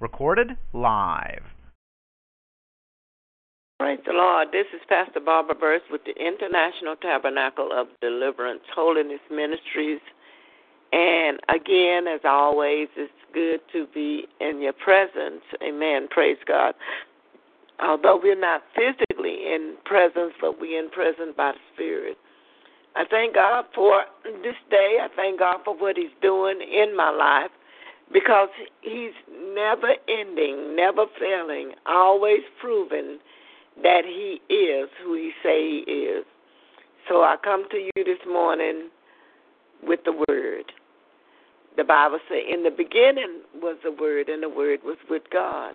Recorded 0.00 0.56
live. 0.72 1.42
Praise 3.78 4.00
the 4.06 4.12
Lord. 4.12 4.48
This 4.52 4.66
is 4.74 4.80
Pastor 4.88 5.20
Barbara 5.20 5.54
Burst 5.54 5.84
with 5.90 6.00
the 6.04 6.14
International 6.14 6.96
Tabernacle 6.96 7.70
of 7.72 7.86
Deliverance 8.00 8.62
Holiness 8.74 9.20
Ministries. 9.30 10.00
And 10.92 11.38
again, 11.48 12.08
as 12.08 12.20
always, 12.24 12.88
it's 12.96 13.12
good 13.32 13.60
to 13.72 13.86
be 13.94 14.26
in 14.40 14.60
your 14.60 14.72
presence. 14.72 15.42
Amen. 15.62 16.08
Praise 16.10 16.38
God. 16.46 16.74
Although 17.80 18.20
we're 18.22 18.38
not 18.38 18.62
physically 18.74 19.52
in 19.54 19.76
presence, 19.84 20.32
but 20.40 20.60
we're 20.60 20.82
in 20.82 20.90
presence 20.90 21.34
by 21.36 21.52
the 21.52 21.58
Spirit. 21.74 22.16
I 22.96 23.04
thank 23.08 23.34
God 23.34 23.66
for 23.74 24.02
this 24.42 24.56
day. 24.70 24.98
I 25.00 25.08
thank 25.14 25.38
God 25.38 25.58
for 25.64 25.76
what 25.76 25.96
He's 25.96 26.14
doing 26.20 26.60
in 26.60 26.96
my 26.96 27.10
life 27.10 27.50
because 28.12 28.48
He's 28.80 29.12
never 29.54 29.94
ending, 30.08 30.76
never 30.76 31.06
failing, 31.18 31.72
always 31.86 32.40
proving 32.60 33.18
that 33.82 34.02
He 34.04 34.40
is 34.52 34.88
who 35.02 35.14
He 35.14 35.32
say 35.42 35.60
He 35.60 35.92
is. 35.92 36.24
So 37.08 37.22
I 37.22 37.36
come 37.42 37.64
to 37.70 37.76
you 37.76 38.04
this 38.04 38.18
morning 38.30 38.90
with 39.82 40.00
the 40.04 40.12
Word. 40.28 40.64
The 41.76 41.84
Bible 41.84 42.18
says, 42.28 42.42
In 42.52 42.64
the 42.64 42.70
beginning 42.70 43.42
was 43.54 43.76
the 43.84 43.92
Word, 43.92 44.28
and 44.28 44.42
the 44.42 44.48
Word 44.48 44.80
was 44.84 44.98
with 45.08 45.22
God. 45.32 45.74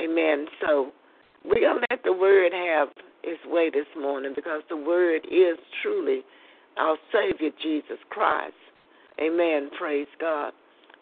Amen. 0.00 0.46
So 0.60 0.92
we're 1.44 1.60
to 1.60 1.80
let 1.90 2.02
the 2.04 2.12
Word 2.12 2.52
have 2.52 2.88
its 3.22 3.40
way 3.46 3.70
this 3.70 3.86
morning 3.98 4.32
because 4.34 4.62
the 4.68 4.76
Word 4.76 5.22
is 5.30 5.58
truly 5.82 6.22
our 6.76 6.96
Savior, 7.12 7.50
Jesus 7.62 7.98
Christ. 8.10 8.54
Amen. 9.20 9.70
Praise 9.78 10.06
God. 10.20 10.52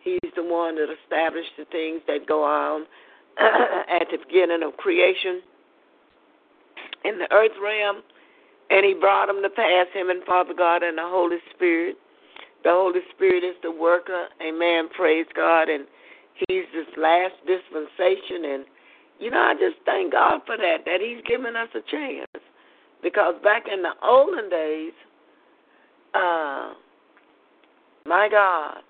He's 0.07 0.31
the 0.37 0.45
one 0.45 0.77
that 0.77 0.87
established 1.03 1.51
the 1.59 1.65
things 1.65 2.01
that 2.07 2.29
go 2.29 2.45
on 2.45 2.87
at 3.43 4.07
the 4.07 4.19
beginning 4.23 4.63
of 4.63 4.77
creation 4.77 5.43
in 7.05 7.19
the 7.19 7.27
earth 7.35 7.59
realm, 7.61 8.03
and 8.71 8.87
He 8.87 8.95
brought 8.95 9.27
them 9.27 9.43
to 9.43 9.51
pass, 9.51 9.87
Him 9.93 10.09
and 10.11 10.23
Father 10.23 10.55
God 10.57 10.85
and 10.85 10.97
the 10.97 11.03
Holy 11.11 11.39
Spirit. 11.53 11.97
The 12.63 12.71
Holy 12.71 13.01
Spirit 13.17 13.43
is 13.43 13.57
the 13.65 13.73
worker. 13.73 14.29
Amen. 14.41 14.89
Praise 14.97 15.27
God. 15.35 15.69
And 15.69 15.87
He's 16.47 16.71
this 16.73 16.87
last 16.97 17.35
dispensation. 17.43 18.47
And, 18.47 18.65
you 19.19 19.33
know, 19.33 19.43
I 19.43 19.55
just 19.55 19.83
thank 19.87 20.13
God 20.13 20.43
for 20.47 20.57
that, 20.57 20.87
that 20.87 21.01
He's 21.03 21.23
given 21.27 21.57
us 21.57 21.69
a 21.75 21.83
chance. 21.91 22.45
Because 23.03 23.35
back 23.43 23.65
in 23.67 23.83
the 23.83 23.93
olden 24.05 24.49
days, 24.51 24.93
uh, 26.15 26.75
my 28.07 28.29
God, 28.31 28.83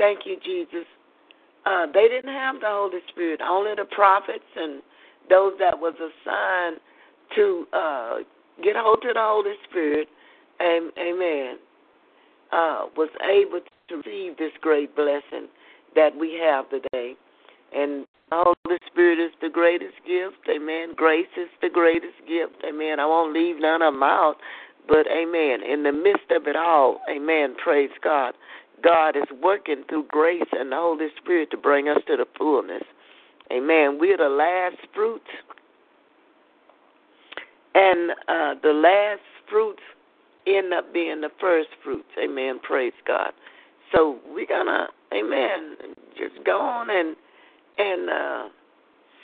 thank 0.00 0.20
you, 0.24 0.36
Jesus. 0.42 0.88
Uh, 1.66 1.86
they 1.92 2.08
didn't 2.08 2.32
have 2.32 2.56
the 2.56 2.66
Holy 2.66 3.00
Spirit. 3.12 3.40
Only 3.46 3.72
the 3.76 3.84
prophets 3.84 4.48
and 4.56 4.82
those 5.28 5.52
that 5.60 5.78
was 5.78 5.94
assigned 5.94 6.80
to 7.36 7.66
uh, 7.72 8.16
get 8.64 8.74
hold 8.76 9.04
of 9.06 9.14
the 9.14 9.20
Holy 9.20 9.54
Spirit, 9.68 10.08
amen, 10.60 11.58
uh, 12.50 12.86
was 12.96 13.10
able 13.22 13.60
to 13.88 13.96
receive 13.96 14.36
this 14.38 14.52
great 14.60 14.96
blessing 14.96 15.48
that 15.94 16.10
we 16.18 16.40
have 16.42 16.68
today. 16.70 17.14
And 17.72 18.06
the 18.30 18.54
Holy 18.66 18.78
Spirit 18.90 19.18
is 19.18 19.32
the 19.40 19.50
greatest 19.50 19.94
gift, 20.06 20.48
amen. 20.48 20.94
Grace 20.96 21.30
is 21.36 21.48
the 21.62 21.70
greatest 21.70 22.18
gift, 22.26 22.56
amen. 22.66 22.98
I 22.98 23.06
won't 23.06 23.34
leave 23.34 23.56
none 23.60 23.82
of 23.82 23.94
them 23.94 24.02
out, 24.02 24.36
but 24.88 25.06
amen. 25.06 25.60
In 25.62 25.82
the 25.82 25.92
midst 25.92 26.30
of 26.30 26.46
it 26.46 26.56
all, 26.56 27.00
amen, 27.08 27.54
praise 27.62 27.90
God. 28.02 28.34
God 28.82 29.16
is 29.16 29.24
working 29.42 29.84
through 29.88 30.06
grace 30.08 30.48
and 30.52 30.72
the 30.72 30.76
Holy 30.76 31.08
Spirit 31.22 31.50
to 31.50 31.56
bring 31.56 31.88
us 31.88 31.98
to 32.06 32.16
the 32.16 32.26
fullness. 32.38 32.82
Amen. 33.52 33.98
We're 33.98 34.16
the 34.16 34.28
last 34.28 34.76
fruits. 34.94 35.24
And 37.74 38.10
uh, 38.28 38.54
the 38.62 38.72
last 38.72 39.22
fruits 39.48 39.82
end 40.46 40.72
up 40.72 40.92
being 40.92 41.20
the 41.20 41.30
first 41.40 41.68
fruits. 41.82 42.08
Amen. 42.22 42.60
Praise 42.62 42.92
God. 43.06 43.32
So 43.94 44.18
we're 44.28 44.46
gonna, 44.46 44.86
amen, 45.12 45.76
just 46.16 46.44
go 46.44 46.60
on 46.60 46.90
and 46.90 47.16
and 47.78 48.10
uh, 48.10 48.48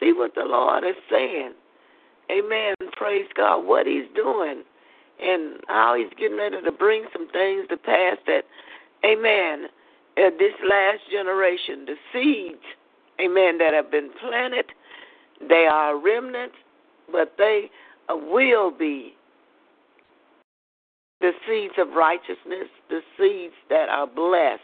see 0.00 0.12
what 0.12 0.34
the 0.34 0.44
Lord 0.44 0.84
is 0.84 0.96
saying. 1.10 1.52
Amen. 2.30 2.74
Praise 2.96 3.26
God. 3.36 3.60
What 3.64 3.86
He's 3.86 4.06
doing 4.14 4.62
and 5.20 5.60
how 5.68 5.94
He's 5.96 6.12
getting 6.18 6.36
ready 6.36 6.60
to 6.62 6.72
bring 6.72 7.04
some 7.12 7.28
things 7.30 7.66
to 7.68 7.76
pass 7.76 8.16
that, 8.26 8.42
amen, 9.04 9.66
uh, 10.16 10.30
this 10.38 10.54
last 10.68 11.00
generation, 11.10 11.86
the 11.86 11.96
seeds 12.12 12.62
amen, 13.20 13.58
that 13.58 13.74
have 13.74 13.90
been 13.90 14.10
planted. 14.20 14.66
They 15.48 15.66
are 15.70 15.98
remnants, 15.98 16.56
but 17.10 17.34
they 17.38 17.70
uh, 18.08 18.16
will 18.16 18.70
be 18.70 19.14
the 21.20 21.32
seeds 21.48 21.74
of 21.78 21.88
righteousness, 21.94 22.68
the 22.88 23.00
seeds 23.18 23.54
that 23.70 23.88
are 23.88 24.06
blessed 24.06 24.60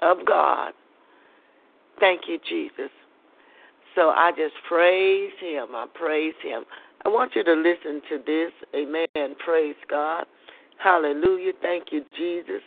of 0.00 0.26
God. 0.26 0.72
Thank 1.98 2.22
you, 2.28 2.38
Jesus. 2.48 2.90
So 3.94 4.10
I 4.10 4.32
just 4.32 4.54
praise 4.68 5.32
Him. 5.40 5.68
I 5.74 5.86
praise 5.94 6.34
Him. 6.42 6.64
I 7.04 7.08
want 7.08 7.32
you 7.34 7.44
to 7.44 7.52
listen 7.52 8.00
to 8.10 8.18
this. 8.24 8.52
Amen. 8.74 9.36
Praise 9.44 9.76
God. 9.88 10.24
Hallelujah. 10.78 11.52
Thank 11.60 11.86
you, 11.92 12.04
Jesus. 12.16 12.62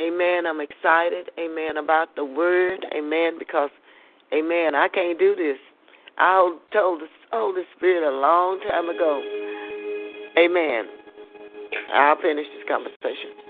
Amen. 0.00 0.46
I'm 0.46 0.60
excited. 0.60 1.30
Amen. 1.38 1.76
About 1.76 2.14
the 2.16 2.24
word. 2.24 2.84
Amen. 2.94 3.38
Because 3.38 3.70
Amen. 4.32 4.74
I 4.74 4.88
can't 4.88 5.18
do 5.18 5.34
this. 5.34 5.58
I 6.18 6.56
told 6.72 7.00
the 7.00 7.06
Holy 7.32 7.62
Spirit 7.76 8.06
a 8.06 8.16
long 8.16 8.60
time 8.68 8.88
ago. 8.88 9.22
Amen. 10.38 10.86
I'll 11.94 12.20
finish 12.20 12.46
this 12.56 12.68
conversation. 12.68 13.45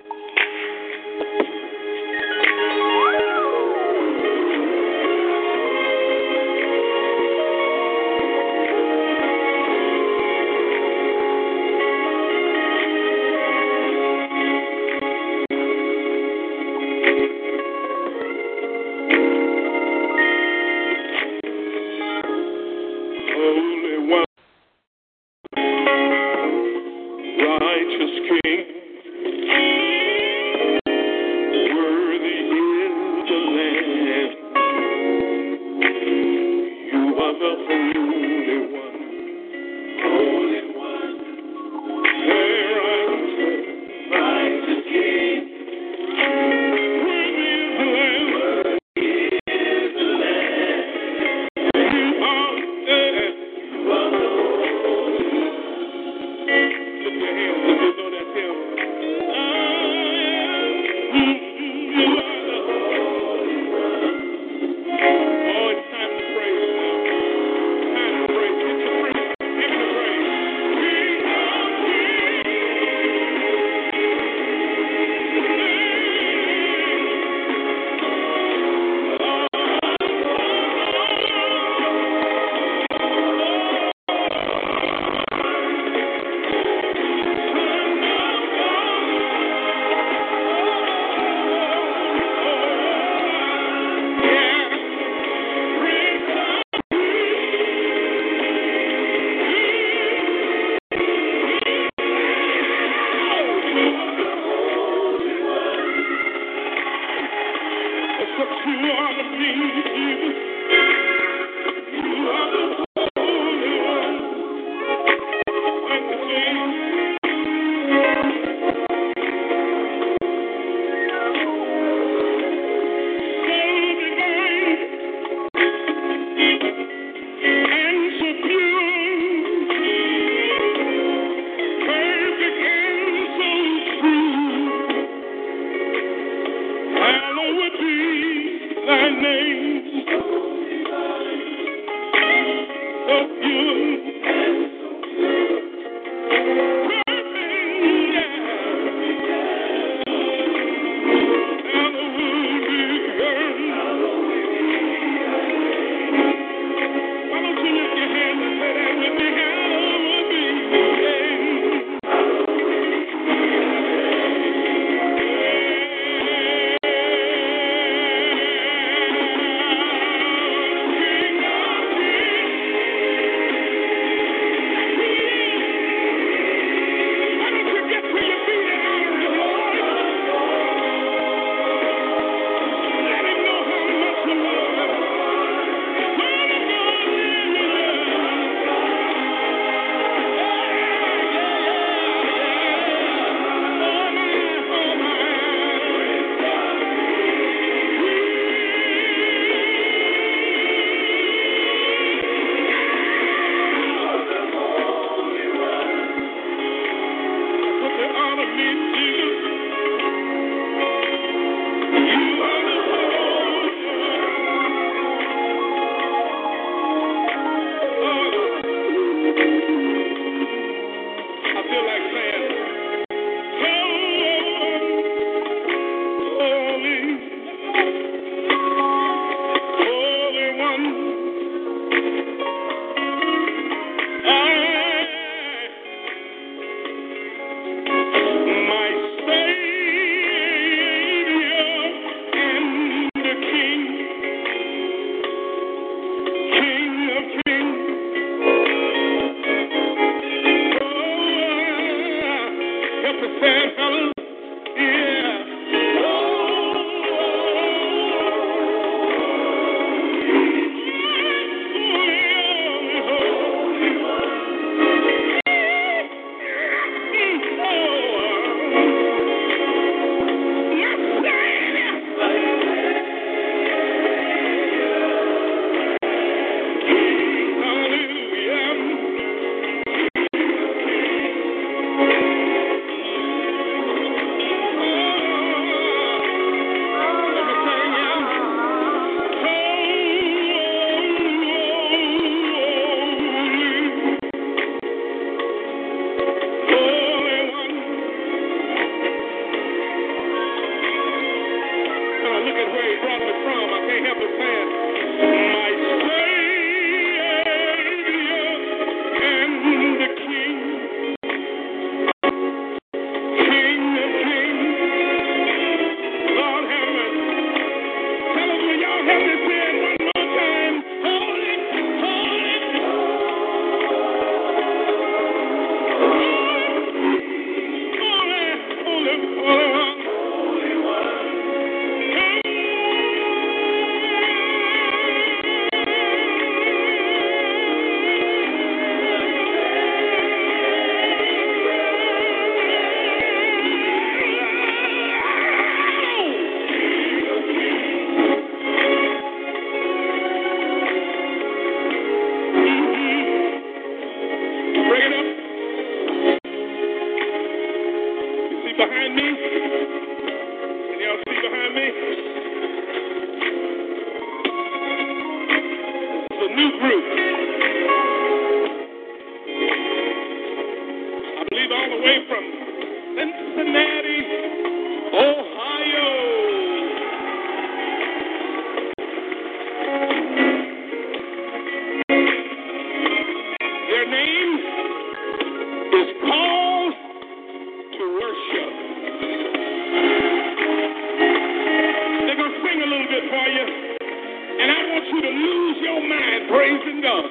praising 396.49 397.01
God. 397.03 397.25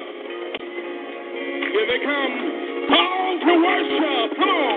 Here 1.72 1.86
they 1.88 2.00
come. 2.04 2.34
Call 2.88 3.40
to 3.40 3.52
worship. 3.64 4.38
Come 4.38 4.50
on. 4.50 4.75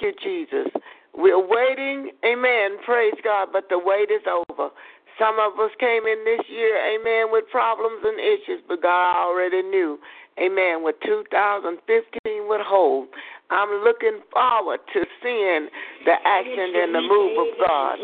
You, 0.00 0.12
Jesus. 0.22 0.68
We're 1.14 1.40
waiting, 1.40 2.12
amen, 2.24 2.78
praise 2.84 3.14
God, 3.24 3.48
but 3.52 3.68
the 3.68 3.78
wait 3.78 4.10
is 4.10 4.22
over. 4.26 4.70
Some 5.18 5.36
of 5.36 5.58
us 5.60 5.70
came 5.78 6.06
in 6.06 6.24
this 6.24 6.40
year, 6.48 6.78
amen, 6.80 7.28
with 7.32 7.44
problems 7.50 8.00
and 8.04 8.18
issues, 8.18 8.62
but 8.66 8.80
God 8.80 9.16
already 9.16 9.60
knew, 9.60 9.98
amen, 10.40 10.82
what 10.82 11.00
2015 11.02 12.48
would 12.48 12.64
hold. 12.64 13.08
I'm 13.50 13.82
looking 13.82 14.22
forward 14.32 14.78
to 14.94 15.00
seeing 15.20 15.68
the 16.06 16.16
action 16.24 16.70
and 16.72 16.94
the 16.94 17.02
move 17.02 17.34
of 17.36 17.50
God. 17.58 17.98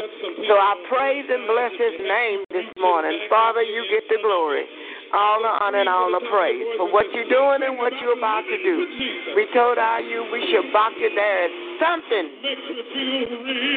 So 0.51 0.59
I 0.59 0.75
praise 0.91 1.25
and 1.31 1.47
bless 1.47 1.71
His 1.79 1.97
name 2.03 2.43
this 2.51 2.67
morning. 2.77 3.15
Father, 3.31 3.63
you 3.63 3.87
get 3.89 4.05
the 4.11 4.19
glory, 4.21 4.67
all 5.15 5.41
the 5.41 5.55
honor 5.63 5.87
and 5.87 5.89
all 5.89 6.11
the 6.11 6.27
praise 6.29 6.67
for 6.77 6.91
what 6.91 7.07
you're 7.15 7.31
doing 7.31 7.63
and 7.63 7.79
what 7.79 7.95
you're 8.03 8.19
about 8.19 8.43
to 8.43 8.59
do. 8.59 8.77
We 9.39 9.47
told 9.55 9.79
our 9.79 10.03
you 10.03 10.27
we 10.35 10.43
should 10.51 10.69
back 10.75 10.93
you 10.99 11.15
there. 11.15 11.66
Something 11.81 12.27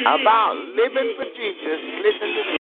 about 0.08 0.56
living 0.76 1.14
for 1.18 1.26
Jesus. 1.36 1.80
Listen 2.04 2.28
to 2.36 2.44
this. 2.52 2.59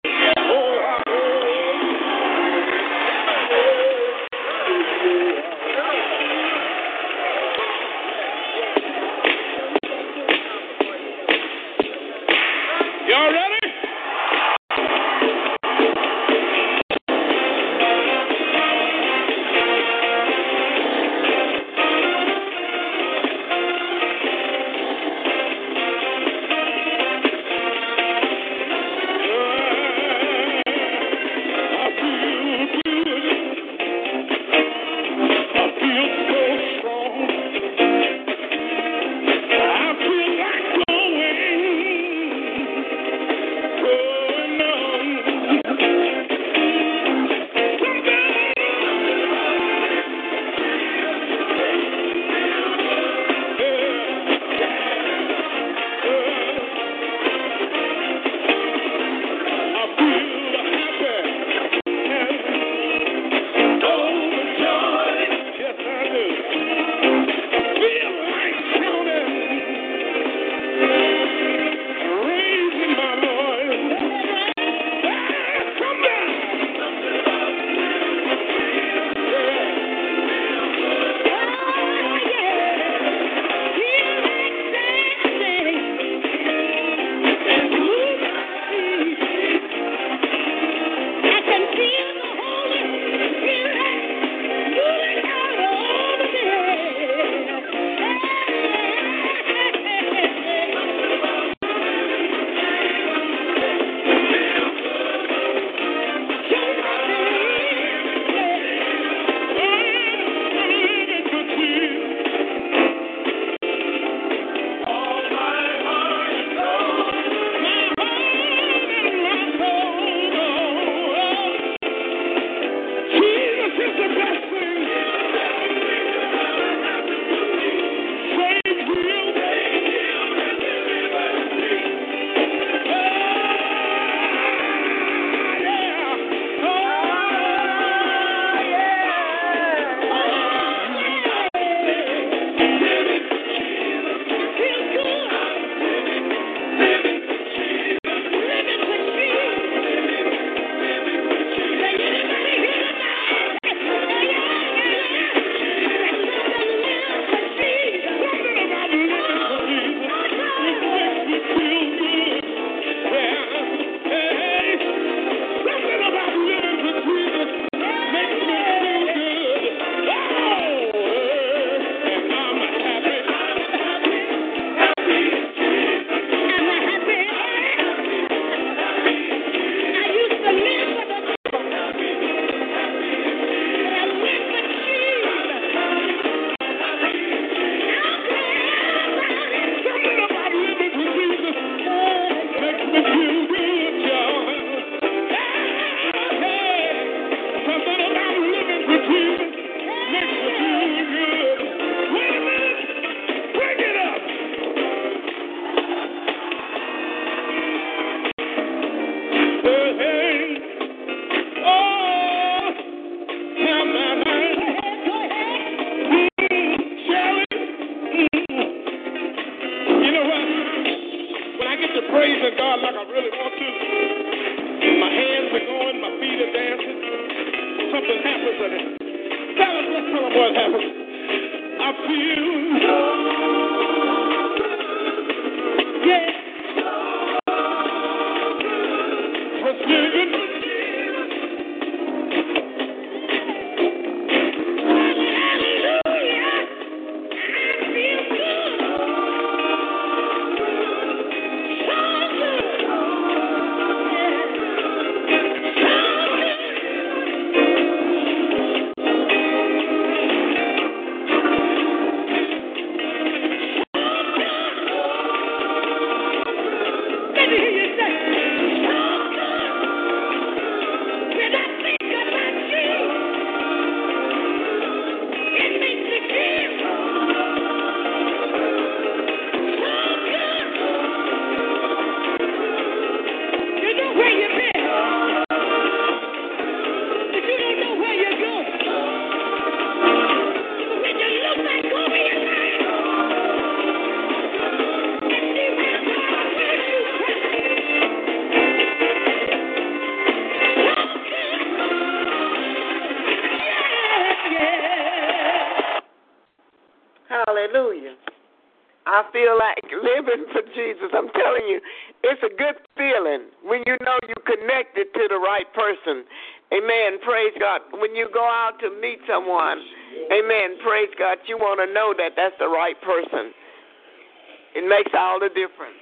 It 324.85 324.93
makes 324.93 325.17
all 325.17 325.41
the 325.41 325.49
difference. 325.49 325.97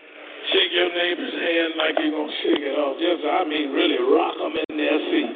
Shake 0.51 0.75
your 0.75 0.91
neighbor's 0.91 1.31
hand 1.31 1.71
like 1.79 1.95
you're 2.03 2.11
going 2.11 2.27
to 2.27 2.39
shake 2.43 2.67
it 2.67 2.75
off. 2.75 2.99
Just, 2.99 3.23
I 3.23 3.47
mean, 3.47 3.71
really 3.71 3.95
rock 3.95 4.35
them 4.35 4.59
in 4.59 4.75
their 4.75 4.99
seat. 5.07 5.31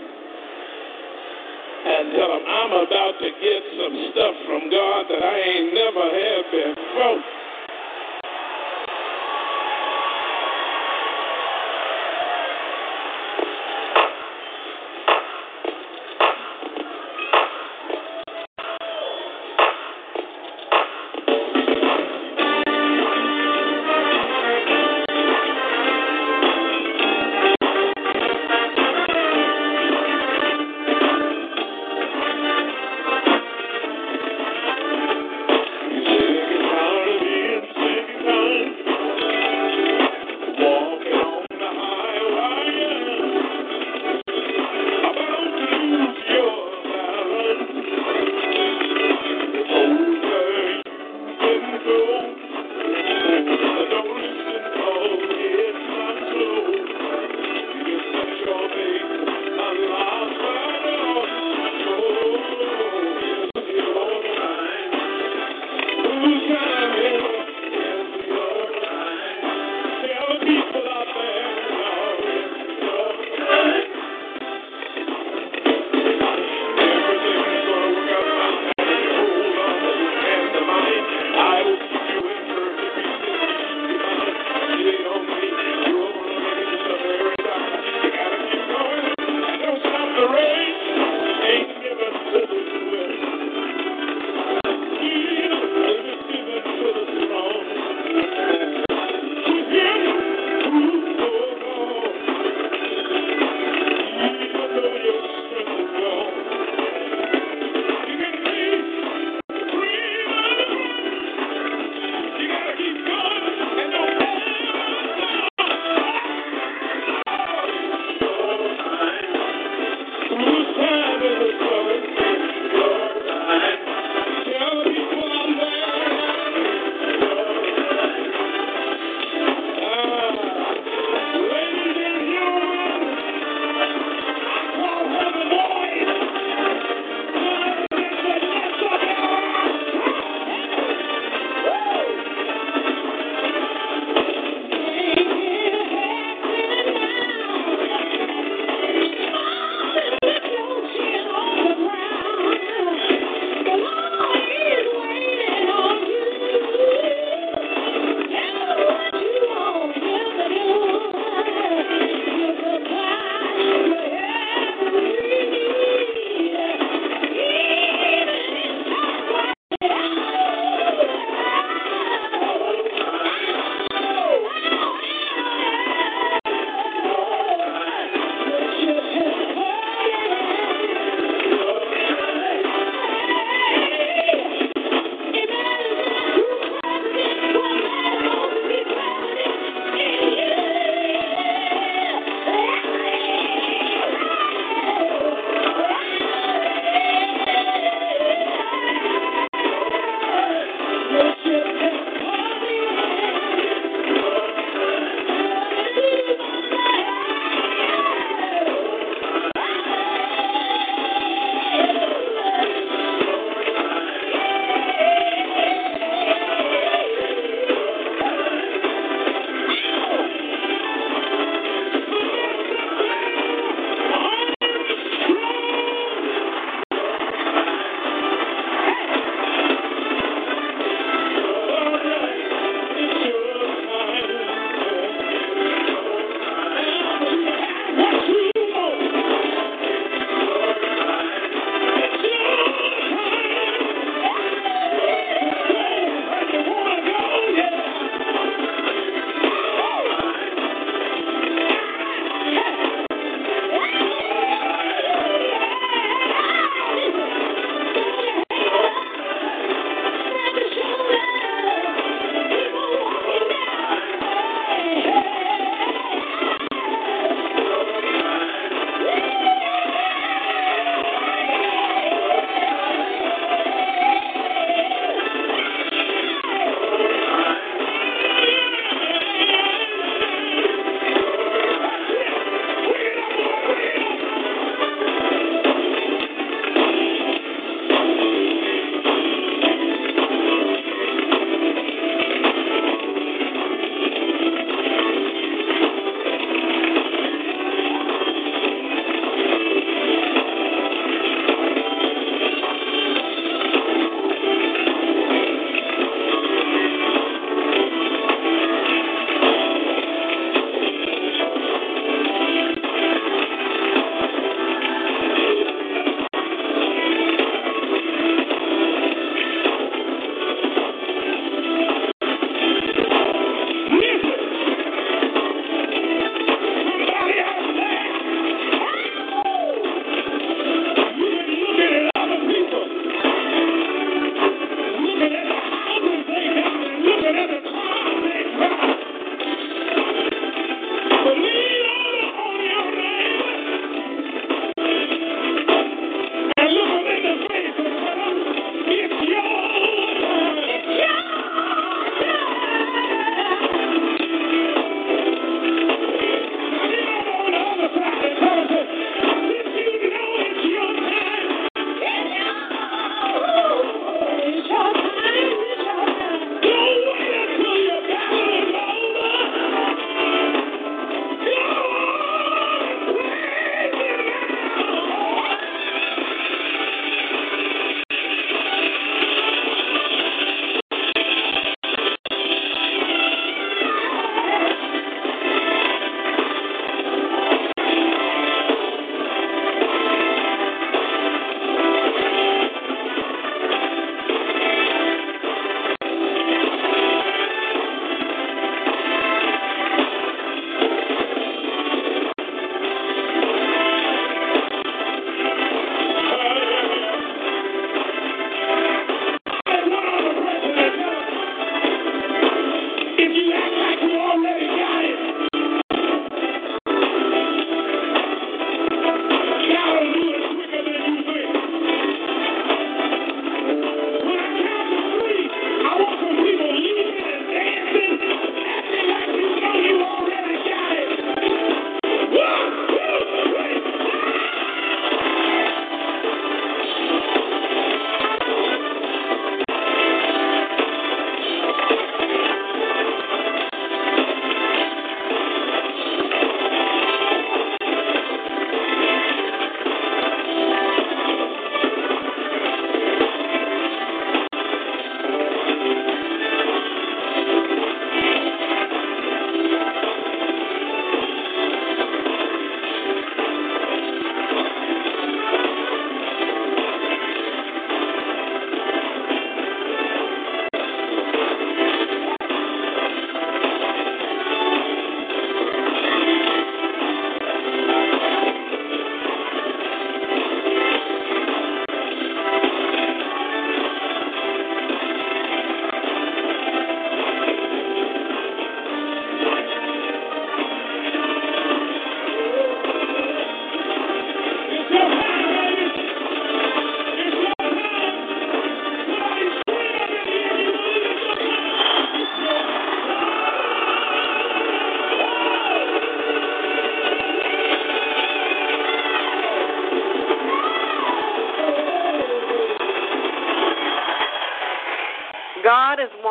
And 1.88 2.12
tell 2.12 2.28
them, 2.28 2.44
I'm 2.44 2.72
about 2.76 3.16
to 3.24 3.30
get 3.40 3.62
some 3.80 3.96
stuff 4.12 4.36
from 4.52 4.68
God 4.68 5.08
that 5.08 5.24
I 5.24 5.36
ain't 5.40 5.72
never 5.72 6.06
had 6.12 6.42
before. 6.52 7.37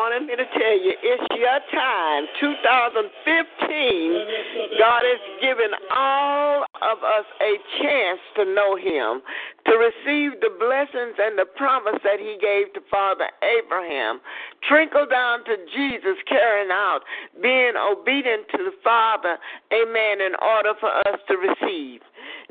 Wanting 0.07 0.29
me 0.29 0.37
to 0.37 0.47
tell 0.55 0.79
you, 0.79 0.95
it's 1.03 1.27
your 1.35 1.59
time. 1.75 2.31
2015, 2.39 4.79
God 4.79 5.03
is 5.03 5.19
giving 5.43 5.75
all 5.91 6.63
of 6.63 7.03
us 7.03 7.27
a 7.43 7.59
chance 7.83 8.23
to 8.39 8.47
know 8.47 8.79
Him, 8.79 9.19
to 9.67 9.75
receive 9.75 10.39
the 10.39 10.55
blessings 10.63 11.19
and 11.19 11.35
the 11.35 11.51
promise 11.59 11.99
that 12.07 12.23
He 12.23 12.39
gave 12.39 12.71
to 12.75 12.81
Father 12.89 13.27
Abraham, 13.43 14.23
trickle 14.63 15.11
down 15.11 15.43
to 15.43 15.59
Jesus, 15.75 16.23
carrying 16.29 16.71
out, 16.71 17.01
being 17.43 17.75
obedient 17.75 18.47
to 18.55 18.63
the 18.63 18.79
Father, 18.87 19.43
amen, 19.75 20.23
in 20.23 20.39
order 20.39 20.79
for 20.79 20.95
us 21.11 21.19
to 21.27 21.35
receive. 21.35 21.99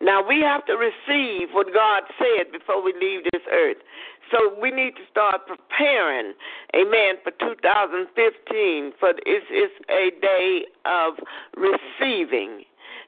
Now, 0.01 0.19
we 0.19 0.41
have 0.41 0.65
to 0.67 0.75
receive 0.75 1.55
what 1.55 1.71
God 1.73 2.03
said 2.19 2.51
before 2.51 2.83
we 2.83 2.91
leave 2.99 3.23
this 3.31 3.47
earth. 3.47 3.79
So 4.31 4.57
we 4.59 4.71
need 4.71 4.95
to 4.95 5.05
start 5.11 5.41
preparing, 5.45 6.33
amen, 6.75 7.15
for 7.23 7.31
2015. 7.65 8.93
For 8.99 9.13
it's, 9.25 9.73
a 9.89 10.11
day 10.21 10.65
of 10.85 11.13
receiving, 11.57 12.63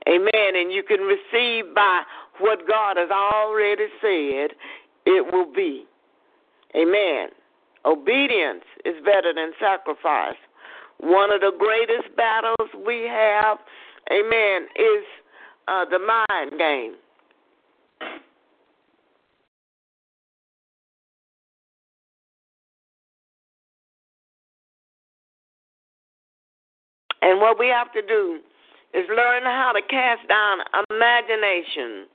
amen. 0.07 0.55
And 0.55 0.71
you 0.71 0.83
can 0.83 1.01
receive 1.01 1.73
by 1.75 2.01
what 2.39 2.67
God 2.67 2.97
has 2.97 3.09
already 3.11 3.87
said 4.01 4.55
it 5.05 5.31
will 5.31 5.51
be, 5.51 5.85
amen. 6.75 7.29
Obedience 7.85 8.65
is 8.83 8.95
better 9.05 9.33
than 9.33 9.51
sacrifice. 9.59 10.35
One 10.99 11.31
of 11.31 11.41
the 11.41 11.51
greatest 11.57 12.15
battles 12.15 12.69
we 12.85 13.07
have, 13.09 13.57
amen, 14.11 14.67
is 14.75 15.05
uh, 15.67 15.85
the 15.85 15.99
mind 15.99 16.57
game. 16.57 16.95
And 27.21 27.39
what 27.39 27.59
we 27.59 27.67
have 27.67 27.91
to 27.93 28.01
do 28.01 28.39
is 28.93 29.05
learn 29.09 29.43
how 29.43 29.71
to 29.73 29.81
cast 29.81 30.27
down 30.27 30.59
imagination 30.89 32.07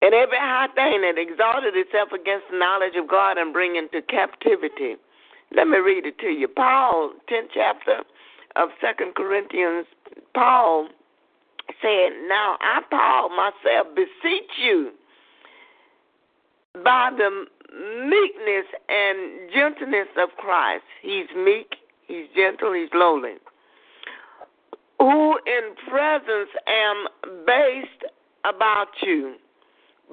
and 0.00 0.14
every 0.14 0.38
high 0.38 0.68
thing 0.74 1.02
that 1.02 1.18
exalted 1.18 1.74
itself 1.74 2.10
against 2.12 2.46
the 2.50 2.58
knowledge 2.58 2.94
of 2.96 3.08
God 3.08 3.36
and 3.36 3.52
bring 3.52 3.76
into 3.76 4.00
captivity. 4.02 4.94
Let 5.54 5.66
me 5.66 5.78
read 5.78 6.06
it 6.06 6.18
to 6.20 6.28
you. 6.28 6.46
Paul, 6.46 7.14
10th 7.30 7.48
chapter 7.52 8.02
of 8.54 8.68
Second 8.80 9.14
Corinthians, 9.16 9.86
Paul 10.34 10.88
said, 11.82 12.10
Now 12.28 12.56
I, 12.60 12.80
Paul, 12.90 13.30
myself, 13.30 13.88
beseech 13.96 14.50
you 14.62 14.92
by 16.84 17.10
the 17.16 17.46
meekness 17.74 18.66
and 18.88 19.50
gentleness 19.52 20.08
of 20.16 20.28
Christ. 20.38 20.84
He's 21.02 21.26
meek, 21.36 21.74
he's 22.06 22.26
gentle, 22.36 22.72
he's 22.72 22.90
lowly 22.94 23.34
who 24.98 25.38
in 25.46 25.74
presence 25.88 26.50
am 26.66 27.06
based 27.46 28.12
about 28.44 28.88
you, 29.02 29.36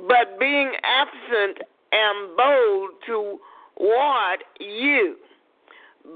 but 0.08 0.40
being 0.40 0.72
absent 0.84 1.60
am 1.92 2.36
bold 2.36 2.92
to 3.08 3.40
ward 3.78 4.44
you. 4.60 5.16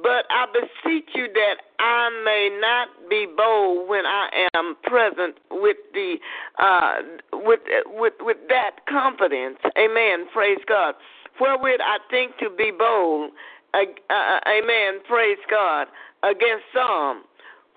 But 0.03 0.25
I 0.29 0.45
beseech 0.53 1.09
you 1.15 1.27
that 1.33 1.55
I 1.79 2.09
may 2.23 2.59
not 2.61 3.09
be 3.09 3.25
bold 3.25 3.89
when 3.89 4.05
I 4.05 4.47
am 4.53 4.75
present 4.83 5.37
with 5.49 5.77
the 5.93 6.17
uh, 6.59 6.97
with 7.33 7.61
with 7.87 8.13
with 8.19 8.37
that 8.49 8.85
confidence. 8.87 9.57
Amen. 9.79 10.27
Praise 10.31 10.59
God. 10.67 10.93
Wherewith 11.41 11.79
I 11.83 11.97
think 12.11 12.37
to 12.37 12.51
be 12.51 12.71
bold. 12.77 13.31
Uh, 13.73 14.13
uh, 14.13 14.39
amen. 14.47 15.01
Praise 15.07 15.39
God. 15.49 15.87
Against 16.21 16.65
some 16.71 17.23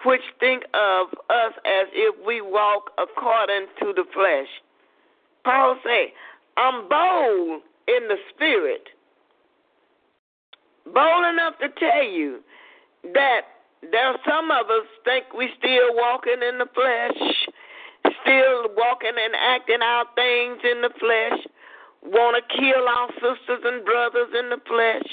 which 0.04 0.22
think 0.40 0.64
of 0.74 1.08
us 1.30 1.52
as 1.64 1.86
if 1.92 2.14
we 2.26 2.40
walk 2.40 2.90
according 2.98 3.66
to 3.80 3.92
the 3.94 4.04
flesh. 4.12 4.48
Paul 5.44 5.76
say, 5.84 6.12
I'm 6.56 6.88
bold 6.88 7.62
in 7.88 8.08
the 8.08 8.16
spirit. 8.34 8.88
Bold 10.84 11.24
enough 11.32 11.54
to 11.60 11.68
tell 11.78 12.04
you 12.04 12.40
that 13.14 13.42
there 13.90 14.06
are 14.06 14.18
some 14.28 14.50
of 14.50 14.66
us 14.66 14.86
think 15.04 15.24
we 15.36 15.48
still 15.58 15.94
walking 15.94 16.42
in 16.42 16.58
the 16.58 16.68
flesh, 16.74 18.14
still 18.22 18.68
walking 18.76 19.14
and 19.18 19.34
acting 19.34 19.82
out 19.82 20.14
things 20.14 20.58
in 20.62 20.82
the 20.82 20.90
flesh, 20.98 21.40
want 22.04 22.36
to 22.36 22.58
kill 22.58 22.88
our 22.88 23.08
sisters 23.14 23.62
and 23.64 23.84
brothers 23.84 24.28
in 24.38 24.50
the 24.50 24.60
flesh 24.66 25.10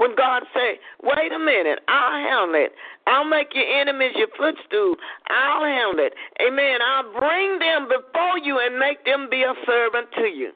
when 0.00 0.16
God 0.16 0.48
say, 0.56 0.80
"Wait 1.02 1.30
a 1.30 1.38
minute, 1.38 1.84
I'll 1.86 2.16
handle 2.16 2.54
it. 2.56 2.72
I'll 3.06 3.28
make 3.28 3.54
your 3.54 3.68
enemies 3.68 4.16
your 4.16 4.28
footstool. 4.28 4.96
I'll 5.28 5.62
handle 5.62 6.00
it. 6.00 6.14
Amen. 6.40 6.80
I'll 6.80 7.12
bring 7.12 7.58
them 7.58 7.86
before 7.86 8.38
you 8.38 8.58
and 8.58 8.78
make 8.78 9.04
them 9.04 9.28
be 9.28 9.42
a 9.42 9.54
servant 9.66 10.10
to 10.12 10.26
you." 10.26 10.52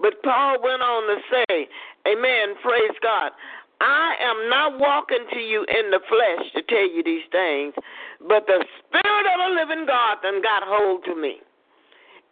But 0.00 0.22
Paul 0.22 0.62
went 0.62 0.82
on 0.82 1.02
to 1.08 1.22
say, 1.34 1.68
"Amen. 2.06 2.54
Praise 2.62 2.98
God." 3.02 3.32
I 3.80 4.16
am 4.20 4.48
not 4.48 4.78
walking 4.78 5.26
to 5.32 5.40
you 5.40 5.64
in 5.64 5.90
the 5.90 6.00
flesh 6.00 6.52
to 6.52 6.62
tell 6.62 6.88
you 6.88 7.02
these 7.02 7.26
things, 7.26 7.74
but 8.20 8.46
the 8.46 8.64
Spirit 8.78 9.26
of 9.26 9.38
the 9.38 9.54
living 9.54 9.84
God 9.84 10.18
then 10.22 10.40
got 10.40 10.62
hold 10.62 11.04
to 11.04 11.14
me. 11.14 11.42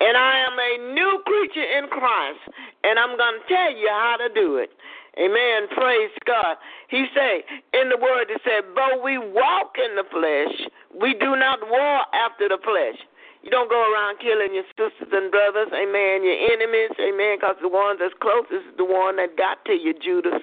And 0.00 0.16
I 0.16 0.38
am 0.38 0.58
a 0.58 0.94
new 0.94 1.22
creature 1.26 1.68
in 1.78 1.88
Christ, 1.88 2.40
and 2.82 2.98
I'm 2.98 3.16
going 3.16 3.40
to 3.40 3.46
tell 3.46 3.72
you 3.72 3.88
how 3.88 4.16
to 4.16 4.28
do 4.30 4.56
it. 4.56 4.72
Amen. 5.18 5.68
Praise 5.70 6.10
God. 6.26 6.56
He 6.88 7.06
say 7.14 7.44
in 7.72 7.88
the 7.88 7.96
word 7.96 8.30
it 8.30 8.40
said, 8.44 8.64
"Though 8.74 9.00
we 9.02 9.18
walk 9.18 9.76
in 9.78 9.94
the 9.94 10.04
flesh, 10.10 10.68
we 10.90 11.14
do 11.14 11.36
not 11.36 11.68
war 11.68 12.02
after 12.12 12.48
the 12.48 12.58
flesh." 12.58 12.98
You 13.44 13.50
don't 13.50 13.68
go 13.68 13.92
around 13.92 14.18
killing 14.20 14.54
your 14.54 14.64
sisters 14.72 15.12
and 15.12 15.30
brothers, 15.30 15.68
amen, 15.68 16.24
your 16.24 16.38
enemies, 16.48 16.96
amen, 16.98 17.36
because 17.36 17.56
the 17.60 17.68
one 17.68 17.98
that's 18.00 18.14
closest 18.18 18.72
is 18.72 18.76
the 18.78 18.86
one 18.86 19.16
that 19.16 19.36
got 19.36 19.62
to 19.66 19.74
you, 19.74 19.92
Judas. 19.92 20.40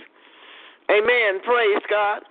Amen. 0.88 1.42
Praise 1.42 1.82
God. 1.90 2.22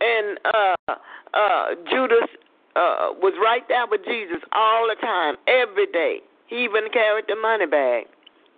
And 0.00 0.38
uh 0.44 0.94
uh 1.34 1.74
Judas 1.90 2.30
uh 2.76 3.10
was 3.18 3.34
right 3.42 3.66
there 3.68 3.86
with 3.90 4.04
Jesus 4.04 4.38
all 4.52 4.86
the 4.88 4.94
time, 5.00 5.34
every 5.48 5.86
day. 5.86 6.20
He 6.46 6.62
even 6.64 6.90
carried 6.92 7.26
the 7.26 7.36
money 7.36 7.66
bag. 7.66 8.06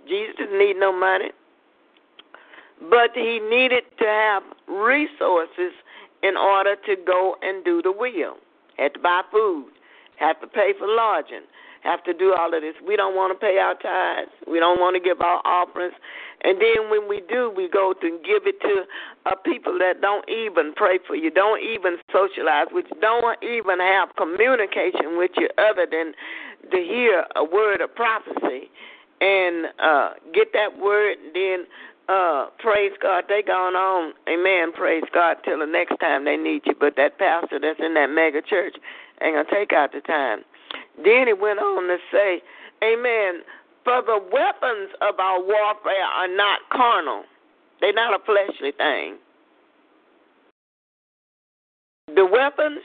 Jesus 0.06 0.36
didn't 0.36 0.58
need 0.58 0.76
no 0.76 0.92
money. 0.92 1.32
But 2.90 3.10
he 3.14 3.38
needed 3.38 3.84
to 3.98 4.04
have 4.04 4.42
resources 4.68 5.72
in 6.22 6.36
order 6.36 6.76
to 6.86 6.96
go 7.06 7.36
and 7.42 7.64
do 7.64 7.82
the 7.82 7.92
will. 7.92 8.36
Had 8.76 8.94
to 8.94 9.00
buy 9.00 9.22
food, 9.30 9.70
had 10.16 10.34
to 10.40 10.46
pay 10.46 10.72
for 10.78 10.86
lodging, 10.88 11.42
have 11.82 12.02
to 12.04 12.14
do 12.14 12.34
all 12.38 12.54
of 12.54 12.62
this. 12.62 12.74
We 12.86 12.96
don't 12.96 13.14
want 13.14 13.38
to 13.38 13.38
pay 13.38 13.58
our 13.58 13.74
tithes. 13.74 14.30
We 14.46 14.58
don't 14.58 14.78
want 14.78 14.94
to 14.94 15.00
give 15.00 15.20
our 15.20 15.42
offerings. 15.44 15.94
And 16.42 16.60
then 16.60 16.90
when 16.90 17.08
we 17.08 17.22
do, 17.28 17.52
we 17.54 17.68
go 17.68 17.92
to 18.00 18.08
give 18.24 18.46
it 18.46 18.60
to 18.62 18.84
uh, 19.26 19.34
people 19.44 19.78
that 19.78 20.00
don't 20.00 20.28
even 20.28 20.72
pray 20.74 20.98
for 21.06 21.14
you, 21.14 21.30
don't 21.30 21.60
even 21.62 21.98
socialize 22.12 22.66
which 22.72 22.86
don't 23.00 23.38
even 23.42 23.78
have 23.78 24.10
communication 24.16 25.18
with 25.18 25.32
you 25.36 25.48
other 25.58 25.86
than 25.90 26.14
to 26.70 26.78
hear 26.78 27.24
a 27.36 27.44
word 27.44 27.80
of 27.80 27.94
prophecy 27.94 28.70
and 29.20 29.66
uh, 29.78 30.10
get 30.34 30.52
that 30.52 30.78
word 30.78 31.16
and 31.18 31.34
then 31.34 31.66
uh, 32.08 32.46
praise 32.58 32.92
God, 33.00 33.24
they 33.28 33.42
gone 33.42 33.74
on, 33.74 34.12
amen, 34.28 34.72
praise 34.72 35.04
God, 35.14 35.36
till 35.44 35.58
the 35.58 35.66
next 35.66 35.98
time 35.98 36.24
they 36.24 36.36
need 36.36 36.62
you. 36.66 36.74
But 36.78 36.96
that 36.96 37.18
pastor 37.18 37.58
that's 37.60 37.80
in 37.80 37.94
that 37.94 38.10
mega 38.10 38.42
church 38.42 38.76
ain't 39.22 39.34
going 39.34 39.46
to 39.46 39.50
take 39.50 39.72
out 39.72 39.92
the 39.92 40.00
time. 40.00 40.40
Then 40.96 41.26
he 41.26 41.32
went 41.32 41.58
on 41.58 41.88
to 41.88 41.98
say, 42.10 42.42
amen, 42.82 43.42
for 43.84 44.02
the 44.02 44.18
weapons 44.32 44.90
of 45.00 45.18
our 45.18 45.40
warfare 45.40 46.04
are 46.14 46.28
not 46.28 46.60
carnal. 46.70 47.24
They're 47.80 47.92
not 47.92 48.14
a 48.14 48.24
fleshly 48.24 48.72
thing. 48.72 49.16
The 52.14 52.26
weapons, 52.26 52.84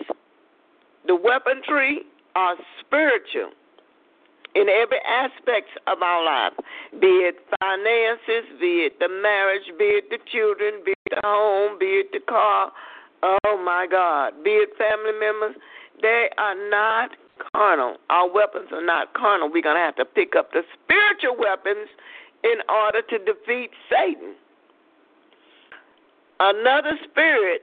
the 1.05 1.15
weaponry 1.15 2.01
are 2.35 2.55
spiritual 2.79 3.51
in 4.57 4.69
every 4.69 4.97
aspect 5.05 5.69
of 5.85 6.01
our 6.01 6.25
life, 6.25 6.57
be 6.99 7.29
it 7.29 7.37
finances, 7.61 8.49
be 8.59 8.89
it 8.89 8.97
the 8.97 9.07
marriage, 9.07 9.69
be 9.77 10.01
it 10.01 10.09
the 10.09 10.17
children, 10.31 10.81
be 10.83 10.97
it 11.05 11.13
the 11.13 11.21
home, 11.23 11.77
be 11.77 12.01
it 12.01 12.11
the 12.11 12.19
car. 12.27 12.71
Oh 13.21 13.61
my 13.63 13.85
God, 13.85 14.43
be 14.43 14.57
it 14.57 14.69
family 14.77 15.13
members, 15.19 15.55
they 16.01 16.29
are 16.37 16.57
not 16.69 17.11
carnal. 17.53 17.97
Our 18.09 18.31
weapons 18.31 18.69
are 18.71 18.85
not 18.85 19.13
carnal. 19.13 19.49
We're 19.51 19.61
going 19.61 19.77
to 19.77 19.81
have 19.81 19.95
to 19.97 20.05
pick 20.05 20.35
up 20.35 20.51
the 20.53 20.63
spiritual 20.73 21.37
weapons 21.37 21.89
in 22.43 22.57
order 22.67 23.01
to 23.01 23.17
defeat 23.19 23.69
Satan. 23.89 24.33
Another 26.39 26.97
spirit 27.09 27.61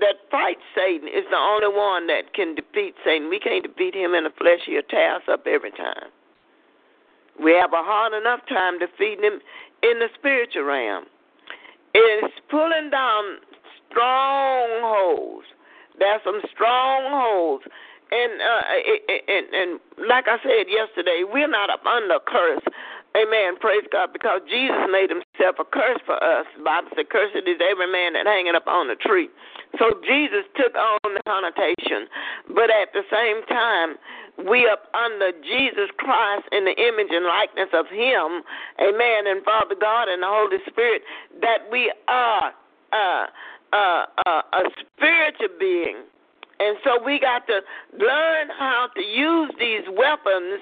that 0.00 0.16
fights 0.30 0.60
Satan 0.74 1.08
is 1.08 1.24
the 1.30 1.36
only 1.36 1.74
one 1.74 2.06
that 2.08 2.34
can 2.34 2.54
defeat 2.54 2.94
Satan. 3.04 3.30
We 3.30 3.40
can't 3.40 3.64
defeat 3.64 3.94
him 3.94 4.14
in 4.14 4.24
the 4.24 4.34
flesh. 4.36 4.60
He'll 4.66 4.82
tear 4.82 5.16
us 5.16 5.22
up 5.30 5.46
every 5.46 5.70
time. 5.70 6.12
We 7.42 7.52
have 7.52 7.72
a 7.72 7.82
hard 7.82 8.12
enough 8.12 8.40
time 8.48 8.78
defeating 8.78 9.24
him 9.24 9.40
in 9.82 9.98
the 9.98 10.08
spiritual 10.18 10.64
realm. 10.64 11.04
It's 11.94 12.34
pulling 12.50 12.90
down 12.90 13.38
strongholds. 13.90 15.46
There's 15.98 16.20
some 16.24 16.40
strongholds. 16.52 17.64
And, 18.12 18.32
uh, 18.40 18.62
and 19.26 19.46
and 19.52 19.80
like 20.08 20.26
I 20.28 20.36
said 20.42 20.68
yesterday, 20.68 21.24
we're 21.26 21.48
not 21.48 21.70
up 21.70 21.84
under 21.84 22.18
curse. 22.24 22.62
Amen. 23.16 23.56
Praise 23.56 23.88
God. 23.90 24.12
Because 24.12 24.44
Jesus 24.44 24.76
made 24.92 25.08
himself 25.08 25.56
a 25.56 25.64
curse 25.64 26.00
for 26.04 26.20
us. 26.20 26.44
The 26.56 26.64
Bible 26.64 26.92
said, 26.94 27.08
Cursed 27.08 27.48
is 27.48 27.60
every 27.64 27.90
man 27.90 28.12
that 28.12 28.26
hanging 28.28 28.54
up 28.54 28.68
on 28.68 28.88
the 28.88 28.96
tree. 28.96 29.32
So 29.80 29.96
Jesus 30.04 30.44
took 30.52 30.76
on 30.76 31.16
the 31.16 31.22
connotation. 31.24 32.12
But 32.52 32.68
at 32.68 32.92
the 32.92 33.08
same 33.08 33.40
time, 33.48 33.96
we 34.44 34.68
up 34.68 34.92
under 34.92 35.32
Jesus 35.40 35.88
Christ 35.96 36.44
in 36.52 36.68
the 36.68 36.76
image 36.76 37.08
and 37.08 37.24
likeness 37.24 37.72
of 37.72 37.88
him. 37.88 38.44
Amen. 38.84 39.24
And 39.24 39.40
Father 39.44 39.74
God 39.80 40.12
and 40.12 40.20
the 40.22 40.28
Holy 40.28 40.60
Spirit, 40.68 41.00
that 41.40 41.64
we 41.72 41.92
are 42.08 42.52
uh, 42.92 43.26
uh, 43.72 44.04
uh, 44.26 44.42
a 44.52 44.62
spiritual 44.76 45.56
being. 45.58 46.04
And 46.60 46.76
so 46.84 47.02
we 47.02 47.20
got 47.20 47.46
to 47.48 47.60
learn 47.96 48.48
how 48.58 48.88
to 48.94 49.02
use 49.02 49.52
these 49.58 49.84
weapons 49.88 50.60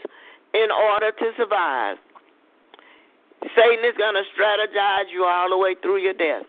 in 0.54 0.70
order 0.70 1.10
to 1.10 1.30
survive. 1.36 1.98
Satan 3.52 3.84
is 3.84 3.96
going 3.98 4.16
to 4.16 4.24
strategize 4.32 5.12
you 5.12 5.24
all 5.24 5.50
the 5.50 5.58
way 5.58 5.76
through 5.82 5.98
your 5.98 6.14
death. 6.14 6.48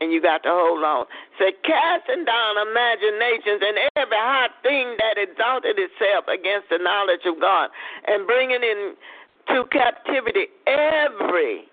And 0.00 0.12
you 0.12 0.20
got 0.20 0.42
to 0.42 0.50
hold 0.50 0.82
on. 0.84 1.06
Say, 1.38 1.54
casting 1.64 2.24
down 2.26 2.52
imaginations 2.60 3.62
and 3.62 3.78
every 3.96 4.18
high 4.18 4.50
thing 4.62 4.96
that 4.98 5.16
exalted 5.16 5.78
itself 5.78 6.26
against 6.28 6.68
the 6.68 6.78
knowledge 6.82 7.24
of 7.24 7.40
God, 7.40 7.70
and 8.06 8.26
bringing 8.26 8.60
into 8.60 9.64
captivity 9.70 10.50
every, 10.66 11.64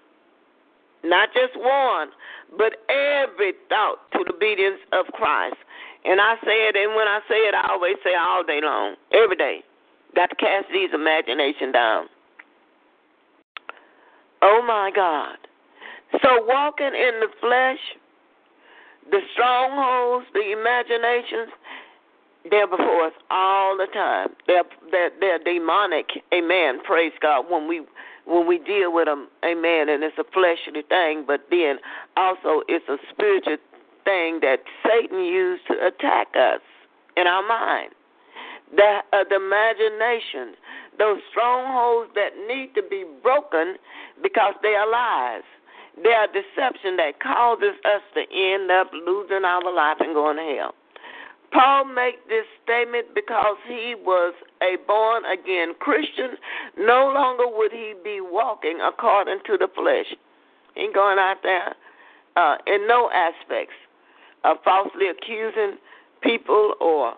not 1.03 1.30
just 1.34 1.57
one, 1.57 2.09
but 2.57 2.78
every 2.88 3.53
thought 3.67 3.97
to 4.13 4.24
the 4.24 4.34
obedience 4.36 4.80
of 4.93 5.07
Christ. 5.13 5.57
And 6.05 6.22
I 6.22 6.36
say 6.45 6.69
it, 6.69 6.76
and 6.78 6.95
when 6.95 7.07
I 7.07 7.19
say 7.28 7.41
it, 7.49 7.55
I 7.55 7.74
always 7.74 7.95
say 8.03 8.13
all 8.13 8.43
day 8.43 8.61
long, 8.61 8.95
every 9.11 9.36
day. 9.36 9.63
Got 10.15 10.30
to 10.30 10.36
cast 10.36 10.67
these 10.72 10.89
imagination 10.93 11.72
down. 11.72 12.07
Oh 14.41 14.63
my 14.65 14.91
God. 14.93 15.37
So 16.21 16.43
walking 16.45 16.87
in 16.87 17.19
the 17.19 17.29
flesh, 17.39 17.79
the 19.09 19.19
strongholds, 19.33 20.25
the 20.33 20.51
imaginations, 20.51 21.51
they're 22.49 22.67
before 22.67 23.07
us 23.07 23.13
all 23.29 23.77
the 23.77 23.87
time. 23.93 24.29
They're 24.47 24.63
they're, 24.91 25.11
they're 25.19 25.39
demonic. 25.39 26.07
Amen. 26.33 26.79
Praise 26.83 27.13
God. 27.21 27.45
When 27.49 27.67
we 27.67 27.81
when 28.25 28.47
we 28.47 28.57
deal 28.57 28.93
with 28.93 29.05
them, 29.05 29.27
amen. 29.45 29.89
And 29.89 30.03
it's 30.03 30.17
a 30.17 30.23
fleshly 30.33 30.81
thing, 30.87 31.23
but 31.25 31.41
then 31.49 31.77
also 32.17 32.61
it's 32.67 32.87
a 32.89 32.97
spiritual 33.11 33.57
thing 34.03 34.39
that 34.41 34.59
Satan 34.85 35.23
used 35.23 35.67
to 35.67 35.73
attack 35.85 36.29
us 36.35 36.61
in 37.15 37.27
our 37.27 37.47
mind. 37.47 37.91
The, 38.76 38.99
uh, 39.11 39.24
the 39.30 39.36
imagination, 39.36 40.55
those 40.97 41.19
strongholds 41.32 42.11
that 42.15 42.32
need 42.47 42.74
to 42.76 42.84
be 42.84 43.03
broken 43.22 43.76
because 44.24 44.53
they 44.63 44.76
are 44.76 44.89
lies. 44.89 45.43
They 46.01 46.13
are 46.13 46.28
deception 46.28 46.95
that 46.97 47.19
causes 47.19 47.76
us 47.84 48.01
to 48.15 48.22
end 48.32 48.72
up 48.72 48.91
losing 48.93 49.43
our 49.43 49.74
life 49.74 49.97
and 49.99 50.15
going 50.15 50.38
to 50.38 50.55
hell. 50.55 50.76
Paul 51.51 51.86
made 51.86 52.15
this 52.30 52.45
statement 52.63 53.07
because 53.13 53.57
he 53.67 53.93
was 53.95 54.34
a 54.63 54.78
born 54.88 55.24
again 55.26 55.74
Christian. 55.80 56.38
No 56.78 57.11
longer 57.13 57.43
would 57.45 57.72
he 57.72 57.93
be 58.03 58.22
walking 58.22 58.80
according 58.82 59.39
to 59.47 59.57
the 59.57 59.67
flesh. 59.76 60.15
He 60.76 60.89
going 60.93 61.19
out 61.19 61.43
there 61.43 61.76
uh, 62.38 62.55
in 62.67 62.88
no 62.88 63.09
aspects 63.11 63.76
of 64.45 64.57
falsely 64.63 65.07
accusing 65.09 65.78
people 66.22 66.76
or 66.80 67.15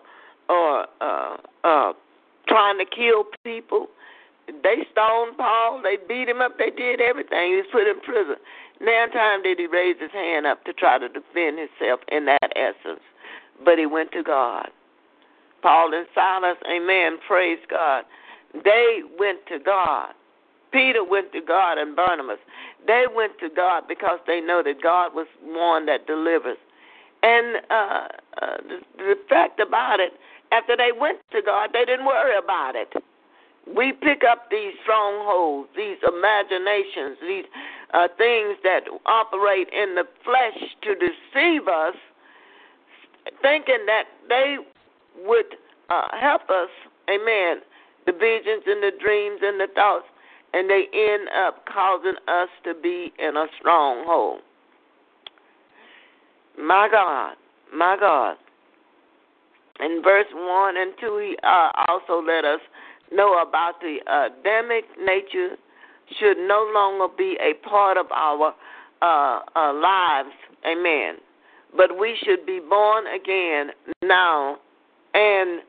or 0.48 0.86
uh, 1.00 1.36
uh, 1.64 1.92
trying 2.48 2.78
to 2.78 2.84
kill 2.84 3.24
people. 3.44 3.88
They 4.46 4.86
stoned 4.92 5.38
Paul. 5.38 5.80
They 5.82 5.96
beat 6.06 6.28
him 6.28 6.40
up. 6.40 6.58
They 6.58 6.70
did 6.70 7.00
everything. 7.00 7.50
He 7.50 7.56
was 7.56 7.66
put 7.72 7.88
in 7.88 8.00
prison. 8.00 8.36
Now 8.80 9.06
time 9.12 9.42
did 9.42 9.58
he 9.58 9.66
raise 9.66 9.96
his 10.00 10.10
hand 10.12 10.46
up 10.46 10.64
to 10.64 10.72
try 10.72 10.98
to 10.98 11.08
defend 11.08 11.58
himself 11.58 12.00
in 12.08 12.26
that 12.26 12.52
essence. 12.56 13.00
But 13.64 13.78
he 13.78 13.86
went 13.86 14.12
to 14.12 14.22
God. 14.22 14.68
Paul 15.62 15.94
and 15.94 16.06
Silas, 16.14 16.58
amen, 16.70 17.18
praise 17.26 17.58
God. 17.70 18.04
They 18.52 19.00
went 19.18 19.46
to 19.48 19.58
God. 19.58 20.10
Peter 20.72 21.02
went 21.02 21.32
to 21.32 21.40
God 21.40 21.78
and 21.78 21.96
Barnabas. 21.96 22.38
They 22.86 23.04
went 23.14 23.38
to 23.38 23.48
God 23.48 23.84
because 23.88 24.18
they 24.26 24.40
know 24.40 24.62
that 24.62 24.82
God 24.82 25.14
was 25.14 25.26
one 25.42 25.86
that 25.86 26.06
delivers. 26.06 26.58
And 27.22 27.56
uh, 27.70 28.08
uh, 28.42 28.56
the, 28.68 28.78
the 28.98 29.14
fact 29.28 29.58
about 29.60 30.00
it, 30.00 30.12
after 30.54 30.76
they 30.76 30.90
went 30.98 31.18
to 31.32 31.42
God, 31.42 31.70
they 31.72 31.84
didn't 31.84 32.06
worry 32.06 32.36
about 32.38 32.76
it. 32.76 32.92
We 33.66 33.92
pick 33.92 34.22
up 34.28 34.50
these 34.50 34.72
strongholds, 34.82 35.68
these 35.76 35.96
imaginations, 36.06 37.16
these 37.22 37.44
uh, 37.92 38.08
things 38.16 38.56
that 38.62 38.82
operate 39.06 39.68
in 39.72 39.94
the 39.94 40.04
flesh 40.22 40.58
to 40.82 40.94
deceive 40.94 41.66
us, 41.66 41.96
thinking 43.42 43.86
that 43.86 44.04
they 44.28 44.58
would 45.24 45.56
uh, 45.88 46.08
help 46.20 46.42
us. 46.50 46.68
Amen. 47.08 47.62
The 48.06 48.12
visions 48.12 48.62
and 48.66 48.82
the 48.82 48.92
dreams 49.00 49.40
and 49.42 49.58
the 49.58 49.68
thoughts, 49.74 50.06
and 50.52 50.68
they 50.68 50.86
end 50.92 51.28
up 51.34 51.64
causing 51.66 52.16
us 52.28 52.48
to 52.64 52.74
be 52.74 53.12
in 53.18 53.36
a 53.36 53.46
stronghold. 53.58 54.40
My 56.56 56.88
God, 56.90 57.34
my 57.72 57.96
God 57.98 58.36
in 59.80 60.02
verse 60.02 60.26
1 60.32 60.76
and 60.76 60.92
2, 61.00 61.18
he 61.18 61.36
uh, 61.42 61.70
also 61.88 62.24
let 62.24 62.44
us 62.44 62.60
know 63.12 63.42
about 63.42 63.80
the 63.80 63.98
Adamic 64.06 64.84
nature 64.98 65.56
should 66.18 66.36
no 66.36 66.70
longer 66.72 67.12
be 67.16 67.36
a 67.40 67.54
part 67.68 67.96
of 67.96 68.06
our 68.12 68.54
uh, 69.02 69.40
uh, 69.56 69.72
lives. 69.74 70.34
Amen. 70.66 71.16
But 71.76 71.98
we 71.98 72.16
should 72.24 72.46
be 72.46 72.60
born 72.60 73.04
again 73.08 73.70
now 74.02 74.58
and 75.12 75.60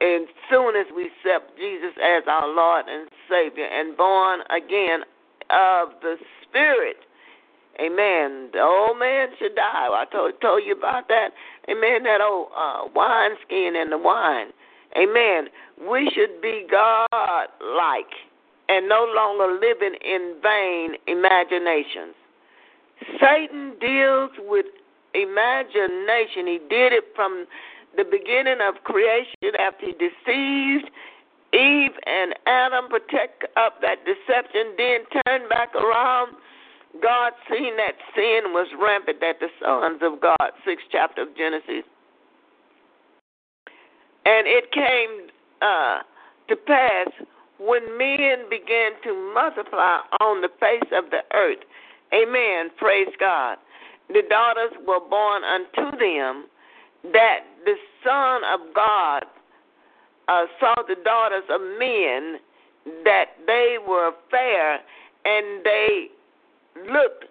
as 0.00 0.28
soon 0.50 0.76
as 0.76 0.86
we 0.94 1.06
accept 1.06 1.56
Jesus 1.56 1.92
as 2.02 2.24
our 2.28 2.48
Lord 2.48 2.86
and 2.88 3.08
Savior 3.30 3.66
and 3.66 3.96
born 3.96 4.40
again 4.50 5.00
of 5.50 5.90
the 6.02 6.16
Spirit. 6.42 6.96
Amen. 7.80 8.50
The 8.52 8.60
old 8.60 8.98
man 8.98 9.28
should 9.38 9.54
die. 9.56 9.88
I 9.90 10.04
told 10.12 10.40
told 10.40 10.62
you 10.64 10.74
about 10.74 11.08
that. 11.08 11.30
Amen. 11.68 12.04
That 12.04 12.20
old 12.20 12.48
uh, 12.56 12.84
wine 12.94 13.32
skin 13.44 13.74
and 13.76 13.90
the 13.90 13.98
wine. 13.98 14.48
Amen. 14.96 15.48
We 15.88 16.10
should 16.14 16.40
be 16.40 16.66
God 16.70 17.48
like 17.76 18.12
and 18.68 18.88
no 18.88 19.06
longer 19.14 19.52
living 19.54 19.98
in 20.04 20.36
vain 20.42 20.94
imaginations. 21.06 22.14
Satan 23.20 23.74
deals 23.80 24.30
with 24.38 24.66
imagination. 25.14 26.46
He 26.46 26.58
did 26.70 26.92
it 26.92 27.04
from 27.16 27.46
the 27.96 28.04
beginning 28.04 28.58
of 28.62 28.82
creation 28.84 29.54
after 29.58 29.86
he 29.86 29.92
deceived 29.92 30.90
Eve 31.54 31.94
and 32.04 32.34
Adam, 32.46 32.88
protect 32.88 33.46
up 33.56 33.80
that 33.80 34.02
deception, 34.04 34.74
then 34.76 35.06
turn 35.22 35.48
back 35.48 35.74
around 35.76 36.34
God, 37.02 37.32
seeing 37.50 37.76
that 37.76 37.94
sin 38.14 38.52
was 38.52 38.68
rampant 38.80 39.22
at 39.22 39.40
the 39.40 39.48
sons 39.62 40.00
of 40.02 40.20
God, 40.20 40.50
sixth 40.64 40.86
chapter 40.90 41.22
of 41.22 41.36
Genesis. 41.36 41.84
And 44.26 44.46
it 44.46 44.72
came 44.72 45.28
uh, 45.60 45.98
to 46.48 46.56
pass 46.56 47.08
when 47.58 47.98
men 47.98 48.48
began 48.48 48.92
to 49.04 49.32
multiply 49.34 50.00
on 50.20 50.40
the 50.40 50.48
face 50.60 50.90
of 50.92 51.10
the 51.10 51.22
earth. 51.34 51.62
Amen. 52.12 52.70
Praise 52.78 53.12
God. 53.18 53.58
The 54.08 54.22
daughters 54.28 54.72
were 54.86 55.00
born 55.00 55.42
unto 55.44 55.96
them 55.98 56.46
that 57.12 57.40
the 57.64 57.74
Son 58.02 58.42
of 58.52 58.74
God 58.74 59.24
uh, 60.28 60.46
saw 60.60 60.74
the 60.86 60.96
daughters 61.04 61.44
of 61.50 61.60
men 61.78 62.38
that 63.04 63.36
they 63.46 63.76
were 63.86 64.12
fair 64.30 64.80
and 65.24 65.64
they 65.64 66.08
looked 66.76 67.24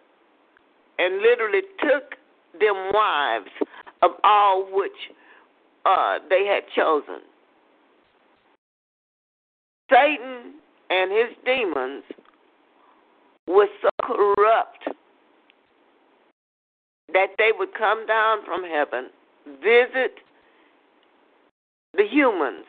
and 0.99 1.21
literally 1.21 1.61
took 1.79 2.15
them 2.59 2.91
wives 2.93 3.49
of 4.01 4.11
all 4.23 4.67
which 4.71 4.91
uh, 5.85 6.19
they 6.29 6.45
had 6.45 6.63
chosen. 6.75 7.21
Satan 9.89 10.53
and 10.89 11.11
his 11.11 11.37
demons 11.45 12.03
were 13.47 13.67
so 13.81 13.89
corrupt 14.01 14.87
that 17.11 17.27
they 17.37 17.51
would 17.57 17.73
come 17.77 18.05
down 18.05 18.39
from 18.45 18.63
heaven, 18.63 19.09
visit 19.61 20.15
the 21.95 22.05
humans, 22.09 22.65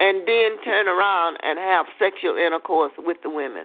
and 0.00 0.28
then 0.28 0.62
turn 0.64 0.88
around 0.88 1.38
and 1.42 1.58
have 1.58 1.86
sexual 1.98 2.36
intercourse 2.36 2.92
with 2.98 3.16
the 3.22 3.30
women. 3.30 3.64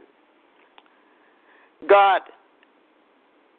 God 1.87 2.21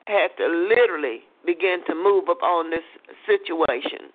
had 0.06 0.28
to 0.38 0.46
literally 0.46 1.20
begin 1.44 1.78
to 1.86 1.94
move 1.94 2.24
upon 2.28 2.70
this 2.70 2.84
situation 3.26 4.10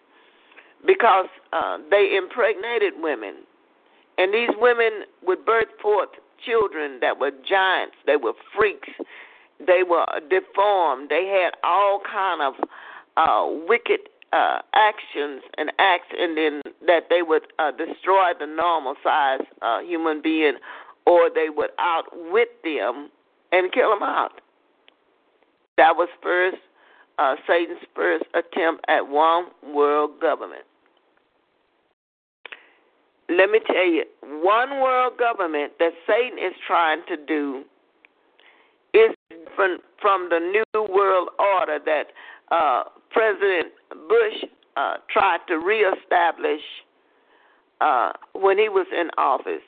because 0.86 1.28
uh, 1.54 1.78
they 1.90 2.16
impregnated 2.16 2.94
women. 2.98 3.36
And 4.18 4.34
these 4.34 4.50
women 4.58 5.04
would 5.24 5.46
birth 5.46 5.68
forth 5.82 6.10
children 6.44 7.00
that 7.02 7.20
were 7.20 7.32
giants, 7.48 7.96
they 8.06 8.16
were 8.16 8.34
freaks, 8.56 8.90
they 9.60 9.84
were 9.88 10.06
deformed, 10.30 11.10
they 11.10 11.26
had 11.26 11.52
all 11.64 12.02
kind 12.12 12.42
of 12.42 12.54
uh, 13.18 13.66
wicked 13.68 14.02
uh, 14.34 14.60
actions 14.74 15.42
and 15.58 15.72
acts, 15.80 16.08
and 16.18 16.38
then 16.38 16.62
that 16.86 17.04
they 17.10 17.22
would 17.22 17.44
uh, 17.60 17.72
destroy 17.72 18.32
the 18.40 18.46
normal 18.46 18.96
size 19.04 19.42
uh, 19.62 19.80
human 19.80 20.22
being, 20.22 20.54
or 21.06 21.30
they 21.34 21.48
would 21.50 21.72
outwit 21.80 22.62
them 22.64 23.10
and 23.52 23.72
kill 23.72 23.90
them 23.92 24.04
out. 24.04 24.42
That 25.78 25.96
was 25.96 26.10
first 26.22 26.58
uh, 27.20 27.36
Satan's 27.48 27.80
first 27.96 28.26
attempt 28.34 28.86
at 28.88 29.08
one 29.08 29.46
world 29.74 30.20
government. 30.22 30.64
Let 33.30 33.50
me 33.50 33.60
tell 33.66 33.86
you, 33.86 34.06
one 34.22 34.80
world 34.80 35.14
government 35.18 35.74
that 35.80 35.92
Satan 36.08 36.38
is 36.38 36.54
trying 36.66 37.02
to 37.10 37.18
do 37.18 37.64
is 38.94 39.14
different 39.30 39.82
from 40.02 40.30
the 40.30 40.40
new 40.40 40.84
world 40.94 41.30
order 41.38 41.80
that 41.84 42.08
uh, 42.52 42.84
President 43.12 43.74
Bush 44.08 44.50
uh, 44.78 44.96
tried 45.12 45.40
to 45.48 45.56
reestablish 45.56 46.62
uh, 47.82 48.12
when 48.34 48.58
he 48.58 48.70
was 48.70 48.88
in 48.98 49.10
office. 49.18 49.66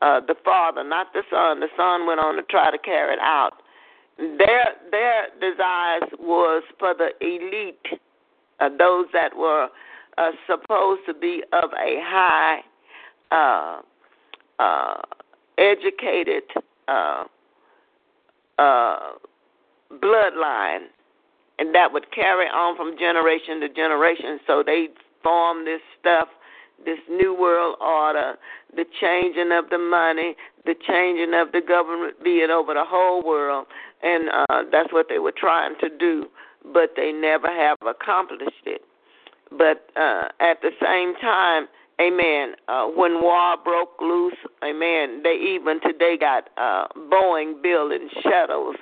Uh, 0.00 0.20
the 0.20 0.36
father, 0.44 0.84
not 0.84 1.12
the 1.12 1.22
son. 1.30 1.60
The 1.60 1.68
son 1.76 2.06
went 2.06 2.20
on 2.20 2.36
to 2.36 2.42
try 2.42 2.70
to 2.70 2.78
carry 2.78 3.14
it 3.14 3.18
out. 3.20 3.54
Their 4.16 4.74
their 4.90 5.28
desires 5.40 6.10
was 6.18 6.62
for 6.78 6.94
the 6.94 7.10
elite, 7.20 8.00
uh, 8.60 8.68
those 8.78 9.06
that 9.12 9.36
were 9.36 9.68
uh, 10.18 10.30
supposed 10.46 11.02
to 11.06 11.14
be 11.14 11.42
of 11.52 11.70
a 11.72 12.00
high, 12.02 12.60
uh, 13.30 13.80
uh, 14.58 15.02
educated 15.56 16.44
uh, 16.88 17.24
uh, 18.58 18.98
bloodline, 19.92 20.86
and 21.58 21.74
that 21.74 21.92
would 21.92 22.10
carry 22.12 22.46
on 22.46 22.76
from 22.76 22.98
generation 22.98 23.60
to 23.60 23.68
generation. 23.68 24.40
So 24.46 24.62
they 24.64 24.88
formed 25.22 25.66
this 25.66 25.80
stuff, 26.00 26.28
this 26.84 26.98
new 27.08 27.34
world 27.34 27.76
order, 27.80 28.36
the 28.74 28.84
changing 29.00 29.50
of 29.52 29.70
the 29.70 29.78
money, 29.78 30.36
the 30.64 30.74
changing 30.86 31.34
of 31.34 31.52
the 31.52 31.60
government 31.60 32.22
being 32.22 32.50
over 32.50 32.74
the 32.74 32.84
whole 32.84 33.22
world, 33.22 33.66
and 34.02 34.28
uh, 34.28 34.62
that's 34.70 34.92
what 34.92 35.06
they 35.08 35.18
were 35.18 35.34
trying 35.36 35.74
to 35.80 35.88
do, 35.88 36.26
but 36.72 36.90
they 36.96 37.12
never 37.12 37.48
have 37.48 37.78
accomplished 37.86 38.66
it. 38.66 38.82
But 39.50 39.88
uh, 39.96 40.28
at 40.40 40.60
the 40.60 40.70
same 40.80 41.14
time, 41.20 41.68
Amen. 42.00 42.54
Uh, 42.68 42.86
when 42.86 43.20
war 43.20 43.56
broke 43.62 44.00
loose, 44.00 44.36
amen. 44.62 45.20
They 45.24 45.34
even 45.34 45.80
today 45.80 46.16
got 46.16 46.48
uh, 46.56 46.86
Boeing 46.96 47.60
building 47.60 48.08
shuttles. 48.22 48.76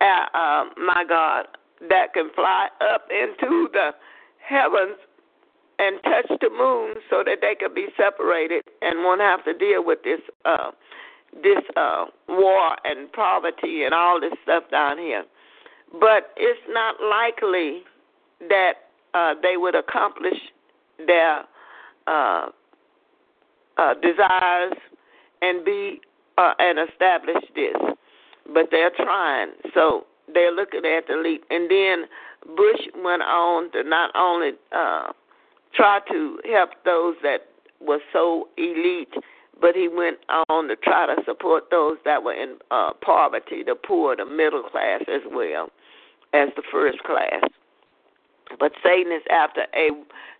Uh, 0.00 0.36
uh, 0.36 0.64
my 0.76 1.04
God, 1.08 1.46
that 1.88 2.12
can 2.12 2.30
fly 2.34 2.68
up 2.92 3.06
into 3.08 3.68
the 3.72 3.90
heavens 4.40 4.96
and 5.78 6.00
touch 6.02 6.38
the 6.40 6.50
moon 6.50 6.94
so 7.10 7.22
that 7.24 7.38
they 7.40 7.54
can 7.54 7.74
be 7.74 7.86
separated 7.96 8.62
and 8.82 9.04
won't 9.04 9.20
have 9.20 9.44
to 9.44 9.54
deal 9.54 9.84
with 9.84 9.98
this 10.04 10.20
uh 10.44 10.70
this 11.42 11.62
uh 11.76 12.06
war 12.28 12.76
and 12.84 13.12
poverty 13.12 13.84
and 13.84 13.92
all 13.94 14.20
this 14.20 14.32
stuff 14.42 14.64
down 14.70 14.98
here. 14.98 15.24
But 15.92 16.32
it's 16.36 16.60
not 16.68 16.96
likely 17.00 17.82
that 18.48 18.74
uh 19.14 19.34
they 19.42 19.56
would 19.56 19.74
accomplish 19.74 20.38
their 21.06 21.44
uh 22.06 22.46
uh 23.76 23.94
desires 23.94 24.74
and 25.42 25.64
be 25.64 26.00
uh 26.38 26.54
and 26.58 26.78
establish 26.90 27.44
this. 27.54 27.76
But 28.52 28.68
they're 28.70 28.92
trying. 28.96 29.50
So 29.74 30.06
they're 30.32 30.52
looking 30.52 30.84
at 30.84 31.06
the 31.08 31.16
leap. 31.16 31.44
And 31.50 31.70
then 31.70 32.04
Bush 32.56 32.80
went 33.02 33.22
on 33.22 33.70
to 33.72 33.82
not 33.82 34.10
only 34.16 34.52
uh, 34.72 35.12
try 35.76 36.00
to 36.10 36.38
help 36.50 36.70
those 36.84 37.14
that 37.22 37.48
were 37.80 38.00
so 38.12 38.48
elite, 38.56 39.12
but 39.60 39.74
he 39.74 39.88
went 39.88 40.18
on 40.48 40.68
to 40.68 40.76
try 40.76 41.06
to 41.06 41.22
support 41.24 41.64
those 41.70 41.96
that 42.04 42.22
were 42.22 42.34
in 42.34 42.56
uh, 42.70 42.90
poverty, 43.02 43.62
the 43.64 43.74
poor, 43.74 44.16
the 44.16 44.24
middle 44.24 44.62
class 44.62 45.02
as 45.08 45.22
well 45.30 45.68
as 46.32 46.48
the 46.56 46.62
first 46.72 46.98
class. 47.04 47.42
But 48.58 48.72
Satan 48.82 49.12
is 49.12 49.22
after 49.30 49.66
a 49.74 49.90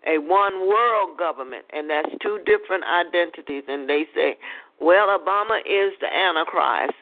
a 0.07 0.19
one 0.19 0.69
world 0.69 1.19
government, 1.19 1.65
and 1.73 1.91
that's 1.91 2.09
two 2.23 2.39
different 2.47 2.85
identities. 2.85 3.65
And 3.67 3.89
they 3.89 4.07
say, 4.15 4.37
well, 4.81 5.09
Obama 5.09 5.59
is 5.61 5.93
the 6.01 6.07
Antichrist. 6.07 6.95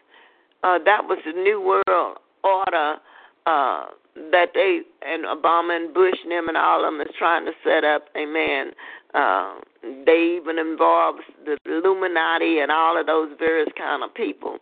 Uh, 0.62 0.78
that 0.84 1.04
was 1.04 1.18
the 1.26 1.32
New 1.32 1.60
World 1.60 2.16
order 2.42 2.96
uh, 3.46 3.86
that 4.14 4.50
they 4.54 4.80
and 5.02 5.24
Obama 5.24 5.76
and 5.76 5.92
Bush 5.92 6.18
and 6.22 6.32
them 6.32 6.48
and 6.48 6.56
all 6.56 6.84
of 6.84 6.92
them 6.92 7.00
is 7.00 7.14
trying 7.18 7.44
to 7.46 7.52
set 7.64 7.84
up. 7.84 8.08
Amen. 8.16 8.72
Uh, 9.14 9.54
they 10.06 10.38
even 10.40 10.58
involve 10.58 11.16
the 11.44 11.56
Illuminati 11.66 12.58
and 12.58 12.70
all 12.70 12.98
of 12.98 13.06
those 13.06 13.30
various 13.38 13.68
kind 13.76 14.02
of 14.02 14.12
people. 14.14 14.58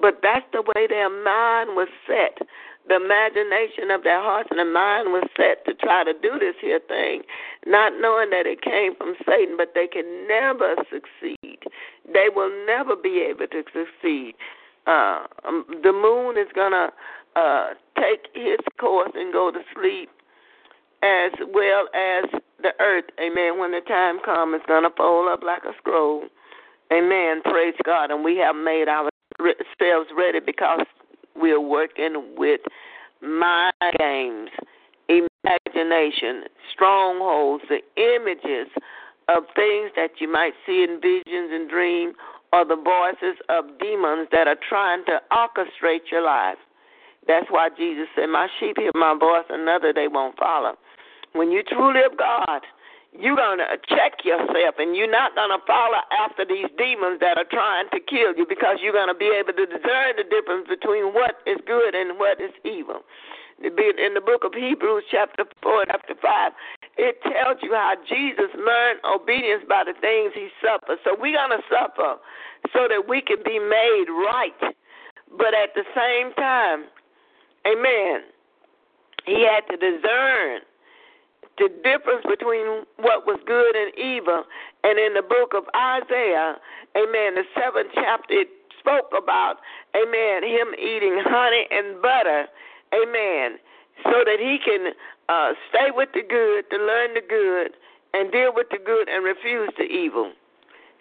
But 0.00 0.18
that's 0.22 0.46
the 0.52 0.62
way 0.62 0.86
their 0.88 1.10
mind 1.10 1.76
was 1.76 1.88
set. 2.06 2.46
The 2.88 2.96
imagination 2.96 3.92
of 3.92 4.02
their 4.02 4.20
hearts 4.20 4.48
and 4.50 4.58
their 4.58 4.72
mind 4.72 5.12
was 5.12 5.22
set 5.36 5.64
to 5.66 5.74
try 5.74 6.02
to 6.02 6.12
do 6.12 6.38
this 6.40 6.56
here 6.60 6.80
thing, 6.88 7.22
not 7.64 7.92
knowing 8.00 8.30
that 8.30 8.46
it 8.46 8.60
came 8.60 8.96
from 8.96 9.14
Satan, 9.24 9.56
but 9.56 9.70
they 9.74 9.86
can 9.86 10.26
never 10.26 10.74
succeed. 10.90 11.62
They 12.12 12.26
will 12.34 12.50
never 12.66 12.96
be 12.96 13.24
able 13.30 13.46
to 13.46 13.62
succeed. 13.70 14.34
Uh, 14.86 15.26
um, 15.46 15.64
the 15.84 15.92
moon 15.92 16.36
is 16.36 16.50
going 16.54 16.72
to 16.72 16.90
uh, 17.36 17.70
take 17.96 18.28
his 18.34 18.58
course 18.80 19.12
and 19.14 19.32
go 19.32 19.50
to 19.50 19.60
sleep, 19.74 20.10
as 21.02 21.32
well 21.52 21.88
as 21.94 22.24
the 22.62 22.72
earth. 22.80 23.04
Amen. 23.20 23.58
When 23.58 23.72
the 23.72 23.80
time 23.86 24.20
comes, 24.24 24.56
it's 24.56 24.66
going 24.66 24.84
to 24.84 24.96
fold 24.96 25.28
up 25.28 25.42
like 25.42 25.62
a 25.64 25.72
scroll. 25.78 26.24
Amen. 26.92 27.42
Praise 27.42 27.74
God. 27.84 28.10
And 28.10 28.24
we 28.24 28.36
have 28.38 28.56
made 28.56 28.86
ourselves 28.88 30.10
ready 30.16 30.40
because 30.44 30.86
we're 31.34 31.60
working 31.60 32.34
with 32.36 32.60
mind 33.22 33.72
games, 33.98 34.50
imagination, 35.08 36.44
strongholds, 36.72 37.64
the 37.68 37.80
images 37.96 38.68
of 39.28 39.44
things 39.54 39.90
that 39.96 40.10
you 40.20 40.30
might 40.30 40.52
see 40.66 40.84
in 40.84 41.00
visions 41.00 41.50
and 41.52 41.70
dreams, 41.70 42.14
or 42.52 42.64
the 42.64 42.76
voices 42.76 43.38
of 43.48 43.64
demons 43.78 44.28
that 44.30 44.46
are 44.46 44.58
trying 44.68 45.04
to 45.06 45.20
orchestrate 45.32 46.10
your 46.10 46.22
life. 46.22 46.58
That's 47.26 47.46
why 47.50 47.68
Jesus 47.76 48.08
said, 48.16 48.26
My 48.26 48.48
sheep 48.58 48.76
hear 48.78 48.90
my 48.94 49.16
voice, 49.18 49.46
another 49.48 49.92
they 49.92 50.08
won't 50.08 50.36
follow. 50.38 50.74
When 51.32 51.50
you 51.50 51.62
truly 51.62 52.02
of 52.02 52.18
God, 52.18 52.62
you're 53.12 53.36
going 53.36 53.60
to 53.60 53.76
check 53.88 54.24
yourself 54.24 54.80
and 54.80 54.96
you're 54.96 55.10
not 55.10 55.36
going 55.36 55.52
to 55.52 55.60
follow 55.66 56.00
after 56.16 56.44
these 56.48 56.68
demons 56.80 57.20
that 57.20 57.36
are 57.36 57.48
trying 57.48 57.88
to 57.92 58.00
kill 58.00 58.32
you 58.36 58.46
because 58.48 58.80
you're 58.80 58.96
going 58.96 59.12
to 59.12 59.16
be 59.16 59.28
able 59.28 59.52
to 59.52 59.66
discern 59.68 60.16
the 60.16 60.24
difference 60.24 60.64
between 60.68 61.12
what 61.12 61.44
is 61.44 61.60
good 61.66 61.94
and 61.94 62.18
what 62.18 62.40
is 62.40 62.52
evil. 62.64 63.04
In 63.62 64.14
the 64.16 64.24
book 64.24 64.42
of 64.42 64.54
Hebrews, 64.56 65.04
chapter 65.10 65.44
4, 65.62 65.84
chapter 65.86 66.16
5, 66.20 66.52
it 66.98 67.20
tells 67.22 67.60
you 67.62 67.76
how 67.76 67.94
Jesus 68.08 68.50
learned 68.56 68.98
obedience 69.04 69.62
by 69.68 69.84
the 69.84 69.94
things 70.00 70.32
he 70.34 70.48
suffered. 70.58 70.98
So 71.04 71.14
we're 71.14 71.36
going 71.36 71.54
to 71.54 71.62
suffer 71.68 72.16
so 72.72 72.88
that 72.88 73.06
we 73.06 73.20
can 73.20 73.38
be 73.44 73.60
made 73.60 74.08
right. 74.08 74.74
But 75.30 75.52
at 75.54 75.76
the 75.76 75.84
same 75.94 76.32
time, 76.34 76.88
Amen. 77.66 78.22
He 79.26 79.46
had 79.46 79.62
to 79.70 79.76
discern 79.76 80.60
the 81.58 81.68
difference 81.84 82.24
between 82.26 82.84
what 82.96 83.26
was 83.26 83.38
good 83.46 83.76
and 83.76 83.92
evil. 83.94 84.44
And 84.84 84.98
in 84.98 85.14
the 85.14 85.22
book 85.22 85.54
of 85.54 85.64
Isaiah, 85.76 86.56
amen, 86.96 87.38
the 87.38 87.44
seventh 87.54 87.92
chapter, 87.94 88.34
it 88.34 88.48
spoke 88.78 89.12
about, 89.14 89.62
amen, 89.94 90.42
him 90.42 90.74
eating 90.74 91.22
honey 91.22 91.66
and 91.70 92.02
butter, 92.02 92.46
amen, 92.90 93.58
so 94.02 94.26
that 94.26 94.40
he 94.40 94.58
can 94.58 94.92
uh, 95.28 95.52
stay 95.70 95.94
with 95.94 96.08
the 96.14 96.22
good, 96.26 96.66
to 96.70 96.82
learn 96.82 97.14
the 97.14 97.22
good, 97.22 97.78
and 98.14 98.32
deal 98.32 98.52
with 98.52 98.66
the 98.70 98.78
good 98.78 99.08
and 99.08 99.24
refuse 99.24 99.70
the 99.78 99.84
evil. 99.84 100.32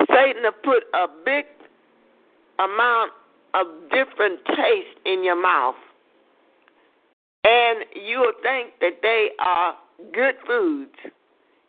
Satan 0.08 0.44
have 0.44 0.62
put 0.64 0.84
a 0.94 1.08
big 1.26 1.46
amount 2.60 3.12
of 3.54 3.66
different 3.90 4.40
taste 4.46 5.00
in 5.06 5.24
your 5.24 5.42
mouth 5.42 5.76
and 7.44 7.86
you 7.96 8.20
will 8.20 8.34
think 8.42 8.74
that 8.82 9.02
they 9.02 9.30
are 9.40 9.76
good 10.14 10.36
foods, 10.46 10.96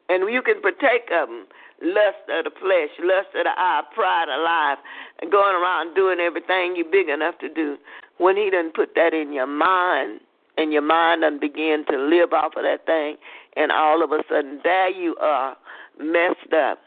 and 0.08 0.32
you 0.32 0.42
can 0.42 0.60
partake 0.60 1.10
of 1.12 1.28
them. 1.28 1.46
Lust 1.84 2.22
of 2.30 2.44
the 2.44 2.50
flesh, 2.60 2.90
lust 3.02 3.34
of 3.34 3.42
the 3.42 3.50
eye, 3.56 3.82
pride 3.92 4.28
of 4.28 4.40
life, 4.44 4.78
and 5.20 5.32
going 5.32 5.56
around 5.56 5.94
doing 5.96 6.20
everything 6.20 6.76
you're 6.76 6.88
big 6.88 7.08
enough 7.08 7.36
to 7.38 7.48
do. 7.48 7.76
When 8.18 8.36
he 8.36 8.50
doesn't 8.50 8.74
put 8.74 8.94
that 8.94 9.12
in 9.12 9.32
your 9.32 9.48
mind, 9.48 10.20
and 10.56 10.72
your 10.72 10.82
mind 10.82 11.22
doesn't 11.22 11.40
begin 11.40 11.84
to 11.90 11.98
live 11.98 12.32
off 12.32 12.52
of 12.56 12.62
that 12.62 12.86
thing, 12.86 13.16
and 13.56 13.72
all 13.72 14.04
of 14.04 14.12
a 14.12 14.22
sudden 14.28 14.60
there 14.62 14.90
you 14.90 15.16
are 15.20 15.56
messed 15.98 16.52
up. 16.54 16.78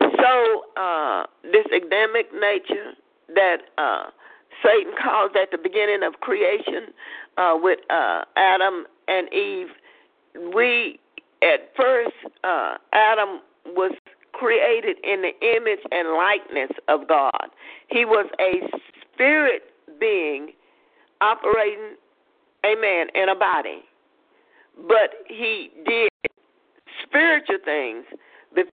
So 0.00 0.64
uh, 0.76 1.24
this 1.42 1.66
Adamic 1.74 2.26
nature 2.32 2.92
that 3.34 3.58
uh, 3.78 4.10
Satan 4.62 4.92
caused 5.02 5.36
at 5.36 5.50
the 5.50 5.58
beginning 5.58 6.02
of 6.02 6.20
creation 6.20 6.92
uh, 7.36 7.54
with 7.60 7.78
uh, 7.90 8.22
Adam 8.36 8.84
and 9.08 9.32
Eve, 9.32 9.68
we 10.54 10.98
at 11.42 11.72
first 11.76 12.14
uh, 12.44 12.74
Adam 12.92 13.40
was 13.66 13.92
created 14.32 14.96
in 15.02 15.22
the 15.22 15.32
image 15.56 15.80
and 15.90 16.16
likeness 16.16 16.70
of 16.88 17.08
God. 17.08 17.48
He 17.88 18.04
was 18.04 18.26
a 18.40 18.66
spirit 19.12 19.62
being 19.98 20.52
operating, 21.20 21.96
amen, 22.64 23.08
in 23.14 23.28
a 23.28 23.34
body. 23.34 23.82
But 24.76 25.26
he 25.26 25.70
did 25.86 26.08
spiritual 27.04 27.58
things 27.64 28.04
is 28.56 28.66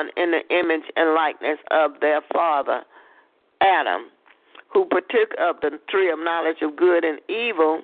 born 0.00 0.10
in 0.16 0.30
the 0.30 0.54
image 0.54 0.84
and 0.96 1.14
likeness 1.14 1.58
of 1.70 1.92
their 2.00 2.20
father, 2.32 2.82
Adam, 3.60 4.06
who 4.72 4.84
partook 4.86 5.34
of 5.38 5.56
the 5.62 5.78
tree 5.88 6.10
of 6.10 6.18
knowledge 6.18 6.58
of 6.62 6.76
good 6.76 7.04
and 7.04 7.18
evil, 7.28 7.82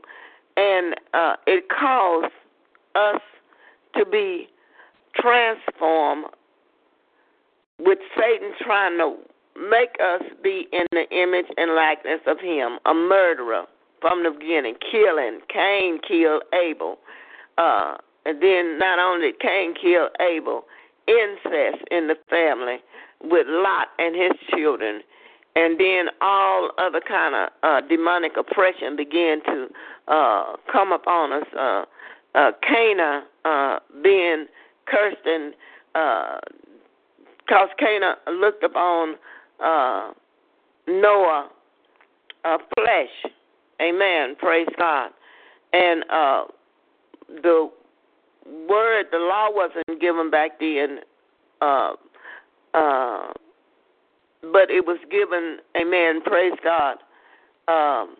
and 0.57 0.95
uh, 1.15 1.35
it 1.47 1.65
caused 1.69 2.33
us 2.95 3.21
to 3.97 4.05
be 4.07 4.49
transformed 5.15 6.27
with 7.79 7.99
Satan 8.17 8.53
trying 8.61 8.97
to 8.99 9.17
make 9.71 9.97
us 10.03 10.23
be 10.43 10.67
in 10.73 10.87
the 10.93 11.09
image 11.11 11.47
and 11.57 11.75
likeness 11.75 12.21
of 12.27 12.39
him, 12.41 12.79
a 12.87 12.95
murderer 12.95 13.65
from 14.01 14.23
the 14.23 14.31
beginning, 14.31 14.75
killing. 14.91 15.41
Cain 15.53 15.99
killed 16.07 16.43
Abel. 16.55 16.99
Uh, 17.59 17.97
and 18.27 18.43
then 18.43 18.79
not 18.79 18.99
only 18.99 19.33
Cain 19.41 19.75
kill 19.81 20.09
Abel, 20.21 20.65
incest 21.09 21.85
in 21.91 22.09
the 22.09 22.17
family 22.29 22.79
with 23.23 23.47
Lot 23.49 23.89
and 23.99 24.15
his 24.15 24.33
children, 24.57 25.03
and 25.55 25.81
then 25.81 26.07
all 26.21 26.71
other 26.79 27.01
kind 27.01 27.35
of 27.35 27.49
uh, 27.63 27.87
demonic 27.89 28.33
oppression 28.37 28.97
began 28.97 29.43
to 29.45 29.69
uh, 30.09 30.57
come 30.71 30.93
upon 30.93 31.33
us. 31.33 31.47
Uh, 31.59 31.85
uh, 32.35 32.51
Cana 32.63 33.25
uh, 33.45 33.79
being 34.03 34.47
cursed 34.87 35.25
and 35.25 35.55
because 37.39 37.69
uh, 37.73 37.77
Cana 37.79 38.17
looked 38.31 38.63
upon 38.63 39.15
uh, 39.65 40.13
Noah 40.87 41.49
uh, 42.45 42.59
flesh. 42.75 43.33
Amen. 43.81 44.37
Praise 44.39 44.69
God. 44.79 45.11
And 45.73 46.05
uh, 46.11 46.45
the 47.43 47.71
word, 48.69 49.07
the 49.11 49.19
law 49.19 49.49
wasn't 49.51 50.01
given 50.01 50.31
back 50.31 50.59
then, 50.61 51.01
uh, 51.61 51.93
uh, 52.75 53.33
but 54.43 54.71
it 54.71 54.87
was 54.87 54.99
given, 55.11 55.59
amen, 55.81 56.21
praise 56.23 56.53
God, 56.63 56.99
um, 57.69 58.17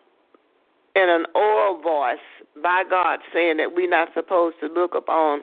in 0.95 1.09
an 1.09 1.25
oral 1.35 1.81
voice 1.81 2.17
by 2.61 2.83
God 2.89 3.19
saying 3.33 3.57
that 3.57 3.75
we're 3.75 3.89
not 3.89 4.09
supposed 4.13 4.57
to 4.61 4.67
look 4.67 4.95
upon 4.95 5.41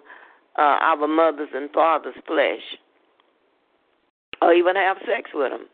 uh, 0.58 0.78
our 0.80 1.06
mothers 1.06 1.48
and 1.54 1.70
fathers' 1.70 2.14
flesh 2.26 2.62
or 4.42 4.52
even 4.52 4.76
have 4.76 4.96
sex 5.06 5.30
with 5.32 5.50
them. 5.50 5.66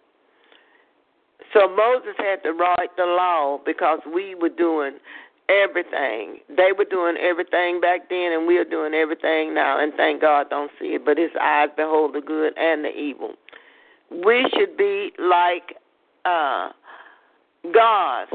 So 1.53 1.69
Moses 1.75 2.15
had 2.19 2.43
to 2.45 2.53
write 2.53 2.95
the 2.97 3.05
law 3.05 3.59
because 3.65 4.01
we 4.13 4.35
were 4.35 4.51
doing 4.51 4.99
everything. 5.51 6.39
They 6.49 6.71
were 6.77 6.85
doing 6.85 7.17
everything 7.21 7.81
back 7.81 8.09
then, 8.09 8.33
and 8.33 8.47
we 8.47 8.59
are 8.59 8.65
doing 8.65 8.95
everything 8.95 9.55
now. 9.55 9.83
And 9.83 9.93
thank 9.97 10.21
God, 10.21 10.49
don't 10.51 10.71
see 10.79 10.95
it, 10.95 11.05
but 11.05 11.19
His 11.19 11.31
eyes 11.41 11.69
behold 11.77 12.15
the 12.15 12.21
good 12.21 12.57
and 12.57 12.85
the 12.85 12.91
evil. 12.91 13.35
We 14.11 14.47
should 14.57 14.77
be 14.77 15.13
like 15.19 15.77
uh, 16.25 16.71
God, 17.73 18.29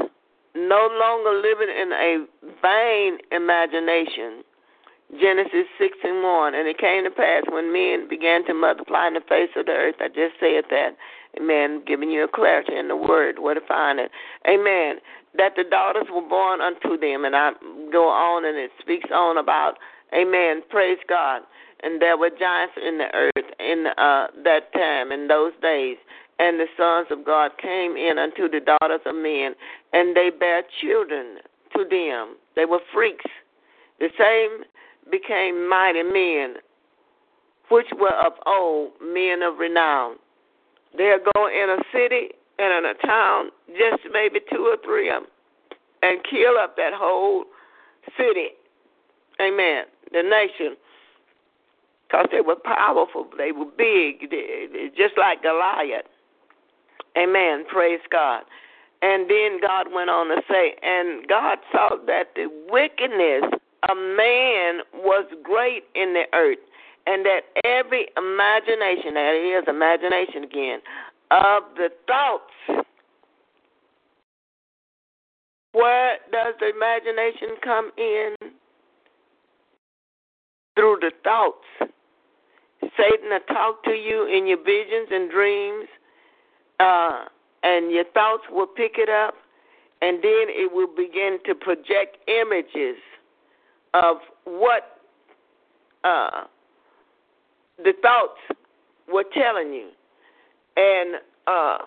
no 0.54 0.88
longer 0.98 1.40
living 1.40 1.68
in 1.68 1.92
a 1.92 2.26
vain 2.62 3.18
imagination. 3.32 4.42
Genesis 5.20 5.70
6 5.78 5.98
and 6.02 6.22
1. 6.22 6.54
And 6.54 6.68
it 6.68 6.78
came 6.78 7.04
to 7.04 7.10
pass 7.10 7.44
when 7.50 7.72
men 7.72 8.08
began 8.08 8.44
to 8.46 8.54
multiply 8.54 9.06
in 9.06 9.14
the 9.14 9.20
face 9.20 9.50
of 9.56 9.66
the 9.66 9.72
earth. 9.72 9.96
I 10.00 10.08
just 10.08 10.34
said 10.40 10.64
that. 10.70 10.96
Amen. 11.38 11.82
Giving 11.86 12.10
you 12.10 12.24
a 12.24 12.28
clarity 12.28 12.76
in 12.76 12.88
the 12.88 12.96
word, 12.96 13.38
where 13.38 13.54
to 13.54 13.60
find 13.66 13.98
it. 13.98 14.10
Amen 14.48 15.00
that 15.36 15.52
the 15.56 15.64
daughters 15.64 16.06
were 16.12 16.26
born 16.26 16.60
unto 16.60 16.98
them. 16.98 17.24
And 17.24 17.36
I 17.36 17.52
go 17.92 18.08
on 18.08 18.44
and 18.44 18.56
it 18.56 18.70
speaks 18.80 19.08
on 19.12 19.38
about, 19.38 19.74
amen, 20.14 20.62
praise 20.70 20.98
God. 21.08 21.42
And 21.82 22.00
there 22.00 22.16
were 22.16 22.30
giants 22.30 22.74
in 22.76 22.98
the 22.98 23.08
earth 23.14 23.50
in 23.60 23.86
uh, 23.98 24.28
that 24.44 24.72
time, 24.72 25.12
in 25.12 25.28
those 25.28 25.52
days. 25.60 25.96
And 26.38 26.60
the 26.60 26.66
sons 26.76 27.08
of 27.10 27.24
God 27.24 27.52
came 27.60 27.96
in 27.96 28.18
unto 28.18 28.48
the 28.48 28.60
daughters 28.60 29.00
of 29.06 29.14
men, 29.14 29.54
and 29.92 30.16
they 30.16 30.30
bare 30.30 30.62
children 30.80 31.38
to 31.74 31.84
them. 31.88 32.36
They 32.54 32.64
were 32.64 32.80
freaks. 32.92 33.24
The 34.00 34.08
same 34.18 34.64
became 35.10 35.68
mighty 35.68 36.02
men, 36.02 36.56
which 37.70 37.86
were 37.98 38.14
of 38.14 38.32
old, 38.46 38.92
men 39.02 39.42
of 39.42 39.58
renown. 39.58 40.16
They'll 40.96 41.18
go 41.34 41.46
in 41.48 41.70
a 41.70 41.78
city 41.92 42.30
and 42.58 42.84
in 42.84 42.90
a 42.90 43.06
town, 43.06 43.50
just 43.68 44.02
maybe 44.12 44.40
two 44.50 44.66
or 44.66 44.76
three 44.84 45.10
of 45.10 45.22
them, 45.22 45.30
and 46.02 46.20
kill 46.24 46.56
up 46.58 46.76
that 46.76 46.92
whole 46.94 47.44
city. 48.16 48.48
Amen. 49.40 49.84
The 50.12 50.22
nation. 50.22 50.76
Because 52.08 52.26
they 52.30 52.40
were 52.40 52.56
powerful, 52.56 53.26
they 53.36 53.50
were 53.50 53.66
big, 53.66 54.30
just 54.96 55.18
like 55.18 55.42
Goliath. 55.42 56.06
Amen. 57.18 57.64
Praise 57.68 58.00
God. 58.10 58.42
And 59.02 59.28
then 59.28 59.60
God 59.60 59.88
went 59.92 60.08
on 60.08 60.28
to 60.28 60.40
say, 60.48 60.76
and 60.82 61.26
God 61.26 61.58
saw 61.72 61.96
that 62.06 62.28
the 62.34 62.46
wickedness 62.70 63.42
of 63.88 63.96
man 63.96 64.80
was 64.94 65.26
great 65.42 65.84
in 65.94 66.14
the 66.14 66.24
earth, 66.32 66.58
and 67.06 67.24
that 67.24 67.42
every 67.64 68.08
imagination, 68.16 69.14
that 69.14 69.34
is 69.34 69.64
imagination 69.68 70.44
again, 70.44 70.80
of 71.30 71.62
the 71.76 71.88
thoughts. 72.06 72.84
Where 75.72 76.16
does 76.32 76.54
the 76.58 76.70
imagination 76.70 77.56
come 77.62 77.90
in? 77.96 78.34
Through 80.74 80.98
the 81.00 81.12
thoughts. 81.22 81.64
Satan 82.96 83.30
will 83.30 83.40
talk 83.48 83.82
to 83.84 83.92
you 83.92 84.26
in 84.26 84.46
your 84.46 84.62
visions 84.62 85.08
and 85.10 85.30
dreams, 85.30 85.86
uh, 86.80 87.24
and 87.62 87.90
your 87.90 88.04
thoughts 88.12 88.44
will 88.50 88.66
pick 88.66 88.92
it 88.96 89.08
up, 89.08 89.34
and 90.02 90.18
then 90.18 90.46
it 90.48 90.72
will 90.72 90.88
begin 90.94 91.38
to 91.46 91.54
project 91.54 92.18
images 92.28 92.96
of 93.94 94.16
what 94.44 95.00
uh, 96.04 96.44
the 97.78 97.92
thoughts 98.02 98.38
were 99.12 99.24
telling 99.34 99.72
you. 99.72 99.88
And 100.76 101.16
uh, 101.46 101.78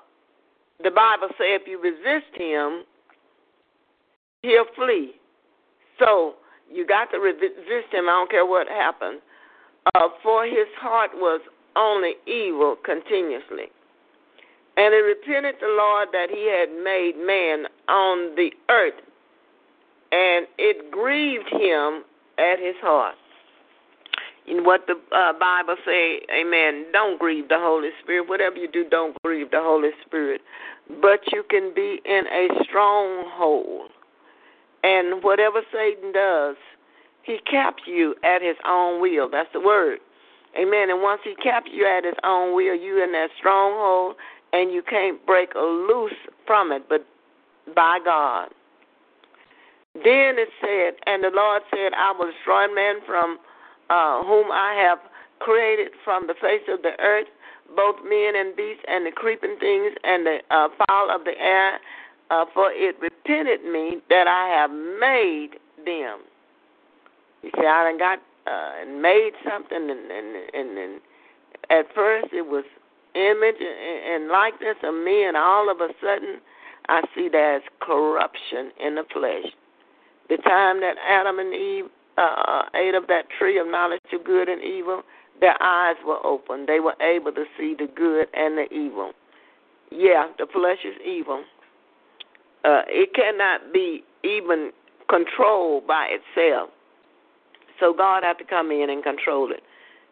the 0.84 0.92
Bible 0.92 1.28
says 1.30 1.62
if 1.62 1.68
you 1.68 1.82
resist 1.82 2.34
him, 2.36 2.84
he'll 4.42 4.66
flee. 4.76 5.14
So 6.00 6.36
you 6.72 6.86
got 6.86 7.12
to 7.12 7.18
resist 7.18 7.92
him. 7.92 8.08
I 8.08 8.12
don't 8.12 8.32
care 8.32 8.46
what 8.46 8.68
happens. 8.68 9.22
Uh, 9.96 10.10
for 10.24 10.46
his 10.46 10.68
heart 10.78 11.12
was 11.16 11.42
only 11.76 12.14
evil 12.28 12.76
continuously. 12.84 13.72
And 14.78 14.94
it 14.94 15.04
repented 15.04 15.56
the 15.60 15.68
Lord 15.68 16.10
that 16.14 16.28
he 16.30 16.48
had 16.48 16.70
made 16.84 17.18
man 17.18 17.66
on 17.88 18.36
the 18.36 18.52
earth 18.70 18.94
and 20.12 20.48
it 20.58 20.92
grieved 20.92 21.50
him 21.52 22.04
at 22.38 22.60
his 22.60 22.76
heart. 22.82 23.16
What 24.52 24.88
the 24.88 24.96
uh, 25.16 25.34
Bible 25.34 25.76
say, 25.86 26.22
Amen. 26.34 26.86
Don't 26.92 27.20
grieve 27.20 27.50
the 27.50 27.60
Holy 27.60 27.90
Spirit. 28.02 28.28
Whatever 28.28 28.56
you 28.56 28.68
do, 28.68 28.84
don't 28.90 29.16
grieve 29.24 29.52
the 29.52 29.62
Holy 29.62 29.92
Spirit. 30.06 30.42
But 31.02 31.20
you 31.32 31.44
can 31.50 31.72
be 31.76 32.02
in 32.04 32.24
a 32.28 32.48
stronghold, 32.64 33.92
and 34.84 35.24
whatever 35.24 35.62
Satan 35.72 36.12
does, 36.12 36.56
he 37.22 37.38
caps 37.50 37.84
you 37.86 38.16
at 38.24 38.42
his 38.42 38.56
own 38.66 39.00
will. 39.02 39.30
That's 39.30 39.50
the 39.54 39.60
word. 39.60 40.00
Amen. 40.60 40.90
And 40.90 41.04
once 41.04 41.22
he 41.24 41.36
caps 41.36 41.70
you 41.72 41.86
at 41.86 42.04
his 42.04 42.16
own 42.24 42.56
will, 42.56 42.76
you 42.76 43.04
in 43.04 43.12
that 43.12 43.30
stronghold, 43.38 44.16
and 44.52 44.72
you 44.72 44.82
can't 44.82 45.24
break 45.28 45.54
loose 45.54 46.12
from 46.48 46.72
it, 46.72 46.90
but 46.90 47.06
by 47.76 48.00
God. 48.04 48.50
Then 49.94 50.38
it 50.38 50.50
said, 50.62 50.94
and 51.06 51.24
the 51.24 51.32
Lord 51.34 51.62
said, 51.70 51.94
I 51.96 52.14
will 52.18 52.32
destroy 52.32 52.74
man 52.74 52.96
from 53.06 53.38
uh, 53.90 54.24
whom 54.24 54.52
I 54.52 54.74
have 54.88 55.00
created 55.40 55.92
from 56.04 56.28
the 56.28 56.36
face 56.36 56.68
of 56.68 56.82
the 56.82 57.00
earth, 57.00 57.28
both 57.76 57.96
men 58.04 58.36
and 58.36 58.56
beasts, 58.56 58.84
and 58.88 59.06
the 59.06 59.12
creeping 59.12 59.58
things, 59.60 59.94
and 60.04 60.26
the 60.26 60.38
uh, 60.52 60.70
fowl 60.78 61.10
of 61.14 61.24
the 61.24 61.38
air, 61.40 61.80
uh, 62.30 62.46
for 62.54 62.72
it 62.72 62.96
repented 63.02 63.64
me 63.64 64.02
that 64.10 64.28
I 64.28 64.48
have 64.50 64.72
made 64.72 65.60
them. 65.86 66.20
You 67.44 67.52
see, 67.56 67.66
I 67.66 67.84
done 67.84 67.98
got 67.98 68.20
uh, 68.48 68.82
and 68.82 69.02
made 69.02 69.32
something, 69.50 69.90
and, 69.90 70.12
and 70.12 70.36
and 70.54 70.78
and 70.78 71.02
at 71.70 71.86
first 71.94 72.28
it 72.34 72.46
was 72.46 72.64
image 73.16 73.60
and, 73.60 74.24
and 74.24 74.32
likeness 74.32 74.78
of 74.84 74.94
me, 74.94 75.24
and 75.24 75.38
all 75.38 75.70
of 75.70 75.80
a 75.82 75.90
sudden 76.02 76.40
I 76.88 77.02
see 77.16 77.30
there's 77.32 77.64
corruption 77.80 78.72
in 78.80 78.96
the 78.96 79.04
flesh. 79.14 79.54
The 80.30 80.38
time 80.38 80.82
that 80.82 80.96
Adam 81.08 81.40
and 81.40 81.54
Eve 81.54 81.86
uh, 82.20 82.64
ate 82.76 82.96
of 82.96 83.08
that 83.08 83.24
tree 83.38 83.58
of 83.60 83.68
knowledge 83.68 84.02
of 84.14 84.24
good 84.24 84.50
and 84.50 84.62
evil, 84.64 85.04
their 85.40 85.62
eyes 85.62 85.96
were 86.06 86.24
open. 86.26 86.66
They 86.66 86.80
were 86.80 86.96
able 87.02 87.32
to 87.32 87.46
see 87.58 87.76
the 87.78 87.88
good 87.88 88.28
and 88.34 88.58
the 88.58 88.68
evil. 88.74 89.14
Yeah, 89.92 90.28
the 90.38 90.46
flesh 90.52 90.80
is 90.84 90.96
evil. 91.06 91.44
Uh, 92.66 92.82
it 92.88 93.14
cannot 93.14 93.74
be 93.74 94.04
even 94.24 94.72
controlled 95.10 95.88
by 95.88 96.10
itself. 96.10 96.70
So 97.80 97.94
God 97.94 98.24
had 98.24 98.38
to 98.40 98.44
come 98.44 98.72
in 98.72 98.90
and 98.90 99.02
control 99.02 99.52
it. 99.52 99.64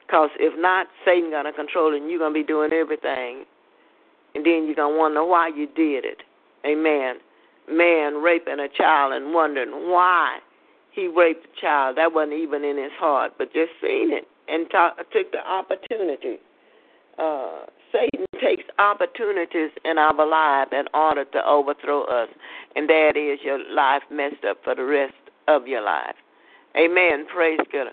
Because 0.06 0.30
if 0.40 0.58
not, 0.58 0.88
Satan 1.04 1.32
gonna 1.32 1.52
control 1.52 1.94
it, 1.94 2.02
and 2.02 2.10
you're 2.10 2.20
gonna 2.20 2.34
be 2.34 2.44
doing 2.44 2.72
everything, 2.72 3.44
and 4.34 4.46
then 4.46 4.66
you're 4.66 4.76
gonna 4.76 4.98
wonder 4.98 5.26
why 5.26 5.50
you 5.50 5.68
did 5.68 6.06
it. 6.06 6.24
Amen. 6.66 7.18
Man 7.70 8.16
raping 8.24 8.60
a 8.62 8.70
child 8.70 9.12
and 9.12 9.34
wondering 9.34 9.92
why 9.92 10.40
he 10.98 11.08
raped 11.08 11.44
the 11.44 11.62
child. 11.62 11.98
That 11.98 12.12
wasn't 12.12 12.34
even 12.34 12.66
in 12.66 12.76
his 12.78 12.92
heart, 12.98 13.34
but 13.38 13.54
just 13.54 13.72
seeing 13.80 14.12
it 14.12 14.28
and 14.50 14.70
talk, 14.72 14.98
took 15.12 15.32
the 15.32 15.48
opportunity. 15.48 16.38
Uh, 17.20 17.66
Satan 17.92 18.26
takes 18.42 18.64
opportunities 18.80 19.70
in 19.86 19.98
our 19.98 20.28
life 20.28 20.70
in 20.72 20.86
order 20.94 21.24
to 21.24 21.48
overthrow 21.48 22.04
us, 22.04 22.30
and 22.76 22.90
that 22.90 23.14
is 23.16 23.40
your 23.46 23.60
life 23.72 24.02
messed 24.12 24.44
up 24.44 24.58
for 24.64 24.76
the 24.76 24.84
rest 24.84 25.14
of 25.48 25.68
your 25.68 25.82
life. 25.82 26.16
Amen. 26.76 27.26
Praise 27.34 27.60
God. 27.72 27.88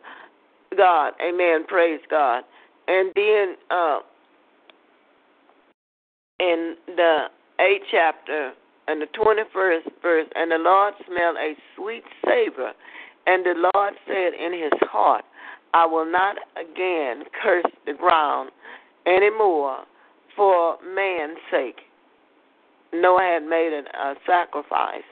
God. 0.76 1.12
Amen. 1.22 1.64
Praise 1.66 2.00
God. 2.10 2.42
And 2.88 3.12
then 3.14 3.54
uh, 3.70 3.98
in 6.40 6.76
the 6.86 7.26
eighth 7.60 7.84
chapter 7.90 8.52
and 8.88 9.00
the 9.00 9.06
twenty 9.06 9.42
first 9.52 9.88
verse, 10.02 10.26
and 10.34 10.50
the 10.50 10.58
Lord 10.58 10.94
smelled 11.06 11.36
a 11.36 11.54
sweet 11.76 12.04
savor, 12.24 12.72
and 13.26 13.44
the 13.44 13.70
Lord 13.74 13.94
said 14.06 14.34
in 14.34 14.52
his 14.52 14.72
heart, 14.82 15.24
I 15.72 15.86
will 15.86 16.10
not 16.10 16.36
again 16.56 17.24
curse 17.42 17.64
the 17.86 17.94
ground 17.94 18.50
any 19.06 19.30
more 19.30 19.84
for 20.36 20.76
man's 20.82 21.38
sake. 21.50 21.80
Noah 22.92 23.40
had 23.40 23.48
made 23.48 23.72
a 23.72 24.14
sacrifice, 24.26 25.02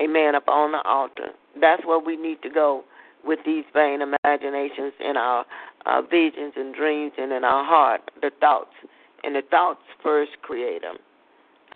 amen, 0.00 0.34
upon 0.34 0.72
the 0.72 0.82
altar. 0.82 1.28
That's 1.60 1.84
where 1.84 1.98
we 1.98 2.16
need 2.16 2.40
to 2.42 2.50
go 2.50 2.84
with 3.24 3.40
these 3.44 3.64
vain 3.74 4.00
imaginations 4.00 4.92
in 5.00 5.16
our, 5.16 5.44
our 5.84 6.02
visions 6.02 6.54
and 6.56 6.74
dreams 6.74 7.12
and 7.18 7.32
in 7.32 7.44
our 7.44 7.64
heart, 7.64 8.00
the 8.22 8.30
thoughts. 8.40 8.72
And 9.24 9.34
the 9.34 9.42
thoughts 9.50 9.82
first 10.02 10.32
create 10.42 10.82
them. 10.82 10.96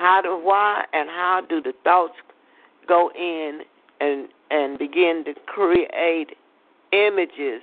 How 0.02 0.20
do 0.20 0.30
why 0.30 0.84
and 0.92 1.08
how 1.08 1.42
do 1.48 1.62
the 1.62 1.72
thoughts 1.84 2.14
go 2.88 3.12
in 3.16 3.60
and 4.00 4.26
and 4.50 4.76
begin 4.76 5.22
to 5.26 5.34
create 5.46 6.30
images 6.90 7.62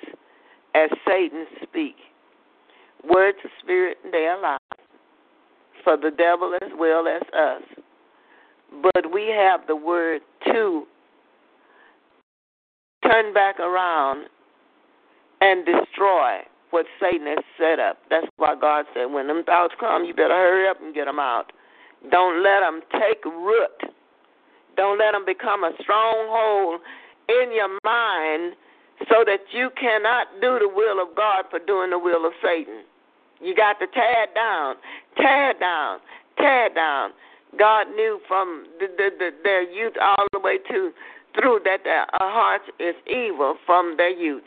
as 0.74 0.90
Satan 1.06 1.46
speak? 1.62 1.96
Words 3.10 3.40
of 3.44 3.52
spirit, 3.62 3.98
and 4.06 4.14
they 4.14 4.26
are 4.26 4.42
life. 4.42 4.60
For 5.84 5.98
the 5.98 6.12
devil 6.12 6.56
as 6.62 6.70
well 6.78 7.10
as 7.10 7.22
us. 7.38 7.84
But 8.84 9.12
we 9.12 9.28
have 9.28 9.68
the 9.68 9.76
word 9.76 10.22
to 10.46 10.86
turn 13.04 13.34
back 13.34 13.60
around 13.60 14.28
and 15.42 15.66
destroy 15.66 16.38
what 16.70 16.86
Satan 17.02 17.28
has 17.28 17.44
set 17.58 17.80
up. 17.80 17.98
That's 18.10 18.28
why 18.38 18.56
God 18.56 18.86
said, 18.94 19.08
when 19.08 19.28
them 19.28 19.44
thoughts 19.44 19.74
come, 19.78 20.06
you 20.06 20.14
better 20.14 20.30
hurry 20.30 20.70
up 20.70 20.82
and 20.82 20.96
get 20.96 21.04
them 21.04 21.20
out. 21.20 21.52
Don't 22.12 22.44
let 22.44 22.62
them 22.62 22.82
take 22.94 23.24
root. 23.26 23.92
Don't 24.78 24.98
let 24.98 25.12
them 25.12 25.26
become 25.26 25.64
a 25.64 25.72
stronghold 25.82 26.82
in 27.28 27.52
your 27.54 27.70
mind 27.84 28.56
so 29.10 29.24
that 29.26 29.40
you 29.52 29.70
cannot 29.80 30.28
do 30.42 30.60
the 30.60 30.68
will 30.68 31.02
of 31.02 31.16
God 31.16 31.46
for 31.50 31.60
doing 31.60 31.90
the 31.92 32.00
will 32.00 32.26
of 32.26 32.34
Satan. 32.42 32.84
You 33.42 33.56
got 33.56 33.80
to 33.80 33.88
tear 33.88 34.24
it 34.24 34.36
down, 34.36 34.76
tear 35.18 35.52
it 35.52 35.60
down, 35.60 36.00
tear 36.38 36.68
it 36.68 36.76
down. 36.76 37.12
God 37.58 37.88
knew 37.96 38.20
from 38.28 38.66
the, 38.80 38.88
the, 38.88 39.10
the, 39.18 39.30
their 39.44 39.64
youth 39.64 39.94
all 40.02 40.28
the 40.34 40.40
way 40.40 40.58
to 40.70 40.92
through 41.40 41.60
that 41.64 41.84
their 41.84 42.04
uh, 42.04 42.32
heart 42.32 42.62
is 42.80 42.96
evil 43.08 43.56
from 43.66 43.96
their 43.98 44.10
youth. 44.10 44.44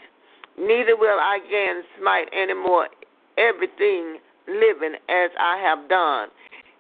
Neither 0.59 0.97
will 0.97 1.19
I 1.19 1.39
again 1.47 1.83
smite 1.99 2.29
any 2.33 2.55
more 2.55 2.89
everything 3.39 4.19
living 4.49 4.95
as 5.09 5.31
I 5.39 5.59
have 5.63 5.89
done. 5.89 6.29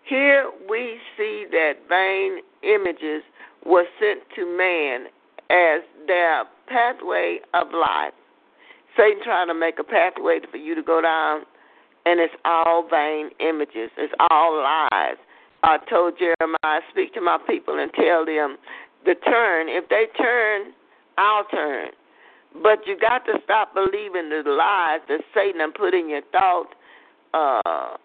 Here 0.08 0.50
we 0.68 0.98
see 1.16 1.46
that 1.50 1.74
vain 1.88 2.40
images 2.62 3.22
were 3.64 3.84
sent 4.00 4.20
to 4.36 4.46
man 4.46 5.06
as 5.50 5.82
their 6.06 6.44
pathway 6.66 7.38
of 7.54 7.68
life. 7.72 8.12
Satan 8.96 9.22
trying 9.24 9.48
to 9.48 9.54
make 9.54 9.78
a 9.78 9.84
pathway 9.84 10.40
for 10.50 10.56
you 10.56 10.74
to 10.74 10.82
go 10.82 11.00
down, 11.00 11.42
and 12.04 12.20
it's 12.20 12.34
all 12.44 12.86
vain 12.90 13.30
images. 13.40 13.90
It's 13.96 14.12
all 14.30 14.56
lies. 14.56 15.16
I 15.62 15.78
told 15.88 16.18
Jeremiah, 16.18 16.80
speak 16.90 17.14
to 17.14 17.20
my 17.20 17.38
people 17.46 17.78
and 17.78 17.92
tell 17.94 18.26
them 18.26 18.56
the 19.04 19.14
turn. 19.14 19.68
If 19.68 19.88
they 19.88 20.06
turn, 20.20 20.72
I'll 21.16 21.44
turn. 21.44 21.88
But 22.62 22.86
you 22.86 22.98
got 22.98 23.24
to 23.26 23.38
stop 23.44 23.72
believing 23.72 24.28
the 24.28 24.42
lies 24.46 25.00
that 25.08 25.20
Satan 25.34 25.72
put 25.72 25.94
in 25.94 26.08
your 26.10 26.22
thought, 26.32 26.74
uh, 27.32 27.96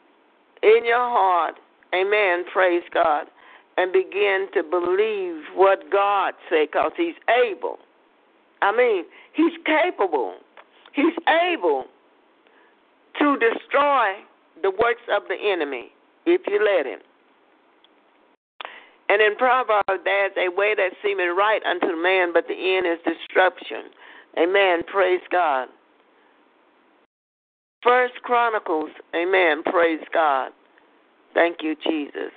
in 0.62 0.86
your 0.86 1.00
heart. 1.00 1.56
Amen. 1.98 2.46
Praise 2.52 2.84
God. 2.94 3.28
And 3.78 3.94
begin 3.94 4.48
to 4.54 4.64
believe 4.64 5.44
what 5.54 5.92
God 5.92 6.34
said 6.50 6.68
because 6.72 6.92
He's 6.98 7.16
able. 7.30 7.78
I 8.62 8.76
mean, 8.76 9.06
He's 9.34 9.54
capable. 9.66 10.36
He's 10.94 11.14
able 11.52 11.86
to 13.20 13.38
destroy 13.38 14.14
the 14.62 14.72
works 14.72 15.06
of 15.12 15.24
the 15.28 15.36
enemy 15.36 15.92
if 16.26 16.42
you 16.48 16.60
let 16.64 16.86
Him. 16.86 17.00
And 19.10 19.22
in 19.22 19.36
Proverbs, 19.38 20.04
there's 20.04 20.34
a 20.38 20.50
way 20.50 20.76
that 20.76 20.92
seemeth 21.04 21.38
right 21.38 21.62
unto 21.64 21.96
man, 21.96 22.34
but 22.34 22.48
the 22.48 22.54
end 22.54 22.86
is 22.86 23.00
destruction. 23.06 23.92
Amen. 24.38 24.82
Praise 24.86 25.22
God. 25.32 25.70
First 27.84 28.16
Chronicles. 28.24 28.90
Amen. 29.16 29.64
Praise 29.64 30.04
God. 30.14 30.52
Thank 31.38 31.58
you, 31.62 31.76
Jesus. 31.88 32.32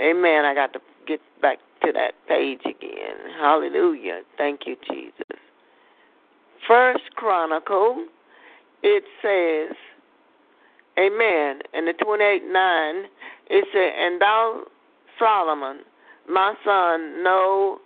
Amen. 0.00 0.44
I 0.44 0.54
got 0.54 0.72
to 0.74 0.78
get 1.08 1.18
back 1.42 1.58
to 1.84 1.90
that 1.90 2.12
page 2.28 2.60
again. 2.60 3.16
Hallelujah. 3.40 4.20
Thank 4.38 4.60
you, 4.66 4.76
Jesus. 4.88 5.40
First 6.68 7.02
Chronicle, 7.16 8.06
it 8.84 9.02
says, 9.20 9.76
Amen. 10.96 11.58
And 11.74 11.88
the 11.88 11.92
28 11.94 12.44
9, 12.48 12.94
it 13.50 13.64
said, 13.72 13.92
And 13.98 14.20
thou, 14.20 14.62
Solomon, 15.18 15.80
my 16.28 16.54
son, 16.64 17.24
know 17.24 17.80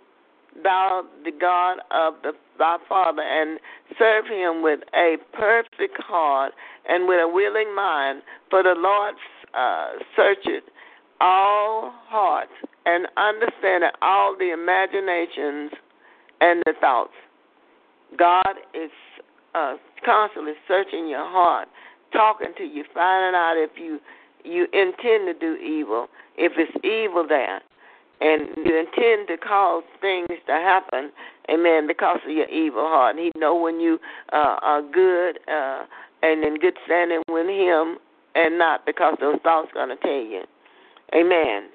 thou 0.63 1.03
the 1.23 1.31
God 1.31 1.79
of 1.91 2.15
the, 2.23 2.33
thy 2.57 2.77
father, 2.87 3.21
and 3.21 3.59
serve 3.97 4.25
him 4.25 4.61
with 4.61 4.79
a 4.93 5.17
perfect 5.33 6.01
heart 6.01 6.53
and 6.87 7.07
with 7.07 7.19
a 7.21 7.27
willing 7.27 7.73
mind. 7.75 8.21
For 8.49 8.63
the 8.63 8.75
Lord 8.77 9.15
uh, 9.53 9.91
searcheth 10.15 10.63
all 11.19 11.93
hearts 12.07 12.51
and 12.85 13.07
understandeth 13.17 13.93
all 14.01 14.35
the 14.37 14.51
imaginations 14.51 15.71
and 16.41 16.63
the 16.65 16.73
thoughts. 16.79 17.13
God 18.17 18.55
is 18.73 18.91
uh, 19.53 19.75
constantly 20.03 20.53
searching 20.67 21.07
your 21.07 21.25
heart, 21.25 21.67
talking 22.11 22.53
to 22.57 22.63
you, 22.63 22.83
finding 22.93 23.35
out 23.35 23.55
if 23.57 23.71
you 23.77 23.99
you 24.43 24.63
intend 24.73 25.27
to 25.27 25.35
do 25.39 25.55
evil, 25.55 26.07
if 26.35 26.53
it's 26.57 26.71
evil 26.83 27.25
there, 27.27 27.61
and 28.21 28.49
you 28.63 28.77
intend 28.77 29.27
to 29.27 29.37
cause 29.37 29.83
things 29.99 30.29
to 30.45 30.51
happen, 30.51 31.11
amen, 31.49 31.87
because 31.87 32.19
of 32.23 32.31
your 32.31 32.47
evil 32.49 32.87
heart. 32.87 33.17
He 33.17 33.31
know 33.35 33.55
when 33.55 33.79
you 33.79 33.99
uh, 34.31 34.57
are 34.61 34.81
good 34.81 35.39
uh, 35.51 35.85
and 36.21 36.43
in 36.43 36.59
good 36.59 36.77
standing 36.85 37.23
with 37.27 37.47
Him, 37.47 37.97
and 38.35 38.57
not 38.59 38.85
because 38.85 39.17
those 39.19 39.39
thoughts 39.43 39.69
going 39.73 39.89
to 39.89 39.97
tell 39.97 40.11
you, 40.11 40.43
amen. 41.13 41.69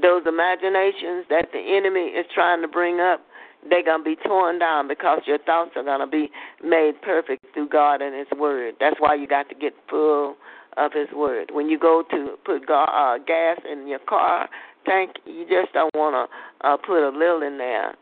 Those 0.00 0.22
imaginations 0.26 1.26
that 1.30 1.48
the 1.52 1.60
enemy 1.60 2.10
is 2.10 2.26
trying 2.34 2.62
to 2.62 2.68
bring 2.68 2.98
up, 2.98 3.20
they're 3.68 3.84
going 3.84 4.00
to 4.00 4.04
be 4.04 4.16
torn 4.26 4.58
down 4.58 4.88
because 4.88 5.20
your 5.26 5.38
thoughts 5.38 5.70
are 5.76 5.84
going 5.84 6.00
to 6.00 6.06
be 6.06 6.30
made 6.64 7.00
perfect 7.02 7.46
through 7.54 7.68
God 7.68 8.02
and 8.02 8.14
His 8.14 8.26
Word. 8.36 8.74
That's 8.80 8.96
why 8.98 9.14
you 9.14 9.28
got 9.28 9.48
to 9.50 9.54
get 9.54 9.72
full 9.88 10.34
of 10.76 10.92
His 10.92 11.08
Word. 11.14 11.50
When 11.52 11.68
you 11.68 11.78
go 11.78 12.02
to 12.10 12.34
put 12.44 12.68
uh, 12.68 13.18
gas 13.24 13.60
in 13.70 13.86
your 13.86 14.00
car 14.00 14.48
tank, 14.84 15.12
you 15.24 15.44
just 15.48 15.72
don't 15.72 15.94
want 15.94 16.14
to 16.14 16.68
uh, 16.68 16.76
put 16.76 17.06
a 17.06 17.10
little 17.16 17.42
in 17.42 17.58
there. 17.58 17.94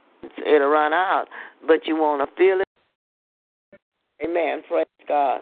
It'll 0.47 0.68
run 0.68 0.93
out, 0.93 1.26
but 1.66 1.87
you 1.87 1.97
want 1.97 2.22
to 2.22 2.37
fill 2.37 2.61
it. 2.61 2.66
Amen. 4.22 4.62
Praise 4.68 4.87
God. 5.09 5.41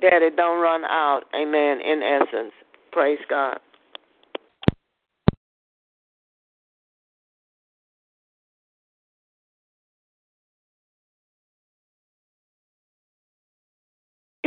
That 0.00 0.22
it 0.22 0.36
don't 0.36 0.60
run 0.60 0.84
out. 0.84 1.22
Amen. 1.34 1.80
In 1.80 2.02
essence. 2.02 2.52
Praise 2.92 3.18
God. 3.28 3.58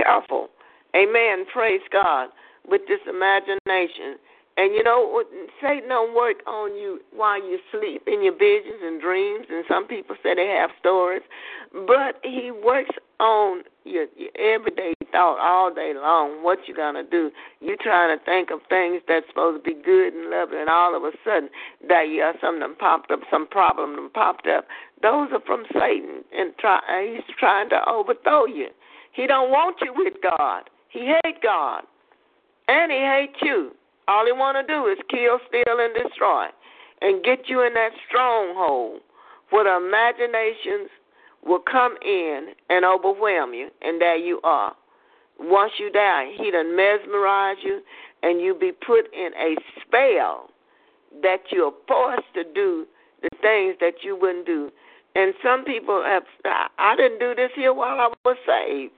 careful. 0.05 0.49
Amen. 0.95 1.45
Praise 1.51 1.81
God. 1.91 2.29
With 2.67 2.81
this 2.87 2.99
imagination. 3.09 4.17
And 4.57 4.73
you 4.73 4.83
know, 4.83 5.23
Satan 5.61 5.89
don't 5.89 6.15
work 6.15 6.37
on 6.47 6.75
you 6.75 7.01
while 7.13 7.37
you 7.37 7.59
sleep 7.71 8.03
in 8.07 8.23
your 8.23 8.37
visions 8.37 8.79
and 8.81 9.01
dreams. 9.01 9.47
And 9.49 9.65
some 9.67 9.85
people 9.85 10.15
say 10.23 10.33
they 10.33 10.47
have 10.47 10.69
stories, 10.79 11.23
but 11.73 12.21
he 12.23 12.51
works 12.51 12.95
on 13.19 13.63
your, 13.83 14.07
your 14.15 14.31
everyday 14.39 14.93
thought 15.11 15.39
all 15.39 15.73
day 15.73 15.93
long. 15.93 16.41
What 16.41 16.59
you 16.67 16.75
gonna 16.75 17.03
do? 17.03 17.31
You 17.59 17.75
trying 17.81 18.17
to 18.17 18.23
think 18.23 18.49
of 18.49 18.59
things 18.69 19.01
that's 19.07 19.27
supposed 19.27 19.63
to 19.63 19.75
be 19.75 19.81
good 19.81 20.13
and 20.13 20.29
lovely, 20.29 20.59
and 20.59 20.69
all 20.69 20.95
of 20.95 21.03
a 21.03 21.11
sudden 21.25 21.49
that 21.89 22.07
have 22.21 22.35
something 22.39 22.75
popped 22.79 23.11
up, 23.11 23.19
some 23.29 23.47
problem 23.47 24.09
popped 24.13 24.47
up. 24.47 24.65
Those 25.01 25.29
are 25.33 25.41
from 25.45 25.65
Satan, 25.73 26.23
and 26.33 26.53
try, 26.57 26.79
he's 27.13 27.35
trying 27.37 27.69
to 27.69 27.79
overthrow 27.89 28.45
you. 28.45 28.67
He 29.11 29.27
don't 29.27 29.49
want 29.49 29.77
you 29.81 29.93
with 29.95 30.13
God. 30.21 30.69
He 30.89 31.13
hate 31.23 31.41
God. 31.41 31.83
And 32.67 32.91
he 32.91 32.97
hate 32.97 33.35
you. 33.41 33.71
All 34.07 34.25
he 34.25 34.31
want 34.31 34.57
to 34.57 34.73
do 34.73 34.87
is 34.87 34.97
kill, 35.09 35.39
steal, 35.47 35.79
and 35.79 35.93
destroy. 35.93 36.47
And 37.01 37.23
get 37.23 37.49
you 37.49 37.61
in 37.65 37.73
that 37.73 37.91
stronghold 38.07 39.01
where 39.49 39.65
the 39.65 39.85
imaginations 39.85 40.89
will 41.45 41.59
come 41.59 41.95
in 42.03 42.53
and 42.69 42.85
overwhelm 42.85 43.53
you. 43.53 43.69
And 43.81 44.01
there 44.01 44.17
you 44.17 44.39
are. 44.43 44.75
Once 45.39 45.73
you 45.77 45.91
die, 45.91 46.31
he 46.37 46.51
done 46.51 46.75
mesmerize 46.75 47.57
you 47.63 47.81
and 48.23 48.41
you 48.41 48.55
be 48.55 48.71
put 48.71 49.13
in 49.13 49.31
a 49.37 49.55
spell 49.81 50.49
that 51.21 51.39
you're 51.51 51.73
forced 51.87 52.33
to 52.33 52.43
do 52.43 52.85
the 53.21 53.29
things 53.41 53.75
that 53.79 54.03
you 54.03 54.17
wouldn't 54.19 54.45
do. 54.45 54.71
And 55.15 55.33
some 55.43 55.63
people 55.63 56.03
have, 56.03 56.23
I 56.77 56.95
didn't 56.95 57.19
do 57.19 57.35
this 57.35 57.51
here 57.55 57.73
while 57.73 57.99
I 57.99 58.13
was 58.25 58.37
saved 58.45 58.93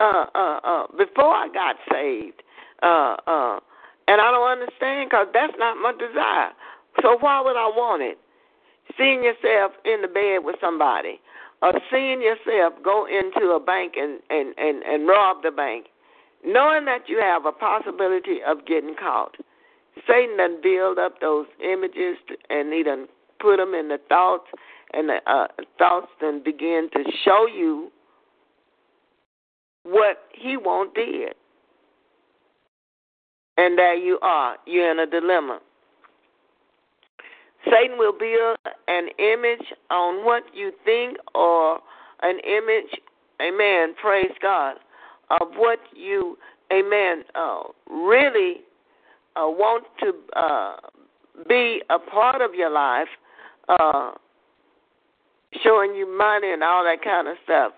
uh, 0.00 0.26
uh, 0.34 0.60
uh, 0.64 0.86
before 0.96 1.34
I 1.34 1.48
got 1.52 1.76
saved. 1.92 2.42
Uh, 2.82 3.16
uh, 3.26 3.60
and 4.08 4.20
I 4.20 4.32
don't 4.32 4.50
understand 4.50 5.10
because 5.10 5.28
that's 5.32 5.52
not 5.58 5.76
my 5.76 5.92
desire. 5.92 6.50
So 7.02 7.18
why 7.20 7.40
would 7.44 7.56
I 7.56 7.68
want 7.68 8.02
it? 8.02 8.18
Seeing 8.96 9.22
yourself 9.22 9.72
in 9.84 10.00
the 10.00 10.08
bed 10.08 10.42
with 10.42 10.56
somebody, 10.60 11.20
or 11.60 11.72
seeing 11.92 12.22
yourself 12.22 12.72
go 12.82 13.06
into 13.06 13.52
a 13.52 13.60
bank 13.60 13.94
and, 13.96 14.20
and, 14.30 14.54
and, 14.56 14.82
and 14.82 15.06
rob 15.06 15.42
the 15.42 15.50
bank, 15.50 15.86
knowing 16.44 16.86
that 16.86 17.04
you 17.06 17.20
have 17.20 17.44
a 17.44 17.52
possibility 17.52 18.38
of 18.46 18.66
getting 18.66 18.94
caught. 18.98 19.36
Satan 20.06 20.38
done 20.38 20.60
build 20.62 20.98
up 20.98 21.20
those 21.20 21.46
images 21.62 22.16
and 22.48 22.72
he 22.72 22.82
done 22.82 23.08
put 23.40 23.58
them 23.58 23.74
in 23.74 23.88
the 23.88 23.98
thoughts, 24.08 24.46
and 24.92 25.08
the 25.08 25.18
uh, 25.26 25.46
thoughts 25.78 26.08
then 26.20 26.42
begin 26.42 26.88
to 26.92 27.04
show 27.24 27.46
you 27.46 27.90
what 29.84 30.18
he 30.34 30.56
won't 30.56 30.94
did. 30.94 31.34
And 33.58 33.76
there 33.76 33.96
you 33.96 34.18
are. 34.22 34.56
You're 34.66 34.92
in 34.92 35.00
a 35.00 35.06
dilemma. 35.06 35.58
Satan 37.64 37.98
will 37.98 38.16
build 38.16 38.56
an 38.86 39.08
image 39.18 39.66
on 39.90 40.24
what 40.24 40.44
you 40.54 40.72
think 40.84 41.18
or 41.34 41.80
an 42.22 42.38
image, 42.38 43.00
amen, 43.42 43.94
praise 44.00 44.30
God, 44.40 44.76
of 45.30 45.48
what 45.56 45.80
you, 45.94 46.38
amen, 46.72 47.24
uh, 47.34 47.64
really 47.90 48.58
uh, 49.36 49.42
want 49.44 49.84
to 50.00 50.12
uh, 50.38 50.76
be 51.48 51.82
a 51.90 51.98
part 51.98 52.40
of 52.40 52.54
your 52.54 52.70
life, 52.70 53.08
uh, 53.68 54.12
showing 55.64 55.96
you 55.96 56.06
money 56.16 56.52
and 56.52 56.62
all 56.62 56.84
that 56.84 57.02
kind 57.02 57.26
of 57.26 57.36
stuff. 57.42 57.72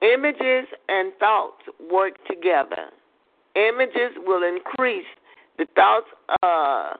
Images 0.00 0.68
and 0.88 1.12
thoughts 1.18 1.62
work 1.90 2.14
together. 2.28 2.90
Images 3.54 4.16
will 4.24 4.42
increase. 4.42 5.06
The 5.58 5.66
thoughts 5.74 6.06
uh, 6.42 6.94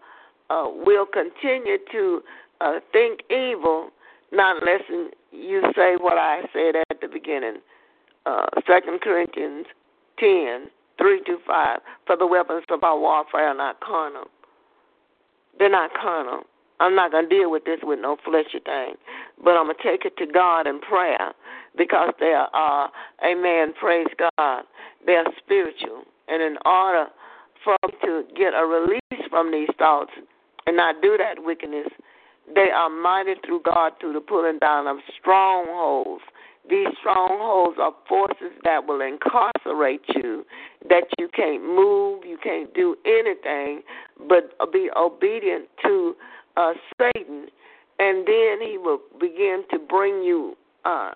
uh, 0.50 0.68
will 0.68 1.06
continue 1.06 1.78
to 1.90 2.20
uh, 2.60 2.80
think 2.92 3.20
evil, 3.30 3.90
not 4.30 4.60
unless 4.60 4.82
you 5.32 5.62
say 5.74 5.96
what 5.98 6.18
I 6.18 6.42
said 6.52 6.76
at 6.90 7.00
the 7.00 7.08
beginning. 7.08 7.56
Uh, 8.26 8.46
Second 8.66 9.00
Corinthians 9.00 9.66
10, 10.18 10.68
3 10.98 11.22
to 11.26 11.38
5. 11.46 11.80
For 12.06 12.16
the 12.16 12.26
weapons 12.26 12.64
of 12.70 12.84
our 12.84 12.98
warfare 12.98 13.48
are 13.48 13.54
not 13.56 13.80
carnal. 13.80 14.26
They're 15.58 15.70
not 15.70 15.90
carnal. 15.94 16.42
I'm 16.80 16.96
not 16.96 17.12
going 17.12 17.28
to 17.28 17.34
deal 17.34 17.50
with 17.50 17.64
this 17.64 17.78
with 17.82 18.00
no 18.00 18.16
fleshy 18.24 18.58
thing, 18.64 18.94
but 19.42 19.52
I'm 19.52 19.66
going 19.66 19.76
to 19.76 19.82
take 19.82 20.04
it 20.04 20.16
to 20.16 20.26
God 20.26 20.66
in 20.66 20.80
prayer 20.80 21.32
because 21.76 22.12
they 22.18 22.34
are, 22.34 22.90
amen, 23.24 23.72
praise 23.78 24.08
God, 24.18 24.64
they 25.06 25.12
are 25.12 25.26
spiritual. 25.38 26.02
And 26.28 26.42
in 26.42 26.56
order 26.64 27.06
for 27.64 27.76
them 27.82 27.90
to 28.04 28.24
get 28.36 28.54
a 28.54 28.64
release 28.64 29.28
from 29.30 29.52
these 29.52 29.68
thoughts 29.78 30.12
and 30.66 30.76
not 30.76 31.02
do 31.02 31.16
that 31.18 31.42
wickedness, 31.44 31.88
they 32.54 32.70
are 32.74 32.90
mighty 32.90 33.34
through 33.46 33.62
God 33.64 33.92
through 34.00 34.14
the 34.14 34.20
pulling 34.20 34.58
down 34.58 34.86
of 34.86 34.98
strongholds. 35.20 36.22
These 36.68 36.88
strongholds 37.00 37.78
are 37.80 37.94
forces 38.08 38.52
that 38.62 38.86
will 38.86 39.00
incarcerate 39.00 40.02
you, 40.14 40.44
that 40.88 41.04
you 41.18 41.28
can't 41.34 41.62
move, 41.62 42.24
you 42.24 42.38
can't 42.42 42.72
do 42.72 42.96
anything 43.04 43.82
but 44.28 44.54
be 44.72 44.88
obedient 44.96 45.68
to 45.82 46.14
uh, 46.56 46.72
Satan, 46.98 47.46
and 47.98 48.26
then 48.26 48.60
he 48.60 48.78
will 48.78 49.00
begin 49.20 49.64
to 49.72 49.78
bring 49.78 50.22
you 50.22 50.56
uh, 50.84 51.12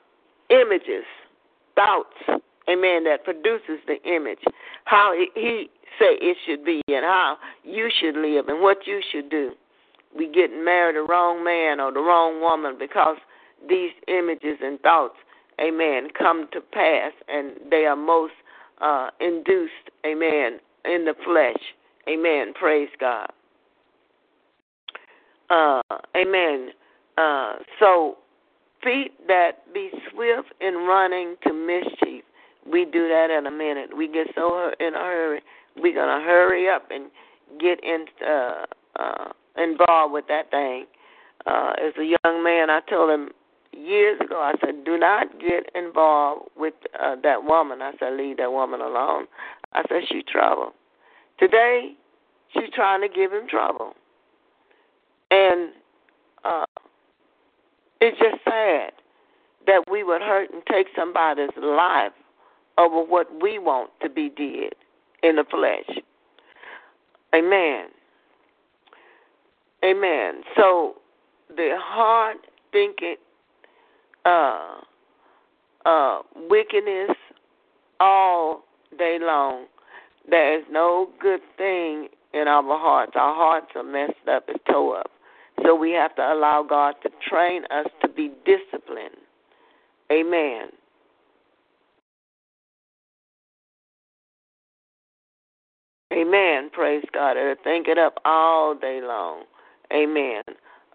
images, 0.51 1.05
thoughts, 1.75 2.43
amen, 2.69 3.05
that 3.05 3.25
produces 3.25 3.81
the 3.87 4.03
image, 4.05 4.41
how 4.85 5.15
he 5.35 5.71
say 5.99 6.17
it 6.21 6.37
should 6.47 6.65
be 6.65 6.83
and 6.89 7.05
how 7.05 7.37
you 7.65 7.91
should 8.01 8.17
live 8.17 8.49
and 8.49 8.61
what 8.61 8.87
you 8.87 9.01
should 9.13 9.31
do. 9.31 9.53
We 10.17 10.31
get 10.31 10.51
married 10.51 10.97
the 10.97 11.03
wrong 11.03 11.45
man 11.45 11.81
or 11.81 11.93
the 11.93 12.01
wrong 12.01 12.41
woman 12.41 12.77
because 12.79 13.17
these 13.69 13.93
images 14.09 14.59
and 14.63 14.81
thoughts, 14.81 15.17
amen, 15.61 16.09
come 16.17 16.49
to 16.53 16.61
pass 16.61 17.13
and 17.29 17.53
they 17.71 17.87
are 17.87 17.97
most 17.97 18.33
uh, 18.81 19.09
induced, 19.21 19.73
amen, 20.05 20.61
in 20.85 21.05
the 21.05 21.15
flesh. 21.25 21.63
Amen. 22.09 22.53
Praise 22.55 22.89
God. 23.01 23.29
Uh, 25.51 25.83
amen. 26.17 26.71
Uh, 27.19 27.57
so 27.81 28.19
feet 28.83 29.13
that 29.27 29.73
be 29.73 29.91
swift 30.13 30.53
in 30.61 30.75
running 30.75 31.37
to 31.47 31.53
mischief. 31.53 32.25
We 32.71 32.85
do 32.85 33.09
that 33.09 33.31
in 33.31 33.47
a 33.47 33.51
minute. 33.51 33.97
We 33.97 34.09
get 34.09 34.29
so 34.35 34.71
in 34.81 34.95
a 34.95 34.99
hurry. 34.99 35.41
We're 35.77 35.95
gonna 35.95 36.25
hurry 36.25 36.69
up 36.69 36.91
and 36.91 37.11
get 37.61 37.83
in, 37.85 38.07
uh, 38.27 38.67
uh, 38.97 39.33
involved 39.57 40.13
with 40.13 40.27
that 40.29 40.51
thing. 40.51 40.87
Uh, 41.47 41.75
as 41.81 41.93
a 41.99 42.05
young 42.05 42.43
man, 42.43 42.71
I 42.71 42.81
told 42.89 43.11
him 43.11 43.31
years 43.73 44.21
ago. 44.21 44.41
I 44.41 44.55
said, 44.65 44.85
"Do 44.85 44.99
not 44.99 45.39
get 45.39 45.71
involved 45.75 46.51
with 46.57 46.75
uh, 46.99 47.17
that 47.23 47.45
woman." 47.45 47.83
I 47.83 47.93
said, 47.99 48.15
"Leave 48.15 48.39
that 48.39 48.51
woman 48.51 48.81
alone." 48.81 49.27
I 49.73 49.83
said, 49.89 50.09
"She 50.09 50.23
trouble." 50.23 50.75
Today, 51.39 51.95
she's 52.53 52.71
trying 52.75 53.03
to 53.03 53.09
give 53.09 53.33
him 53.33 53.47
trouble, 53.47 53.95
and 55.31 55.73
uh, 56.45 56.67
it's 58.01 58.19
just 58.19 58.43
sad 58.45 58.93
that 59.67 59.85
we 59.91 60.03
would 60.03 60.23
hurt 60.23 60.51
and 60.53 60.63
take 60.67 60.87
somebody's 60.97 61.51
life 61.57 62.13
over 62.79 63.03
what 63.03 63.29
we 63.43 63.59
want 63.59 63.91
to 64.03 64.09
be 64.09 64.29
did 64.29 64.75
in 65.23 65.37
the 65.37 65.45
flesh. 65.45 65.99
Amen. 67.35 67.89
Amen. 69.85 70.43
So 70.57 70.95
the 71.49 71.77
hard 71.79 72.39
thinking, 72.73 73.17
uh, 74.25 74.81
uh, 75.85 76.19
wickedness 76.51 77.17
all 78.01 78.65
day 78.99 79.19
long. 79.21 79.67
There 80.29 80.59
is 80.59 80.65
no 80.71 81.09
good 81.21 81.41
thing 81.57 82.09
in 82.35 82.49
our 82.49 82.63
hearts. 82.63 83.13
Our 83.15 83.35
hearts 83.35 83.69
are 83.77 83.85
messed 83.85 84.29
up 84.29 84.49
and 84.49 84.59
tore 84.71 84.99
up. 84.99 85.11
So 85.65 85.75
we 85.75 85.93
have 85.93 86.15
to 86.17 86.23
allow 86.23 86.65
God 86.69 86.97
to 87.03 87.11
train 87.29 87.63
us 87.71 87.87
to 88.03 88.09
be 88.09 88.33
disciplined. 88.45 89.17
Amen. 90.13 90.69
Amen. 96.13 96.71
Praise 96.73 97.05
God. 97.13 97.37
And 97.37 97.59
think 97.65 97.89
it 97.89 97.99
up 97.99 98.21
all 98.25 98.75
day 98.75 99.01
long. 99.03 99.45
Amen. 99.93 100.43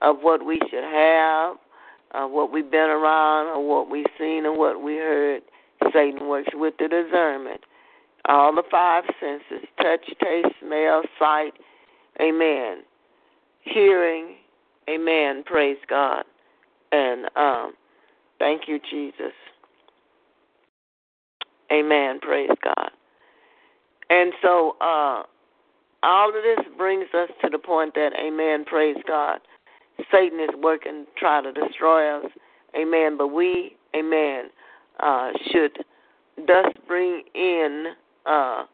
Of 0.02 0.18
what 0.22 0.46
we 0.46 0.60
should 0.70 0.84
have, 0.84 1.58
of 2.12 2.32
what 2.32 2.52
we've 2.52 2.72
been 2.72 2.90
around, 2.90 3.48
or 3.48 3.68
what 3.68 3.90
we've 3.90 4.06
seen, 4.18 4.46
and 4.46 4.58
what 4.58 4.82
we 4.82 4.96
heard. 4.96 5.42
Satan 5.94 6.28
works 6.28 6.50
with 6.54 6.76
the 6.80 6.88
discernment. 6.88 7.62
All 8.26 8.54
the 8.54 8.64
five 8.70 9.04
senses 9.20 9.68
touch, 9.82 10.06
taste, 10.24 10.56
smell, 10.60 11.04
sight. 11.18 11.54
Amen. 12.22 12.84
Hearing. 13.62 14.36
Amen. 14.90 15.44
Praise 15.44 15.78
God. 15.90 16.24
And 16.92 17.26
um, 17.36 17.74
thank 18.40 18.68
you, 18.68 18.80
Jesus. 18.90 19.34
Amen. 21.72 22.20
Praise 22.20 22.50
God. 22.64 22.91
And 24.12 24.34
so 24.42 24.76
uh, 24.82 25.24
all 26.04 26.28
of 26.28 26.44
this 26.44 26.66
brings 26.78 27.06
us 27.14 27.30
to 27.42 27.50
the 27.50 27.58
point 27.58 27.94
that, 27.96 28.12
amen, 28.20 28.66
praise 28.66 28.98
God. 29.08 29.40
Satan 30.12 30.38
is 30.42 30.50
working 30.62 31.06
try 31.18 31.42
to 31.42 31.54
destroy 31.54 32.18
us. 32.20 32.26
Amen. 32.78 33.18
But 33.18 33.28
we, 33.28 33.78
amen, 33.96 34.50
uh, 35.00 35.30
should 35.52 35.78
thus 36.46 36.66
bring 36.88 37.24
in 37.34 37.86
uh, 38.26 38.66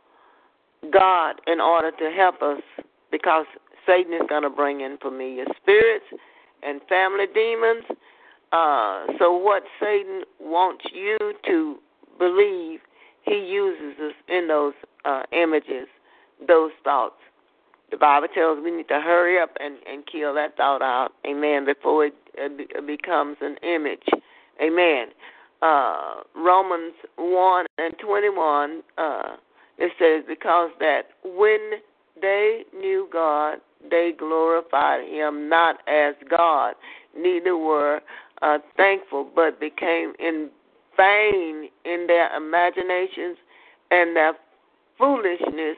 God 0.92 1.36
in 1.46 1.62
order 1.62 1.92
to 1.92 2.12
help 2.18 2.42
us 2.42 2.62
because 3.12 3.46
Satan 3.86 4.14
is 4.14 4.22
going 4.28 4.44
to 4.44 4.50
bring 4.50 4.82
in 4.82 4.98
familiar 4.98 5.46
spirits 5.62 6.06
and 6.64 6.82
family 6.90 7.26
demons. 7.32 7.84
Uh, 8.52 9.06
so, 9.20 9.36
what 9.38 9.64
Satan 9.80 10.24
wants 10.40 10.86
you 10.94 11.18
to 11.46 11.76
believe, 12.18 12.80
he 13.24 13.36
uses 13.36 14.00
us 14.00 14.14
in 14.30 14.48
those 14.48 14.74
uh, 15.08 15.24
images, 15.32 15.88
those 16.48 16.72
thoughts. 16.84 17.16
The 17.90 17.98
Bible 17.98 18.28
tells 18.34 18.60
we 18.62 18.72
need 18.72 18.90
to 18.90 19.00
hurry 19.00 19.40
up 19.42 19.52
and, 19.60 19.78
and 19.90 20.06
kill 20.06 20.34
that 20.34 20.58
thought 20.58 20.82
out, 20.82 21.12
amen, 21.26 21.66
before 21.66 22.08
it, 22.08 22.14
becomes 22.86 23.38
an 23.42 23.56
image. 23.64 24.04
Amen. 24.62 25.08
Uh, 25.62 26.22
Romans 26.36 26.94
1 27.16 27.66
and 27.80 27.96
21, 27.98 28.84
uh, 28.98 29.22
it 29.80 29.92
says, 29.98 30.24
because 30.28 30.70
that 30.80 31.04
when 31.24 31.80
they 32.22 32.64
knew 32.78 33.08
God, 33.12 33.60
they 33.90 34.12
glorified 34.18 35.08
him 35.08 35.50
not 35.50 35.78
as 35.88 36.14
God, 36.30 36.76
neither 37.18 37.58
were 37.58 38.02
uh, 38.42 38.58
thankful, 38.76 39.28
but 39.34 39.60
became 39.60 40.14
in 40.20 40.50
vain 40.96 41.70
in 41.86 42.06
their 42.08 42.36
imaginations, 42.36 43.38
and 43.90 44.16
their 44.16 44.34
foolishness, 44.98 45.78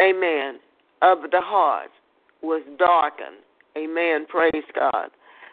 amen, 0.00 0.58
of 1.02 1.18
the 1.30 1.40
heart 1.40 1.90
was 2.42 2.62
darkened. 2.78 3.42
Amen. 3.76 4.26
Praise 4.28 4.64
God. 4.74 5.10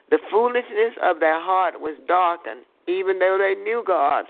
The 0.10 0.20
foolishness 0.32 0.96
of 1.02 1.20
their 1.20 1.42
heart 1.42 1.80
was 1.80 1.98
darkened, 2.08 2.62
even 2.88 3.20
though 3.20 3.38
they 3.40 3.60
knew 3.62 3.84
God. 3.86 4.26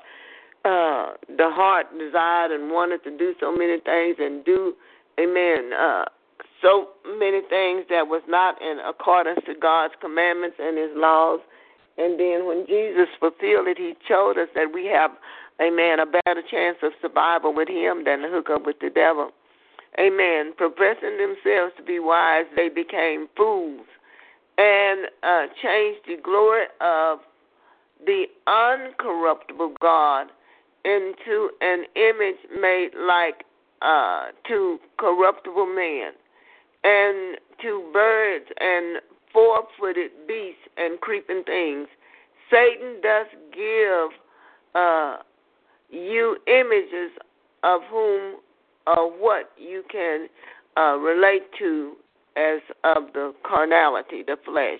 Uh, 0.66 1.14
the 1.28 1.52
heart 1.52 1.88
desired 1.98 2.52
and 2.52 2.72
wanted 2.72 3.04
to 3.04 3.18
do 3.18 3.34
so 3.40 3.52
many 3.52 3.80
things 3.82 4.16
and 4.18 4.46
do, 4.46 4.74
amen, 5.20 5.74
uh, 5.74 6.06
so 6.62 6.88
many 7.20 7.42
things 7.50 7.84
that 7.90 8.08
was 8.08 8.22
not 8.28 8.62
in 8.62 8.80
accordance 8.80 9.42
to 9.46 9.54
God's 9.54 9.94
commandments 10.00 10.56
and 10.60 10.78
His 10.78 10.92
laws. 10.96 11.42
And 11.98 12.18
then 12.18 12.48
when 12.48 12.66
Jesus 12.66 13.12
fulfilled 13.20 13.68
it, 13.68 13.78
He 13.78 13.94
showed 14.08 14.38
us 14.40 14.48
that 14.56 14.72
we 14.74 14.86
have 14.88 15.12
Amen. 15.62 16.00
A 16.00 16.06
better 16.06 16.42
chance 16.50 16.78
of 16.82 16.92
survival 17.02 17.54
with 17.54 17.70
him 17.70 18.04
than 18.06 18.22
to 18.22 18.30
hook 18.30 18.50
up 18.50 18.66
with 18.66 18.78
the 18.80 18.90
devil. 18.90 19.32
Amen. 20.00 20.54
Professing 20.58 21.18
themselves 21.18 21.74
to 21.78 21.84
be 21.86 22.00
wise, 22.00 22.46
they 22.56 22.70
became 22.70 23.28
fools 23.38 23.86
and 24.58 25.08
uh, 25.22 25.46
changed 25.62 26.02
the 26.08 26.18
glory 26.24 26.66
of 26.82 27.20
the 28.06 28.26
uncorruptible 28.48 29.74
God 29.82 30.28
into 30.86 31.50
an 31.62 31.86
image 31.96 32.38
made 32.60 32.90
like 33.00 33.46
uh, 33.82 34.28
to 34.48 34.80
corruptible 34.98 35.66
man 35.66 36.12
and 36.84 37.38
to 37.62 37.90
birds 37.94 38.46
and 38.60 39.02
four 39.32 39.64
footed 39.80 40.12
beasts 40.28 40.62
and 40.78 41.00
creeping 41.00 41.44
things. 41.46 41.88
Satan 42.52 43.00
does 43.02 43.28
give 43.54 44.10
uh, 44.76 45.18
you 45.94 46.38
images 46.48 47.12
of 47.64 47.82
whom 47.90 48.36
or 48.88 49.10
what 49.12 49.52
you 49.58 49.84
can 49.92 50.28
uh, 50.78 50.98
relate 50.98 51.44
to 51.60 51.94
as 52.36 52.60
of 52.84 53.14
the 53.14 53.34
carnality, 53.46 54.24
the 54.24 54.38
flesh. 54.44 54.80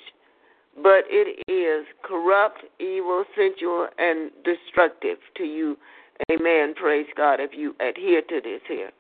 But 0.76 1.06
it 1.08 1.40
is 1.48 1.86
corrupt, 2.04 2.62
evil, 2.80 3.26
sensual, 3.36 3.88
and 3.98 4.32
destructive 4.44 5.18
to 5.38 5.44
you. 5.44 5.78
Amen. 6.32 6.74
Praise 6.74 7.06
God 7.16 7.40
if 7.40 7.52
you 7.54 7.76
adhere 7.80 8.22
to 8.22 8.42
this 8.44 8.62
here. 8.68 8.92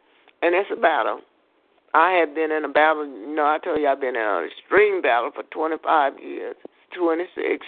And 0.41 0.53
it's 0.53 0.69
a 0.71 0.79
battle. 0.79 1.21
I 1.95 2.11
have 2.11 2.35
been 2.35 2.51
in 2.51 2.63
a 2.65 2.69
battle. 2.69 3.05
You 3.05 3.35
know, 3.35 3.45
I 3.45 3.59
told 3.63 3.79
you 3.79 3.87
I've 3.87 4.01
been 4.01 4.15
in 4.15 4.21
an 4.21 4.45
extreme 4.45 5.01
battle 5.01 5.31
for 5.33 5.43
25 5.43 6.19
years, 6.19 6.55
26. 6.95 7.65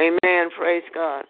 Amen. 0.00 0.50
Praise 0.56 0.84
God. 0.94 1.24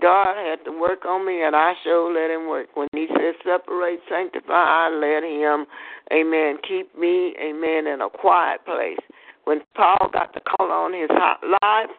God 0.00 0.36
had 0.36 0.64
to 0.64 0.72
work 0.72 1.04
on 1.04 1.26
me, 1.26 1.42
and 1.42 1.54
I 1.54 1.74
sure 1.84 2.12
let 2.12 2.30
Him 2.30 2.48
work. 2.48 2.68
When 2.74 2.88
He 2.92 3.06
said 3.08 3.34
separate, 3.44 4.00
sanctify, 4.08 4.52
I 4.52 4.88
let 4.88 5.22
Him, 5.22 5.66
amen, 6.12 6.58
keep 6.66 6.96
me, 6.98 7.34
amen, 7.40 7.86
in 7.86 8.00
a 8.00 8.08
quiet 8.08 8.64
place. 8.64 8.98
When 9.44 9.60
Paul 9.74 10.08
got 10.12 10.34
the 10.34 10.40
call 10.40 10.70
on 10.70 10.92
his 10.92 11.10
life, 11.10 11.90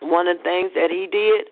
one 0.00 0.28
of 0.28 0.38
the 0.38 0.42
things 0.42 0.70
that 0.74 0.90
he 0.90 1.08
did, 1.10 1.48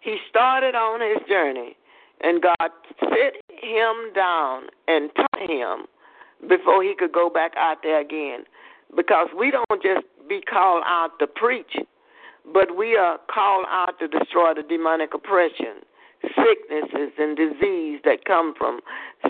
he 0.00 0.18
started 0.28 0.74
on 0.74 1.00
his 1.00 1.26
journey, 1.28 1.76
and 2.20 2.40
God 2.42 2.70
sit 3.00 3.42
him 3.50 4.12
down 4.14 4.66
and 4.86 5.10
taught 5.16 5.50
him 5.50 5.86
before 6.48 6.84
he 6.84 6.94
could 6.96 7.12
go 7.12 7.28
back 7.28 7.52
out 7.56 7.78
there 7.82 8.00
again. 8.00 8.44
Because 8.96 9.28
we 9.36 9.50
don't 9.50 9.82
just 9.82 10.06
be 10.28 10.40
called 10.40 10.84
out 10.86 11.18
to 11.18 11.26
preach 11.26 11.76
but 12.52 12.76
we 12.76 12.96
are 12.96 13.18
called 13.32 13.66
out 13.68 13.98
to 14.00 14.08
destroy 14.08 14.54
the 14.54 14.62
demonic 14.62 15.14
oppression, 15.14 15.84
sicknesses 16.22 17.12
and 17.18 17.36
disease 17.36 18.00
that 18.04 18.24
come 18.26 18.54
from 18.56 18.80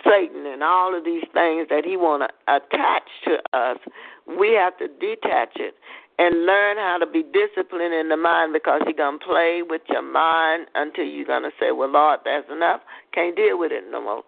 Satan 0.05 0.47
and 0.47 0.63
all 0.63 0.97
of 0.97 1.05
these 1.05 1.25
things 1.35 1.69
that 1.71 1.83
he 1.85 1.97
want 1.97 2.23
to 2.23 2.55
attach 2.55 3.09
to 3.25 3.39
us. 3.53 3.79
We 4.27 4.53
have 4.55 4.77
to 4.79 4.89
detach 4.89 5.57
it 5.57 5.75
and 6.19 6.47
learn 6.47 6.77
how 6.77 6.99
to 6.99 7.07
be 7.07 7.23
disciplined 7.23 7.95
in 7.95 8.09
the 8.09 8.17
mind 8.17 8.53
because 8.53 8.83
he's 8.87 8.97
going 8.97 9.21
to 9.21 9.25
play 9.25 9.63
with 9.63 9.83
your 9.89 10.03
mind 10.03 10.67
until 10.75 11.05
you're 11.05 11.27
going 11.27 11.45
to 11.45 11.53
say, 11.61 11.71
well, 11.71 11.91
Lord, 11.91 12.21
that's 12.25 12.49
enough. 12.51 12.81
Can't 13.15 13.37
deal 13.37 13.59
with 13.59 13.71
it 13.73 13.85
no 13.91 14.03
more. 14.03 14.23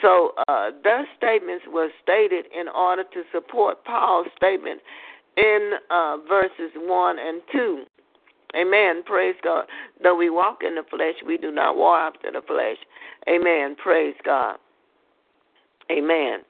So 0.00 0.32
uh, 0.48 0.70
those 0.84 1.06
statements 1.16 1.64
were 1.70 1.88
stated 2.02 2.46
in 2.58 2.68
order 2.68 3.02
to 3.02 3.22
support 3.32 3.84
Paul's 3.84 4.28
statement 4.36 4.80
in 5.36 5.72
uh, 5.90 6.16
verses 6.28 6.70
1 6.76 7.18
and 7.18 7.42
2. 7.52 7.84
Amen. 8.56 9.02
Praise 9.04 9.36
God. 9.42 9.66
Though 10.02 10.16
we 10.16 10.30
walk 10.30 10.60
in 10.66 10.74
the 10.74 10.82
flesh, 10.88 11.14
we 11.26 11.36
do 11.36 11.50
not 11.50 11.76
war 11.76 11.98
after 11.98 12.30
the 12.32 12.40
flesh. 12.46 12.78
Amen. 13.28 13.76
Praise 13.76 14.14
God. 14.24 14.56
Amen. 15.90 16.40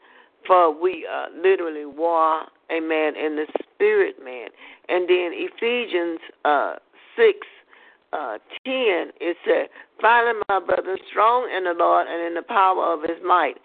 For 0.47 0.71
we 0.73 1.07
uh, 1.07 1.27
literally 1.37 1.87
war, 1.87 2.43
amen, 2.71 3.17
in 3.17 3.37
the 3.37 3.47
spirit, 3.63 4.17
man. 4.25 4.49
And 4.89 5.09
then 5.09 5.31
Ephesians 5.35 6.21
uh, 6.45 6.77
6 7.17 7.39
uh, 8.13 8.39
10, 8.65 9.13
it 9.21 9.37
said, 9.45 9.69
Finally, 10.01 10.41
my 10.49 10.61
brothers, 10.61 11.01
strong 11.11 11.51
in 11.55 11.65
the 11.65 11.75
Lord 11.77 12.07
and 12.09 12.27
in 12.27 12.35
the 12.35 12.43
power 12.43 12.93
of 12.95 13.03
his 13.03 13.19
might, 13.25 13.57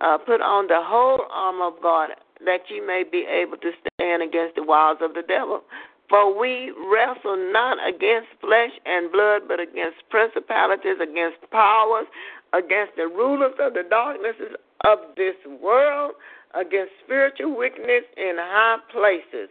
uh, 0.00 0.16
put 0.18 0.40
on 0.40 0.66
the 0.68 0.80
whole 0.80 1.26
armor 1.30 1.66
of 1.66 1.82
God 1.82 2.10
that 2.44 2.60
ye 2.70 2.80
may 2.80 3.04
be 3.10 3.26
able 3.28 3.58
to 3.58 3.70
stand 3.94 4.22
against 4.22 4.56
the 4.56 4.62
wiles 4.62 4.98
of 5.02 5.14
the 5.14 5.22
devil. 5.22 5.62
For 6.10 6.36
we 6.36 6.72
wrestle 6.90 7.38
not 7.52 7.78
against 7.86 8.28
flesh 8.40 8.72
and 8.84 9.12
blood, 9.12 9.42
but 9.46 9.60
against 9.60 9.96
principalities, 10.10 10.98
against 11.00 11.38
powers, 11.52 12.06
against 12.52 12.96
the 12.96 13.06
rulers 13.06 13.54
of 13.60 13.74
the 13.74 13.84
darknesses 13.88 14.58
of 14.84 14.98
this 15.16 15.36
world, 15.62 16.14
against 16.54 16.90
spiritual 17.04 17.56
wickedness 17.56 18.02
in 18.16 18.34
high 18.38 18.78
places. 18.90 19.48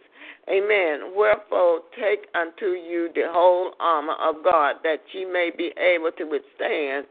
Amen. 0.49 1.15
Wherefore 1.15 1.79
take 1.95 2.27
unto 2.35 2.75
you 2.75 3.09
the 3.15 3.31
whole 3.31 3.71
armor 3.79 4.15
of 4.19 4.43
God, 4.43 4.77
that 4.83 4.99
ye 5.13 5.23
may 5.23 5.51
be 5.55 5.71
able 5.79 6.11
to 6.17 6.25
withstand, 6.25 7.05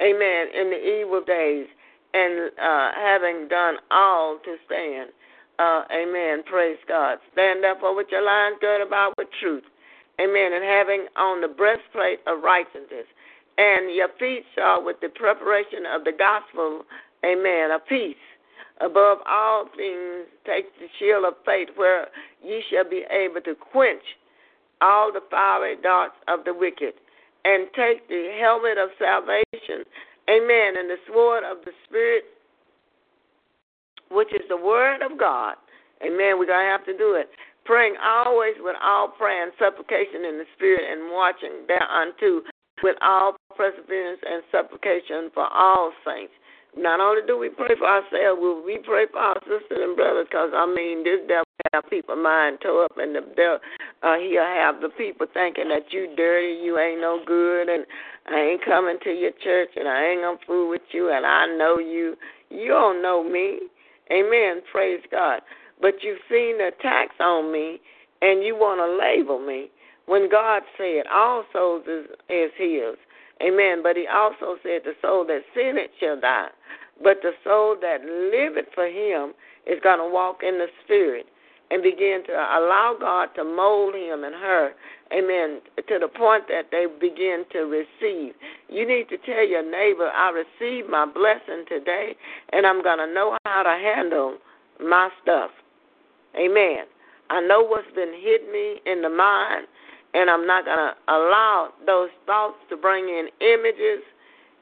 amen, 0.00 0.46
in 0.54 0.70
the 0.70 0.78
evil 0.78 1.22
days, 1.26 1.66
and 2.14 2.52
uh, 2.60 2.90
having 2.94 3.48
done 3.48 3.76
all 3.90 4.38
to 4.44 4.56
stand. 4.66 5.10
Uh, 5.58 5.82
amen. 5.92 6.42
Praise 6.44 6.78
God. 6.88 7.18
Stand 7.32 7.64
up 7.64 7.76
therefore 7.76 7.94
with 7.94 8.08
your 8.10 8.22
loins 8.22 8.58
girded 8.60 8.86
about 8.86 9.14
with 9.16 9.28
truth. 9.40 9.64
Amen. 10.20 10.52
And 10.52 10.64
having 10.64 11.06
on 11.16 11.40
the 11.40 11.48
breastplate 11.48 12.20
of 12.26 12.42
righteousness, 12.42 13.06
and 13.58 13.94
your 13.94 14.08
feet 14.18 14.44
shod 14.54 14.84
with 14.84 14.96
the 15.00 15.08
preparation 15.08 15.84
of 15.92 16.04
the 16.04 16.12
gospel, 16.12 16.82
amen, 17.24 17.70
of 17.70 17.86
peace. 17.86 18.16
Above 18.80 19.18
all 19.28 19.68
things, 19.76 20.26
take 20.46 20.66
the 20.80 20.88
shield 20.98 21.24
of 21.24 21.34
faith, 21.44 21.68
where 21.76 22.08
ye 22.42 22.62
shall 22.70 22.88
be 22.88 23.04
able 23.10 23.40
to 23.42 23.54
quench 23.54 24.02
all 24.80 25.12
the 25.12 25.22
fiery 25.30 25.76
darts 25.80 26.16
of 26.26 26.44
the 26.44 26.54
wicked, 26.54 26.94
and 27.44 27.68
take 27.76 28.08
the 28.08 28.36
helmet 28.40 28.78
of 28.78 28.90
salvation, 28.98 29.84
amen, 30.28 30.76
and 30.76 30.90
the 30.90 30.98
sword 31.06 31.44
of 31.44 31.58
the 31.64 31.72
Spirit, 31.86 32.24
which 34.12 34.32
is 34.32 34.44
the 34.48 34.56
word 34.56 35.02
of 35.02 35.18
God. 35.18 35.56
Amen. 36.04 36.38
We're 36.38 36.50
going 36.50 36.66
to 36.66 36.72
have 36.72 36.84
to 36.86 36.96
do 36.96 37.14
it. 37.14 37.28
Praying 37.64 37.94
always 38.02 38.54
with 38.58 38.76
all 38.82 39.08
prayer 39.08 39.44
and 39.44 39.52
supplication 39.58 40.26
in 40.26 40.38
the 40.38 40.46
Spirit, 40.56 40.82
and 40.90 41.12
watching 41.12 41.64
thereunto 41.66 42.42
with 42.82 42.96
all 43.00 43.36
perseverance 43.56 44.20
and 44.26 44.42
supplication 44.50 45.30
for 45.32 45.46
all 45.46 45.92
saints. 46.04 46.34
Not 46.76 47.00
only 47.00 47.20
do 47.26 47.38
we 47.38 47.50
pray 47.50 47.76
for 47.78 47.86
ourselves, 47.86 48.40
we 48.64 48.78
pray 48.82 49.04
for 49.12 49.18
our 49.20 49.38
sisters 49.44 49.78
and 49.78 49.94
brothers 49.94 50.26
because, 50.28 50.50
I 50.56 50.64
mean, 50.66 51.04
this 51.04 51.20
devil 51.28 51.44
have 51.74 51.84
people 51.90 52.16
mind 52.16 52.58
tore 52.62 52.84
up, 52.84 52.96
and 52.96 53.14
the 53.14 53.20
devil, 53.36 53.58
uh, 54.02 54.16
he'll 54.16 54.42
have 54.42 54.80
the 54.80 54.88
people 54.96 55.26
thinking 55.34 55.68
that 55.68 55.92
you 55.92 56.16
dirty, 56.16 56.58
you 56.64 56.78
ain't 56.78 57.00
no 57.00 57.20
good, 57.26 57.68
and 57.68 57.84
I 58.26 58.40
ain't 58.40 58.64
coming 58.64 58.96
to 59.04 59.10
your 59.10 59.32
church, 59.44 59.68
and 59.76 59.86
I 59.86 60.16
ain't 60.16 60.22
gonna 60.22 60.38
fool 60.46 60.70
with 60.70 60.82
you, 60.92 61.12
and 61.12 61.26
I 61.26 61.46
know 61.46 61.78
you. 61.78 62.16
You 62.48 62.68
don't 62.68 63.02
know 63.02 63.22
me. 63.22 63.60
Amen. 64.12 64.62
Praise 64.70 65.00
God. 65.10 65.40
But 65.80 66.02
you've 66.02 66.22
seen 66.30 66.58
the 66.58 66.68
attacks 66.68 67.16
on 67.20 67.52
me, 67.52 67.80
and 68.20 68.44
you 68.44 68.54
want 68.54 68.78
to 68.80 68.98
label 68.98 69.38
me 69.44 69.70
when 70.06 70.30
God 70.30 70.62
said 70.76 71.04
all 71.12 71.44
souls 71.52 71.84
is, 71.86 72.06
is 72.28 72.50
His. 72.56 72.96
Amen. 73.42 73.82
But 73.82 73.96
He 73.96 74.06
also 74.06 74.56
said 74.62 74.82
the 74.84 74.94
soul 75.00 75.26
that 75.26 75.42
sinneth 75.54 75.90
shall 75.98 76.20
die. 76.20 76.48
But 77.02 77.18
the 77.22 77.32
soul 77.42 77.76
that 77.80 78.04
liveth 78.04 78.72
for 78.74 78.86
Him 78.86 79.34
is 79.66 79.80
going 79.82 79.98
to 79.98 80.08
walk 80.08 80.40
in 80.42 80.58
the 80.58 80.68
Spirit 80.84 81.26
and 81.72 81.82
begin 81.82 82.20
to 82.26 82.32
allow 82.32 82.94
God 83.00 83.30
to 83.34 83.44
mold 83.44 83.94
him 83.94 84.24
and 84.24 84.34
her, 84.34 84.72
amen, 85.10 85.62
to 85.88 85.98
the 85.98 86.06
point 86.06 86.44
that 86.48 86.68
they 86.70 86.84
begin 87.00 87.44
to 87.52 87.60
receive. 87.60 88.34
You 88.68 88.86
need 88.86 89.08
to 89.08 89.16
tell 89.16 89.42
your 89.42 89.64
neighbor, 89.64 90.08
I 90.08 90.44
received 90.44 90.90
my 90.90 91.06
blessing 91.06 91.64
today, 91.66 92.12
and 92.52 92.66
I'm 92.66 92.82
going 92.82 92.98
to 92.98 93.12
know 93.12 93.38
how 93.46 93.62
to 93.62 93.70
handle 93.70 94.36
my 94.84 95.08
stuff. 95.22 95.50
Amen. 96.36 96.84
I 97.30 97.40
know 97.40 97.62
what's 97.62 97.90
been 97.94 98.12
hitting 98.20 98.52
me 98.52 98.80
in 98.84 99.00
the 99.00 99.08
mind, 99.08 99.66
and 100.12 100.28
I'm 100.28 100.46
not 100.46 100.66
going 100.66 100.76
to 100.76 100.92
allow 101.08 101.70
those 101.86 102.10
thoughts 102.26 102.58
to 102.68 102.76
bring 102.76 103.04
in 103.04 103.28
images 103.40 104.04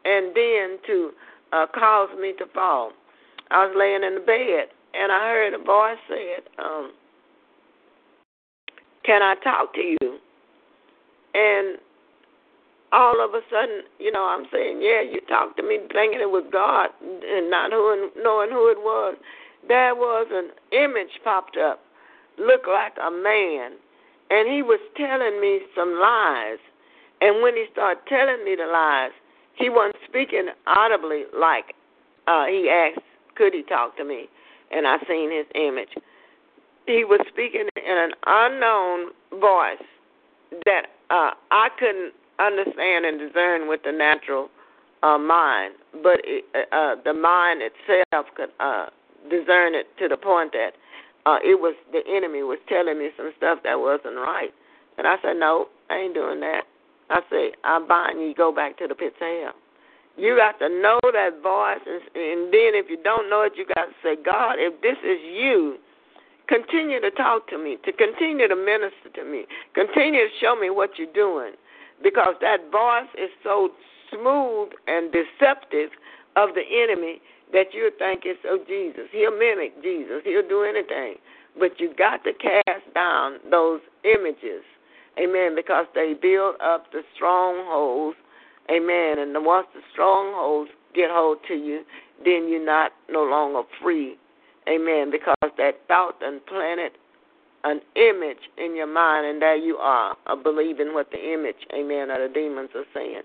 and 0.05 0.29
then 0.29 0.79
to 0.87 1.11
uh, 1.53 1.67
cause 1.75 2.11
me 2.21 2.35
to 2.39 2.47
fall. 2.55 2.93
I 3.51 3.67
was 3.67 3.75
laying 3.77 4.05
in 4.05 4.15
the 4.15 4.25
bed, 4.25 4.71
and 4.95 5.11
I 5.11 5.27
heard 5.27 5.55
a 5.55 5.59
voice 5.59 5.99
said, 6.07 6.47
um, 6.65 6.93
"Can 9.03 9.23
I 9.23 9.35
talk 9.37 9.75
to 9.75 9.81
you?" 9.81 10.19
And 11.35 11.79
all 12.93 13.21
of 13.21 13.35
a 13.35 13.43
sudden, 13.51 13.83
you 13.99 14.11
know, 14.11 14.25
I'm 14.25 14.47
saying, 14.51 14.83
"Yeah, 14.83 15.01
you 15.01 15.21
talked 15.29 15.57
to 15.59 15.63
me," 15.63 15.79
thinking 15.93 16.21
it 16.21 16.31
was 16.31 16.45
God, 16.51 16.91
and 17.01 17.51
not 17.51 17.73
who, 17.73 18.11
knowing 18.17 18.51
who 18.51 18.69
it 18.69 18.79
was. 18.81 19.17
There 19.69 19.95
was 19.95 20.27
an 20.31 20.51
image 20.73 21.21
popped 21.23 21.57
up, 21.57 21.81
looked 22.39 22.69
like 22.69 22.97
a 23.01 23.11
man, 23.11 23.73
and 24.31 24.49
he 24.49 24.63
was 24.63 24.81
telling 24.97 25.41
me 25.41 25.61
some 25.75 25.99
lies. 25.99 26.59
And 27.21 27.43
when 27.43 27.55
he 27.55 27.67
started 27.73 28.03
telling 28.09 28.45
me 28.45 28.57
the 28.57 28.67
lies, 28.67 29.13
he 29.55 29.69
wasn't 29.69 29.97
speaking 30.09 30.49
audibly 30.67 31.25
like 31.37 31.75
uh, 32.27 32.47
he 32.47 32.71
asked, 32.71 33.05
could 33.35 33.53
he 33.53 33.63
talk 33.63 33.97
to 33.97 34.05
me? 34.05 34.29
And 34.71 34.87
I 34.87 34.99
seen 35.07 35.31
his 35.31 35.47
image. 35.55 35.91
He 36.87 37.05
was 37.05 37.21
speaking 37.29 37.69
in 37.77 37.97
an 37.97 38.13
unknown 38.27 39.13
voice 39.41 39.85
that 40.65 40.87
uh, 41.11 41.31
I 41.51 41.69
couldn't 41.79 42.13
understand 42.39 43.05
and 43.05 43.19
discern 43.19 43.69
with 43.69 43.81
the 43.85 43.93
natural 43.93 44.49
uh, 45.03 45.19
mind, 45.19 45.75
but 46.03 46.21
it, 46.25 46.45
uh, 46.55 46.75
uh 46.75 46.95
the 47.05 47.15
mind 47.15 47.63
itself 47.63 48.27
could 48.37 48.51
uh, 48.61 48.87
discern 49.31 49.75
it 49.75 49.87
to 49.99 50.09
the 50.09 50.17
point 50.17 50.53
that 50.53 50.73
uh, 51.27 51.39
it 51.45 51.61
was 51.61 51.75
the 51.93 52.01
enemy 52.09 52.43
was 52.43 52.59
telling 52.69 52.99
me 52.99 53.11
some 53.17 53.33
stuff 53.37 53.61
that 53.65 53.79
wasn't 53.79 54.17
right. 54.17 54.51
And 54.99 55.07
I 55.07 55.17
said, 55.23 55.35
no, 55.39 55.69
I 55.89 55.97
ain't 55.97 56.15
doing 56.15 56.41
that. 56.41 56.63
I 57.11 57.21
say, 57.31 57.53
I 57.65 57.81
bind 57.87 58.21
you, 58.21 58.35
go 58.35 58.53
back 58.53 58.79
to 58.79 58.87
the 58.87 58.95
pits 58.95 59.17
of 59.21 59.29
hell. 59.29 59.55
You 60.17 60.37
got 60.37 60.59
to 60.59 60.69
know 60.69 61.01
that 61.13 61.41
voice, 61.43 61.81
and, 61.87 62.03
and 62.15 62.53
then 62.53 62.77
if 62.77 62.91
you 62.91 62.99
don't 63.03 63.31
know 63.31 63.43
it, 63.43 63.53
you 63.57 63.65
got 63.75 63.87
to 63.87 63.97
say, 64.03 64.17
God, 64.23 64.57
if 64.59 64.81
this 64.83 64.99
is 65.03 65.19
you, 65.25 65.79
continue 66.51 67.01
to 67.01 67.11
talk 67.13 67.47
to 67.49 67.57
me, 67.57 67.79
to 67.85 67.93
continue 67.93 68.49
to 68.49 68.57
minister 68.57 69.09
to 69.15 69.25
me, 69.25 69.47
continue 69.75 70.27
to 70.27 70.35
show 70.41 70.59
me 70.59 70.69
what 70.69 70.99
you're 70.99 71.15
doing, 71.15 71.53
because 72.03 72.35
that 72.41 72.59
voice 72.73 73.09
is 73.15 73.31
so 73.45 73.71
smooth 74.11 74.71
and 74.89 75.15
deceptive 75.15 75.91
of 76.35 76.51
the 76.55 76.67
enemy 76.67 77.23
that 77.53 77.73
you 77.73 77.91
think 77.99 78.23
it's 78.25 78.41
of 78.49 78.67
Jesus. 78.67 79.07
He'll 79.13 79.37
mimic 79.37 79.81
Jesus. 79.83 80.23
He'll 80.25 80.47
do 80.47 80.63
anything. 80.63 81.15
But 81.59 81.81
you 81.81 81.93
got 81.97 82.23
to 82.25 82.33
cast 82.33 82.95
down 82.95 83.39
those 83.51 83.81
images. 84.05 84.63
Amen. 85.19 85.55
Because 85.55 85.87
they 85.95 86.15
build 86.15 86.55
up 86.61 86.93
the 86.93 87.03
strongholds. 87.15 88.17
Amen. 88.71 89.19
And 89.19 89.35
once 89.45 89.67
the 89.75 89.81
strongholds 89.93 90.71
get 90.95 91.11
hold 91.11 91.39
to 91.49 91.55
you, 91.55 91.83
then 92.25 92.49
you're 92.49 92.65
not 92.65 92.93
no 93.09 93.25
longer 93.25 93.63
free. 93.83 94.17
Amen. 94.71 95.11
Because 95.11 95.51
that 95.59 95.73
thought 95.89 96.17
and 96.23 96.45
planted 96.47 96.93
an 97.65 97.81
image 97.97 98.49
in 98.57 98.77
your 98.77 98.87
mind, 98.87 99.27
and 99.27 99.43
there 99.43 99.57
you 99.57 99.77
are, 99.77 100.17
a 100.27 100.37
believing 100.37 100.95
what 100.95 101.11
the 101.11 101.33
image, 101.33 101.57
amen, 101.75 102.11
of 102.11 102.19
the 102.19 102.31
demons 102.33 102.71
are 102.75 102.85
saying, 102.95 103.23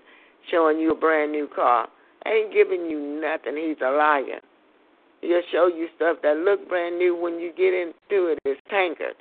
showing 0.50 0.78
you 0.78 0.92
a 0.92 0.94
brand 0.94 1.32
new 1.32 1.48
car 1.54 1.88
ain't 2.26 2.52
giving 2.52 2.86
you 2.90 2.98
nothing. 3.20 3.56
He's 3.56 3.80
a 3.80 3.90
liar. 3.90 4.40
He'll 5.22 5.42
show 5.50 5.68
you 5.68 5.88
stuff 5.96 6.18
that 6.22 6.36
look 6.36 6.68
brand 6.68 6.98
new 6.98 7.16
when 7.16 7.38
you 7.40 7.52
get 7.56 7.72
into 7.72 8.26
it. 8.26 8.38
It's 8.44 8.60
tankered, 8.68 9.16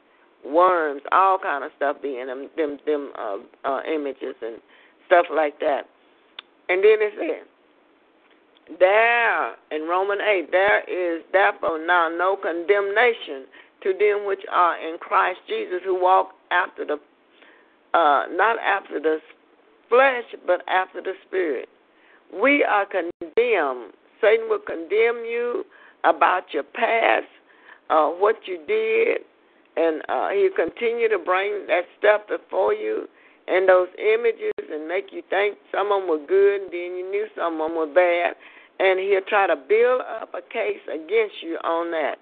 worms, 0.46 1.02
all 1.12 1.38
kind 1.40 1.64
of 1.64 1.72
stuff 1.78 1.98
being 2.02 2.28
them 2.28 2.50
them 2.58 2.80
them 2.86 3.12
uh, 3.18 3.38
uh, 3.64 3.82
images 3.84 4.36
and 4.42 4.58
stuff 5.08 5.26
like 5.34 5.60
that. 5.60 5.84
And 6.68 6.84
then 6.84 6.98
it's 7.00 7.16
says, 7.16 7.48
there 8.80 9.54
in 9.72 9.88
Roman 9.88 10.20
eight, 10.22 10.50
there 10.52 10.82
is 10.84 11.24
therefore 11.32 11.86
now 11.86 12.10
no 12.10 12.36
condemnation 12.36 13.46
to 13.84 13.94
them 13.94 14.26
which 14.26 14.42
are 14.52 14.78
in 14.78 14.98
Christ 14.98 15.40
Jesus, 15.48 15.82
who 15.84 16.00
walk 16.00 16.32
after 16.52 16.86
the 16.86 16.94
uh, 17.94 18.26
not 18.32 18.58
after 18.60 19.00
the 19.00 19.20
flesh, 19.90 20.26
but 20.46 20.62
after 20.68 21.02
the 21.02 21.14
spirit. 21.28 21.70
We 22.34 22.64
are 22.64 22.86
condemned. 22.86 23.94
Satan 24.20 24.50
will 24.50 24.60
condemn 24.60 25.24
you 25.24 25.64
about 26.04 26.54
your 26.54 26.64
past, 26.64 27.28
uh, 27.90 28.08
what 28.08 28.36
you 28.46 28.60
did, 28.68 29.20
and 29.78 30.02
uh, 30.10 30.30
he'll 30.30 30.56
continue 30.56 31.08
to 31.08 31.20
bring 31.20 31.66
that 31.68 31.84
stuff 32.00 32.22
before 32.28 32.74
you 32.74 33.08
and 33.48 33.70
those 33.70 33.90
images 34.00 34.54
and 34.72 34.88
make 34.88 35.12
you 35.12 35.22
think 35.30 35.58
some 35.72 35.92
of 35.92 36.02
them 36.02 36.10
were 36.10 36.26
good 36.26 36.64
and 36.64 36.74
then 36.74 36.98
you 36.98 37.08
knew 37.10 37.28
some 37.36 37.62
of 37.62 37.70
them 37.70 37.78
were 37.78 37.94
bad. 37.94 38.34
And 38.80 39.00
he'll 39.00 39.22
try 39.28 39.48
to 39.48 39.56
build 39.56 40.02
up 40.02 40.34
a 40.34 40.42
case 40.42 40.82
against 40.94 41.36
you 41.42 41.58
on 41.64 41.92
that. 41.92 42.16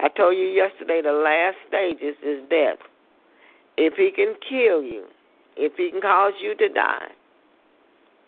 I 0.00 0.08
told 0.08 0.36
you 0.36 0.44
yesterday 0.44 1.00
the 1.02 1.12
last 1.12 1.56
stages 1.66 2.16
is 2.24 2.48
death. 2.48 2.78
If 3.76 3.94
he 3.94 4.10
can 4.14 4.34
kill 4.48 4.82
you, 4.82 5.06
if 5.56 5.72
he 5.76 5.90
can 5.90 6.00
cause 6.00 6.34
you 6.40 6.56
to 6.56 6.68
die, 6.68 7.08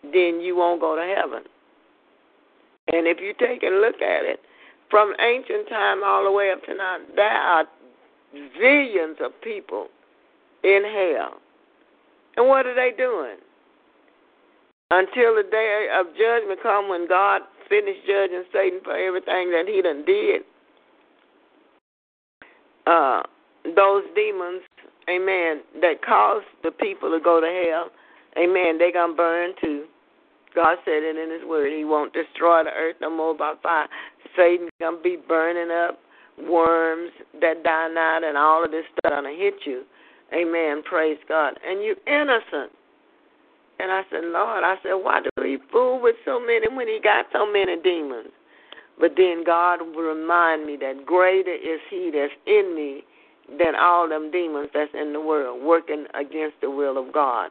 then 0.03 0.41
you 0.41 0.55
won't 0.55 0.81
go 0.81 0.95
to 0.95 1.15
heaven. 1.15 1.43
And 2.91 3.07
if 3.07 3.19
you 3.21 3.33
take 3.39 3.63
a 3.63 3.67
look 3.67 4.01
at 4.01 4.25
it, 4.25 4.41
From 4.91 5.13
ancient 5.21 5.69
time 5.69 6.03
all 6.03 6.25
the 6.25 6.31
way 6.31 6.51
up 6.51 6.61
to 6.65 6.75
now, 6.75 6.97
there 7.15 7.25
are 7.25 7.65
zillions 8.59 9.25
of 9.25 9.31
people 9.41 9.87
in 10.65 10.83
hell. 10.83 11.39
And 12.35 12.49
what 12.49 12.65
are 12.65 12.75
they 12.75 12.91
doing? 12.95 13.37
Until 14.91 15.35
the 15.35 15.47
day 15.49 15.87
of 15.97 16.07
judgment 16.07 16.59
come 16.61 16.89
when 16.89 17.07
God 17.07 17.41
finished 17.71 18.03
judging 18.05 18.43
Satan 18.51 18.79
for 18.83 18.91
everything 18.91 19.49
that 19.55 19.63
he 19.65 19.81
done 19.81 20.03
did. 20.03 20.43
Uh, 22.85 23.23
those 23.63 24.03
demons, 24.13 24.61
amen, 25.09 25.63
that 25.79 26.03
caused 26.05 26.45
the 26.63 26.71
people 26.71 27.09
to 27.11 27.19
go 27.23 27.39
to 27.39 27.47
hell, 27.47 27.87
amen, 28.35 28.77
they 28.77 28.91
gonna 28.91 29.15
burn 29.15 29.53
too. 29.63 29.85
God 30.53 30.77
said 30.83 31.03
it 31.03 31.15
in 31.15 31.31
His 31.31 31.47
Word. 31.47 31.71
He 31.71 31.85
won't 31.85 32.11
destroy 32.11 32.63
the 32.63 32.71
earth 32.71 32.97
no 32.99 33.09
more 33.09 33.33
by 33.33 33.53
fire. 33.63 33.87
Satan's 34.35 34.69
gonna 34.79 35.01
be 35.01 35.17
burning 35.27 35.71
up 35.71 35.99
worms 36.49 37.11
that 37.39 37.63
die 37.63 37.89
not, 37.93 38.23
and 38.23 38.37
all 38.37 38.63
of 38.63 38.71
this 38.71 38.83
stuff 38.91 39.11
gonna 39.11 39.29
hit 39.29 39.55
you. 39.65 39.83
Amen. 40.33 40.81
Praise 40.83 41.19
God. 41.27 41.59
And 41.65 41.83
you 41.83 41.95
innocent. 42.07 42.71
And 43.81 43.91
I 43.91 44.03
said, 44.11 44.23
Lord, 44.25 44.63
I 44.63 44.75
said, 44.83 44.93
why 44.93 45.21
do 45.21 45.29
he 45.43 45.57
fool 45.71 45.99
with 45.99 46.15
so 46.23 46.39
many 46.39 46.67
when 46.69 46.87
he 46.87 46.99
got 47.03 47.25
so 47.33 47.51
many 47.51 47.77
demons? 47.81 48.29
But 48.99 49.13
then 49.17 49.43
God 49.43 49.81
will 49.81 50.03
remind 50.03 50.67
me 50.67 50.77
that 50.77 51.05
greater 51.05 51.53
is 51.53 51.79
he 51.89 52.11
that's 52.13 52.33
in 52.45 52.75
me 52.75 53.03
than 53.57 53.73
all 53.75 54.07
them 54.07 54.29
demons 54.29 54.69
that's 54.73 54.91
in 54.93 55.13
the 55.13 55.21
world, 55.21 55.63
working 55.63 56.05
against 56.13 56.61
the 56.61 56.69
will 56.69 56.97
of 56.97 57.11
God. 57.11 57.49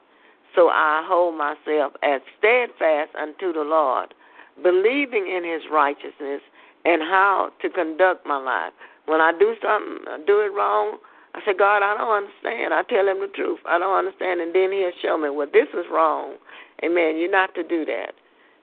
So 0.54 0.68
I 0.68 1.04
hold 1.04 1.36
myself 1.36 1.94
as 2.02 2.20
steadfast 2.38 3.10
unto 3.20 3.52
the 3.52 3.64
Lord, 3.64 4.14
believing 4.62 5.26
in 5.26 5.42
his 5.44 5.62
righteousness 5.70 6.42
and 6.84 7.02
how 7.02 7.50
to 7.60 7.68
conduct 7.68 8.24
my 8.26 8.38
life. 8.38 8.72
When 9.06 9.20
I 9.20 9.32
do 9.36 9.54
something, 9.60 10.24
do 10.26 10.40
it 10.40 10.52
wrong, 10.54 10.98
I 11.34 11.40
said, 11.44 11.58
God, 11.58 11.82
I 11.82 11.96
don't 11.96 12.24
understand. 12.24 12.74
I 12.74 12.82
tell 12.82 13.06
him 13.06 13.20
the 13.20 13.30
truth. 13.34 13.60
I 13.66 13.78
don't 13.78 13.96
understand. 13.96 14.40
And 14.40 14.54
then 14.54 14.72
he'll 14.72 14.90
show 15.00 15.16
me, 15.16 15.30
well, 15.30 15.46
this 15.52 15.68
is 15.74 15.86
wrong. 15.90 16.34
Amen. 16.84 17.18
You're 17.18 17.30
not 17.30 17.54
to 17.54 17.62
do 17.62 17.84
that. 17.84 18.12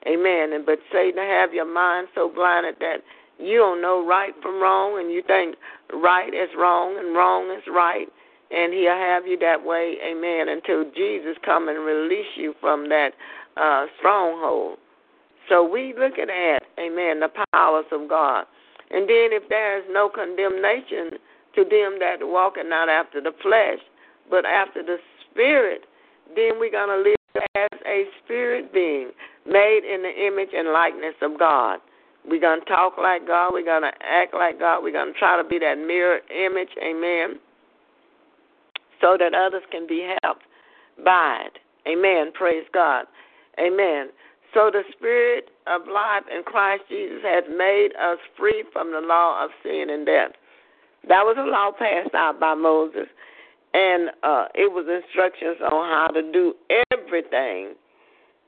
Amen. 0.06 0.54
And 0.54 0.66
but 0.66 0.80
Satan 0.92 1.24
have 1.24 1.54
your 1.54 1.72
mind 1.72 2.08
so 2.14 2.30
blinded 2.34 2.76
that 2.80 2.98
you 3.40 3.58
don't 3.58 3.82
know 3.82 4.06
right 4.06 4.34
from 4.42 4.62
wrong 4.62 5.00
and 5.00 5.12
you 5.12 5.22
think 5.26 5.56
right 5.94 6.34
is 6.34 6.50
wrong 6.58 6.98
and 6.98 7.16
wrong 7.16 7.52
is 7.56 7.64
right 7.68 8.08
and 8.52 8.74
he'll 8.74 8.92
have 8.92 9.28
you 9.28 9.38
that 9.40 9.64
way, 9.64 9.96
amen, 10.06 10.48
until 10.48 10.90
Jesus 10.96 11.36
come 11.44 11.68
and 11.68 11.80
release 11.80 12.32
you 12.36 12.54
from 12.62 12.90
that 12.90 13.12
uh 13.58 13.86
stronghold. 14.00 14.78
So 15.50 15.68
we 15.68 15.94
looking 15.98 16.30
at, 16.30 16.64
amen, 16.80 17.20
the 17.20 17.30
powers 17.54 17.86
of 17.92 18.10
God. 18.10 18.46
And 18.92 19.04
then 19.04 19.32
if 19.32 19.48
there 19.50 19.78
is 19.78 19.86
no 19.90 20.10
condemnation 20.10 21.20
to 21.58 21.64
them 21.64 21.98
that 22.00 22.22
walking 22.22 22.70
not 22.70 22.88
after 22.88 23.20
the 23.20 23.34
flesh, 23.42 23.80
but 24.30 24.46
after 24.46 24.84
the 24.84 24.98
spirit, 25.30 25.82
then 26.36 26.60
we're 26.60 26.72
going 26.72 26.90
to 26.90 27.10
live 27.10 27.18
as 27.56 27.80
a 27.86 28.06
spirit 28.24 28.74
being 28.74 29.10
made 29.46 29.82
in 29.84 30.04
the 30.04 30.28
image 30.28 30.50
and 30.56 30.70
likeness 30.70 31.16
of 31.22 31.40
God. 31.40 31.80
We're 32.28 32.42
going 32.42 32.60
to 32.60 32.66
talk 32.66 32.98
like 32.98 33.26
God. 33.26 33.52
We're 33.54 33.66
going 33.66 33.84
to 33.84 33.94
act 34.02 34.34
like 34.34 34.60
God. 34.60 34.84
We're 34.84 34.92
going 34.92 35.14
to 35.14 35.20
try 35.20 35.42
to 35.42 35.48
be 35.48 35.60
that 35.60 35.76
mirror 35.76 36.20
image, 36.30 36.70
amen, 36.84 37.40
so 39.02 39.18
that 39.18 39.34
others 39.34 39.64
can 39.72 39.88
be 39.88 40.14
helped 40.22 40.44
by 41.04 41.46
it. 41.46 41.60
Amen. 41.88 42.32
Praise 42.34 42.66
God. 42.74 43.06
Amen. 43.60 44.10
So 44.54 44.70
the 44.72 44.84
Spirit 44.96 45.50
of 45.68 45.88
life 45.88 46.24
in 46.36 46.44
Christ 46.44 46.84
Jesus 46.90 47.22
has 47.24 47.44
made 47.50 47.90
us 48.00 48.18
free 48.38 48.64
from 48.74 48.92
the 48.92 49.00
law 49.00 49.44
of 49.44 49.52
sin 49.64 49.88
and 49.90 50.06
death. 50.06 50.32
That 51.08 51.24
was 51.24 51.38
a 51.40 51.50
law 51.50 51.72
passed 51.72 52.14
out 52.14 52.40
by 52.40 52.54
Moses, 52.54 53.08
and 53.74 54.10
uh, 54.24 54.48
it 54.56 54.72
was 54.72 54.86
instructions 54.88 55.58
on 55.62 55.90
how 55.90 56.08
to 56.14 56.32
do 56.32 56.54
everything. 56.92 57.76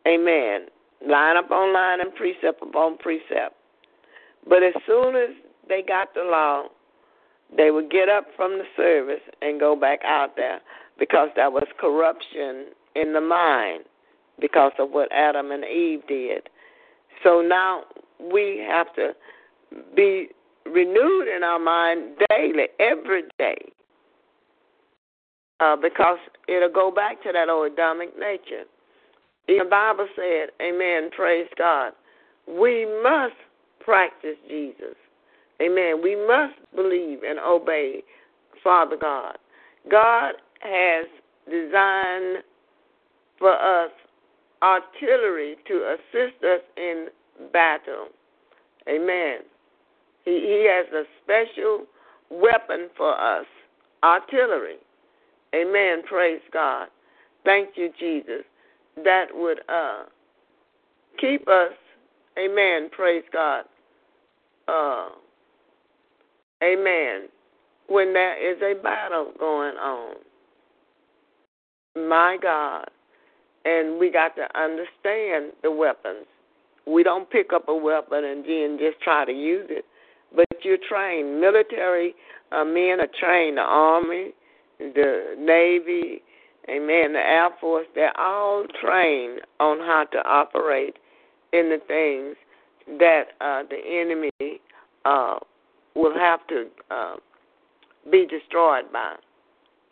Amen. 0.08 0.68
Line 1.08 1.38
up 1.38 1.52
on 1.52 1.74
line 1.74 2.02
and 2.02 2.14
precept 2.16 2.62
upon 2.62 2.98
precept. 2.98 3.56
But 4.48 4.64
as 4.64 4.74
soon 4.86 5.16
as 5.16 5.30
they 5.68 5.82
got 5.82 6.14
the 6.14 6.24
law, 6.24 6.66
they 7.56 7.72
would 7.72 7.90
get 7.90 8.10
up 8.10 8.26
from 8.36 8.58
the 8.58 8.66
service 8.76 9.22
and 9.42 9.60
go 9.60 9.76
back 9.76 10.00
out 10.06 10.36
there 10.36 10.60
because 10.98 11.30
that 11.36 11.52
was 11.52 11.68
corruption 11.80 12.68
in 12.96 13.14
the 13.14 13.22
mind 13.22 13.86
because 14.40 14.72
of 14.80 14.92
what 14.92 15.12
Adam 15.12 15.52
and 15.52 15.64
Eve 15.64 16.02
did. 16.08 16.50
So 17.24 17.42
now 17.42 17.84
we 18.20 18.66
have 18.68 18.94
to 18.96 19.14
be 19.96 20.30
renewed 20.72 21.28
in 21.36 21.44
our 21.44 21.60
mind 21.60 22.16
daily, 22.30 22.68
every 22.80 23.24
day, 23.38 23.58
uh, 25.60 25.76
because 25.76 26.18
it'll 26.48 26.72
go 26.72 26.92
back 26.92 27.22
to 27.24 27.32
that 27.32 27.50
old 27.50 27.74
Adamic 27.74 28.18
nature. 28.18 28.64
The 29.48 29.66
Bible 29.70 30.08
said, 30.16 30.50
Amen, 30.62 31.10
praise 31.16 31.48
God. 31.58 31.94
We 32.48 32.86
must 33.04 33.36
practice 33.84 34.38
Jesus. 34.48 34.96
Amen. 35.62 36.02
We 36.02 36.16
must 36.16 36.56
believe 36.76 37.20
and 37.24 37.40
obey 37.40 38.04
Father 38.64 38.98
God. 39.00 39.38
God 39.90 40.34
has 40.62 41.06
designed 41.50 42.44
for 43.38 43.54
us 43.54 43.92
artillery 44.62 45.56
to 45.68 45.96
assist 45.96 46.44
us 46.44 46.62
in 46.78 47.08
battle. 47.52 48.08
Amen. 48.88 49.40
He, 50.30 50.70
has 50.70 50.86
a 50.94 51.04
special 51.24 51.86
weapon 52.30 52.90
for 52.96 53.20
us 53.20 53.46
artillery. 54.04 54.78
Amen. 55.56 56.04
Praise 56.08 56.42
God. 56.54 56.88
Thank 57.44 57.70
you, 57.76 57.90
Jesus. 58.00 58.44
That 59.04 59.26
would 59.34 59.62
uh, 59.68 60.04
keep 61.20 61.48
us, 61.48 61.72
amen. 62.38 62.90
Praise 62.92 63.24
God. 63.34 63.64
Uh, 64.68 65.10
amen. 66.64 67.30
When 67.88 68.14
there 68.14 68.38
is 68.38 68.62
a 68.62 68.80
battle 68.82 69.32
going 69.40 69.76
on. 69.78 70.16
My 71.96 72.38
God. 72.40 72.88
And 73.66 74.00
we 74.00 74.12
got 74.12 74.36
to 74.36 74.44
understand 74.58 75.54
the 75.64 75.72
weapons. 75.72 76.26
We 76.86 77.02
don't 77.02 77.30
pick 77.30 77.52
up 77.52 77.68
a 77.68 77.76
weapon 77.76 78.24
and 78.24 78.46
then 78.46 78.78
just 78.80 79.02
try 79.02 79.26
to 79.26 79.32
use 79.32 79.66
it 79.70 79.86
you're 80.64 80.78
trained. 80.78 81.40
Military 81.40 82.14
uh, 82.52 82.64
men 82.64 83.00
are 83.00 83.10
trained. 83.20 83.58
The 83.58 83.62
Army, 83.62 84.32
the 84.80 85.36
Navy, 85.38 86.22
amen, 86.70 87.14
the 87.14 87.20
Air 87.20 87.50
Force, 87.60 87.88
they're 87.96 88.18
all 88.20 88.66
trained 88.82 89.42
on 89.60 89.80
how 89.80 90.06
to 90.12 90.18
operate 90.28 90.98
in 91.54 91.70
the 91.70 91.80
things 91.88 92.36
that 93.00 93.30
uh, 93.42 93.64
the 93.70 93.78
enemy 93.78 94.60
uh, 95.06 95.38
will 95.96 96.14
have 96.14 96.46
to 96.48 96.68
uh, 96.92 97.16
be 98.12 98.26
destroyed 98.26 98.92
by. 98.92 99.16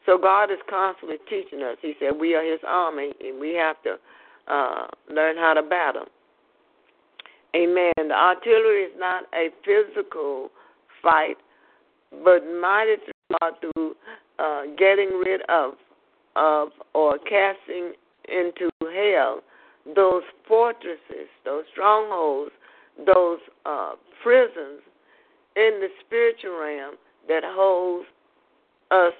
So 0.05 0.17
God 0.17 0.51
is 0.51 0.57
constantly 0.69 1.17
teaching 1.29 1.61
us. 1.63 1.77
He 1.81 1.93
said 1.99 2.19
we 2.19 2.33
are 2.33 2.43
His 2.43 2.61
army, 2.65 3.13
and 3.19 3.39
we 3.39 3.53
have 3.55 3.75
to 3.83 3.97
uh, 4.47 4.87
learn 5.13 5.35
how 5.35 5.53
to 5.53 5.61
battle. 5.61 6.05
Amen. 7.55 7.93
The 7.97 8.13
artillery 8.13 8.83
is 8.83 8.93
not 8.97 9.23
a 9.33 9.49
physical 9.65 10.49
fight, 11.01 11.37
but 12.23 12.41
mighty 12.61 12.95
through 13.05 13.13
through 13.59 13.95
uh, 14.39 14.63
getting 14.77 15.21
rid 15.25 15.41
of 15.49 15.73
of 16.35 16.69
or 16.93 17.17
casting 17.17 17.93
into 18.29 18.69
hell 18.81 19.41
those 19.95 20.23
fortresses, 20.47 21.29
those 21.45 21.63
strongholds, 21.71 22.51
those 23.05 23.39
uh, 23.65 23.93
prisons 24.21 24.81
in 25.55 25.79
the 25.79 25.87
spiritual 26.05 26.59
realm 26.59 26.95
that 27.27 27.43
holds 27.43 28.07
us 28.91 29.13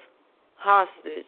hostage, 0.56 1.26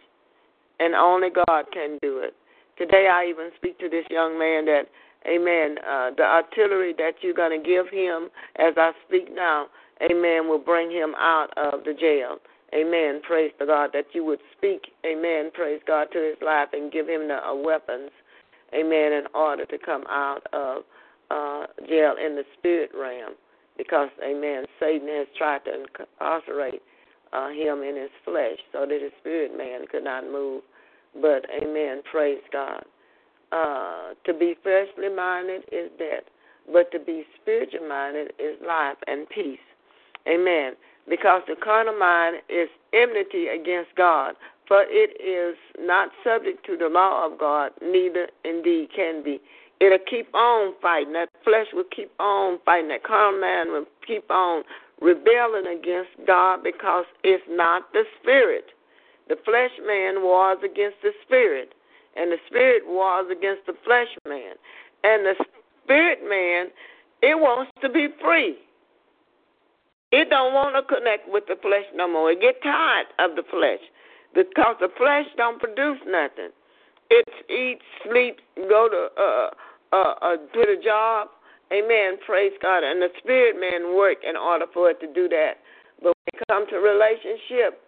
and 0.78 0.94
only 0.94 1.28
God 1.30 1.66
can 1.72 1.98
do 2.02 2.18
it. 2.18 2.34
Today, 2.76 3.08
I 3.12 3.26
even 3.28 3.50
speak 3.56 3.78
to 3.80 3.88
this 3.88 4.04
young 4.10 4.38
man 4.38 4.64
that 4.66 4.84
Amen. 5.26 5.76
Uh, 5.86 6.10
the 6.16 6.22
artillery 6.22 6.94
that 6.98 7.14
you're 7.22 7.34
going 7.34 7.62
to 7.62 7.66
give 7.66 7.88
him 7.92 8.30
as 8.56 8.74
I 8.76 8.92
speak 9.06 9.34
now, 9.34 9.66
amen, 10.02 10.48
will 10.48 10.58
bring 10.58 10.90
him 10.90 11.14
out 11.18 11.48
of 11.56 11.84
the 11.84 11.92
jail. 11.92 12.38
Amen. 12.74 13.20
Praise 13.26 13.52
the 13.58 13.66
God 13.66 13.90
that 13.92 14.06
you 14.12 14.24
would 14.24 14.38
speak, 14.56 14.92
amen, 15.04 15.50
praise 15.52 15.80
God, 15.86 16.06
to 16.12 16.18
his 16.18 16.36
life 16.40 16.68
and 16.72 16.92
give 16.92 17.08
him 17.08 17.26
the 17.26 17.44
uh, 17.44 17.54
weapons, 17.54 18.10
amen, 18.72 19.12
in 19.12 19.24
order 19.34 19.64
to 19.66 19.76
come 19.76 20.04
out 20.08 20.46
of 20.52 20.84
uh, 21.30 21.66
jail 21.88 22.14
in 22.24 22.36
the 22.36 22.44
spirit 22.56 22.90
realm. 22.94 23.34
Because, 23.76 24.10
amen, 24.22 24.66
Satan 24.78 25.08
has 25.08 25.26
tried 25.36 25.64
to 25.64 25.72
incarcerate 25.74 26.82
uh, 27.32 27.48
him 27.48 27.82
in 27.82 27.96
his 27.96 28.10
flesh 28.24 28.58
so 28.72 28.86
that 28.86 29.00
his 29.02 29.12
spirit 29.20 29.56
man 29.56 29.86
could 29.90 30.04
not 30.04 30.24
move. 30.24 30.62
But, 31.14 31.46
amen, 31.50 32.02
praise 32.10 32.42
God. 32.52 32.84
Uh, 33.52 34.14
to 34.24 34.32
be 34.32 34.54
fleshly 34.62 35.08
minded 35.14 35.62
is 35.72 35.90
death, 35.98 36.22
but 36.72 36.90
to 36.92 37.00
be 37.00 37.24
spiritual 37.40 37.86
minded 37.88 38.32
is 38.38 38.56
life 38.64 38.96
and 39.08 39.28
peace. 39.28 39.58
Amen. 40.28 40.74
Because 41.08 41.42
the 41.48 41.56
carnal 41.56 41.98
mind 41.98 42.36
is 42.48 42.68
enmity 42.92 43.48
against 43.48 43.90
God, 43.96 44.34
for 44.68 44.84
it 44.86 45.20
is 45.20 45.56
not 45.80 46.10
subject 46.22 46.64
to 46.66 46.76
the 46.76 46.88
law 46.88 47.26
of 47.26 47.38
God, 47.40 47.72
neither 47.82 48.28
indeed 48.44 48.90
can 48.94 49.24
be. 49.24 49.40
It'll 49.80 49.98
keep 49.98 50.32
on 50.34 50.74
fighting. 50.80 51.14
That 51.14 51.30
flesh 51.42 51.66
will 51.72 51.88
keep 51.90 52.12
on 52.20 52.58
fighting. 52.64 52.88
That 52.88 53.02
carnal 53.02 53.40
man 53.40 53.72
will 53.72 53.86
keep 54.06 54.30
on 54.30 54.62
rebelling 55.00 55.66
against 55.66 56.10
God 56.26 56.62
because 56.62 57.06
it's 57.24 57.42
not 57.48 57.92
the 57.92 58.04
spirit. 58.20 58.66
The 59.28 59.36
flesh 59.44 59.70
man 59.86 60.22
wars 60.22 60.58
against 60.64 60.98
the 61.02 61.12
spirit, 61.24 61.72
and 62.16 62.32
the 62.32 62.38
spirit 62.46 62.82
wars 62.86 63.26
against 63.30 63.66
the 63.66 63.74
flesh 63.84 64.08
man. 64.28 64.54
And 65.04 65.24
the 65.24 65.34
spirit 65.84 66.20
man, 66.28 66.68
it 67.22 67.38
wants 67.38 67.72
to 67.82 67.88
be 67.88 68.08
free. 68.20 68.56
It 70.12 70.28
don't 70.28 70.52
want 70.52 70.74
to 70.74 70.82
connect 70.82 71.28
with 71.28 71.44
the 71.46 71.56
flesh 71.62 71.86
no 71.94 72.08
more. 72.10 72.32
It 72.32 72.40
get 72.40 72.62
tired 72.62 73.06
of 73.18 73.36
the 73.36 73.44
flesh 73.48 73.80
because 74.34 74.76
the 74.80 74.90
flesh 74.98 75.26
don't 75.36 75.60
produce 75.60 75.98
nothing. 76.06 76.50
It 77.10 77.28
eats, 77.50 77.84
sleeps, 78.04 78.42
go 78.56 78.88
to 78.88 79.08
uh, 79.20 79.50
uh, 79.92 80.14
uh, 80.22 80.36
to 80.36 80.60
the 80.66 80.80
job. 80.82 81.28
Amen. 81.72 82.18
Praise 82.26 82.52
God. 82.62 82.82
And 82.82 83.00
the 83.00 83.10
spirit 83.18 83.58
man 83.58 83.96
work 83.96 84.18
in 84.28 84.36
order 84.36 84.66
for 84.72 84.90
it 84.90 85.00
to 85.00 85.12
do 85.12 85.28
that. 85.28 85.62
But 86.02 86.14
when 86.14 86.34
it 86.34 86.40
comes 86.48 86.68
to 86.70 86.78
relationship, 86.78 87.82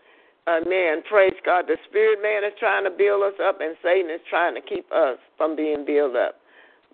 Amen. 0.48 1.02
Praise 1.08 1.34
God. 1.44 1.66
The 1.68 1.76
spirit 1.88 2.20
man 2.20 2.44
is 2.44 2.52
trying 2.58 2.84
to 2.84 2.90
build 2.90 3.22
us 3.22 3.38
up, 3.42 3.60
and 3.60 3.76
Satan 3.82 4.10
is 4.10 4.20
trying 4.28 4.54
to 4.54 4.60
keep 4.60 4.90
us 4.90 5.18
from 5.36 5.54
being 5.54 5.84
built 5.86 6.16
up. 6.16 6.36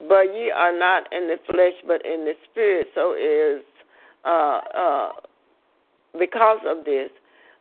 But 0.06 0.34
ye 0.34 0.50
are 0.50 0.76
not 0.76 1.10
in 1.12 1.28
the 1.28 1.38
flesh, 1.50 1.72
but 1.86 2.04
in 2.04 2.24
the 2.24 2.34
spirit. 2.50 2.88
So 2.94 3.14
is 3.14 3.62
uh, 4.24 4.60
uh, 4.76 5.08
because 6.18 6.60
of 6.66 6.84
this, 6.84 7.10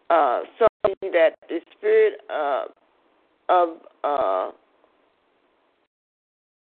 uh, 0.09 0.41
so 0.59 0.68
that 1.01 1.35
the 1.47 1.59
spirit 1.77 2.19
uh, 2.30 2.65
of 3.47 3.69
uh, 4.03 4.51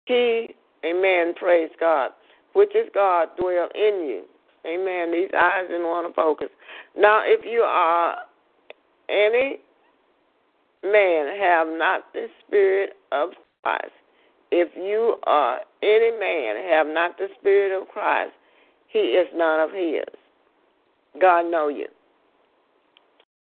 He, 0.05 0.49
Amen. 0.85 1.34
Praise 1.35 1.71
God, 1.79 2.11
which 2.53 2.75
is 2.75 2.89
God, 2.93 3.29
dwell 3.39 3.69
in 3.73 4.05
you. 4.05 4.23
Amen. 4.65 5.13
These 5.13 5.29
eyes 5.34 5.67
didn't 5.69 5.88
want 5.88 6.07
to 6.07 6.13
focus. 6.13 6.49
Now, 6.95 7.21
if 7.23 7.45
you 7.45 7.61
are 7.61 8.17
any 9.09 9.57
man 10.84 11.38
have 11.39 11.67
not 11.67 12.13
the 12.13 12.27
spirit 12.45 12.93
of 13.11 13.29
Christ, 13.63 13.91
if 14.51 14.69
you 14.75 15.17
are 15.23 15.59
any 15.81 16.11
man 16.17 16.55
have 16.71 16.88
not 16.88 17.17
the 17.17 17.27
spirit 17.39 17.79
of 17.79 17.88
Christ, 17.89 18.31
he 18.88 18.99
is 18.99 19.27
none 19.35 19.59
of 19.59 19.71
his. 19.71 20.05
God 21.19 21.51
know 21.51 21.67
you. 21.67 21.88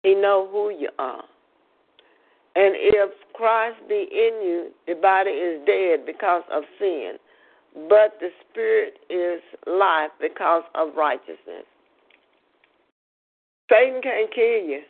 He 0.03 0.15
know 0.15 0.49
who 0.51 0.71
you 0.71 0.89
are. 0.99 1.25
And 2.57 2.75
if 2.77 3.11
Christ 3.35 3.77
be 3.89 4.07
in 4.11 4.41
you, 4.47 4.71
the 4.87 4.95
body 4.95 5.31
is 5.31 5.61
dead 5.67 6.07
because 6.07 6.43
of 6.53 6.63
sin, 6.79 7.15
but 7.89 8.19
the 8.21 8.31
spirit 8.51 8.99
is 9.11 9.43
life 9.67 10.11
because 10.21 10.63
of 10.75 10.95
righteousness. 10.97 11.67
Satan 13.69 14.01
can't 14.03 14.33
kill 14.33 14.45
you. 14.45 14.83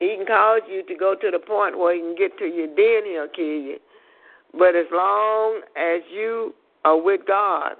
He 0.00 0.16
can 0.16 0.26
cause 0.26 0.62
you 0.68 0.84
to 0.84 0.94
go 0.96 1.14
to 1.14 1.30
the 1.30 1.38
point 1.38 1.78
where 1.78 1.94
he 1.94 2.00
can 2.00 2.14
get 2.16 2.36
to 2.38 2.44
you, 2.44 2.66
then 2.76 3.10
he'll 3.10 3.28
kill 3.28 3.44
you. 3.44 3.78
But 4.52 4.76
as 4.76 4.86
long 4.92 5.60
as 5.76 6.02
you 6.12 6.54
are 6.84 7.00
with 7.00 7.22
God, 7.26 7.74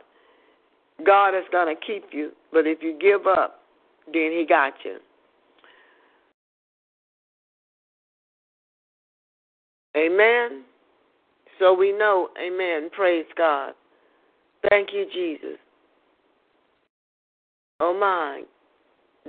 God 1.04 1.30
is 1.30 1.44
going 1.50 1.74
to 1.74 1.80
keep 1.84 2.04
you. 2.12 2.30
But 2.52 2.66
if 2.66 2.82
you 2.82 2.96
give 3.00 3.26
up, 3.26 3.60
then 4.06 4.30
he 4.32 4.46
got 4.48 4.74
you. 4.84 4.98
Amen. 9.96 10.64
So 11.58 11.72
we 11.72 11.92
know, 11.92 12.28
amen. 12.44 12.90
Praise 12.90 13.26
God. 13.36 13.74
Thank 14.70 14.90
you, 14.92 15.06
Jesus. 15.12 15.58
Oh 17.80 17.96
my, 17.98 18.42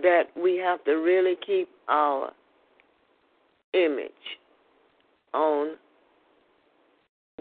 that 0.01 0.23
we 0.35 0.57
have 0.57 0.83
to 0.85 0.93
really 0.93 1.35
keep 1.45 1.69
our 1.87 2.31
image 3.75 4.11
on 5.33 5.75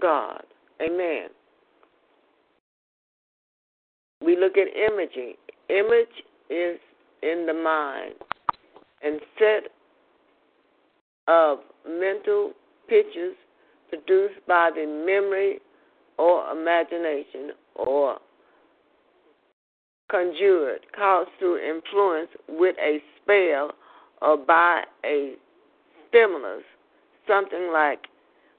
God. 0.01 0.43
Amen. 0.83 1.29
We 4.25 4.37
look 4.37 4.57
at 4.57 4.67
imaging. 4.77 5.35
Image 5.69 6.09
is 6.51 6.79
in 7.23 7.47
the 7.47 7.55
mind 7.55 8.15
and 9.03 9.21
set 9.39 9.71
of 11.29 11.59
mental 11.87 12.53
pictures 12.89 13.35
produced 13.89 14.47
by 14.47 14.71
the 14.75 14.87
memory 14.87 15.61
or 16.19 16.51
imagination 16.51 17.53
or 17.77 18.19
conjured, 20.11 20.81
caused 20.95 21.31
through 21.39 21.59
influence 21.59 22.31
with 22.49 22.77
a 22.79 22.99
spell 23.21 23.71
or 24.23 24.37
by 24.37 24.83
a 25.05 25.35
stimulus, 26.15 26.63
something 27.27 27.71
like 27.73 28.07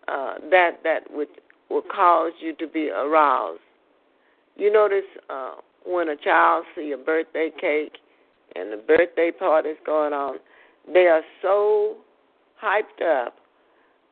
uh, 0.08 0.36
that 0.52 0.80
that 0.84 1.02
would 1.12 1.28
will 1.70 1.82
cause 1.82 2.34
you 2.40 2.54
to 2.56 2.68
be 2.68 2.90
aroused. 2.90 3.62
You 4.56 4.72
notice 4.72 5.06
uh, 5.30 5.56
when 5.86 6.10
a 6.10 6.16
child 6.16 6.66
see 6.76 6.92
a 6.92 6.98
birthday 6.98 7.50
cake 7.60 7.98
and 8.56 8.72
the 8.72 8.78
birthday 8.78 9.32
party 9.32 9.70
is 9.70 9.78
going 9.86 10.14
on, 10.14 10.38
they 10.94 11.08
are 11.08 11.24
so 11.42 11.96
hyped 12.64 13.02
up 13.04 13.36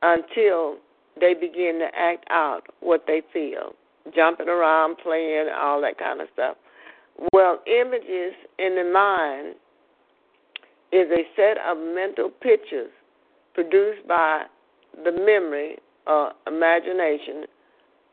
until 0.01 0.77
they 1.19 1.33
begin 1.33 1.79
to 1.79 1.87
act 1.95 2.25
out 2.29 2.63
what 2.79 3.03
they 3.05 3.21
feel, 3.31 3.73
jumping 4.15 4.49
around, 4.49 4.97
playing, 4.97 5.47
all 5.55 5.79
that 5.81 5.99
kind 5.99 6.21
of 6.21 6.27
stuff. 6.33 6.57
Well, 7.31 7.59
images 7.67 8.33
in 8.57 8.75
the 8.75 8.89
mind 8.91 9.55
is 10.91 11.07
a 11.11 11.23
set 11.35 11.57
of 11.63 11.77
mental 11.77 12.29
pictures 12.29 12.89
produced 13.53 14.07
by 14.07 14.43
the 15.03 15.11
memory 15.11 15.77
or 16.07 16.31
imagination 16.47 17.45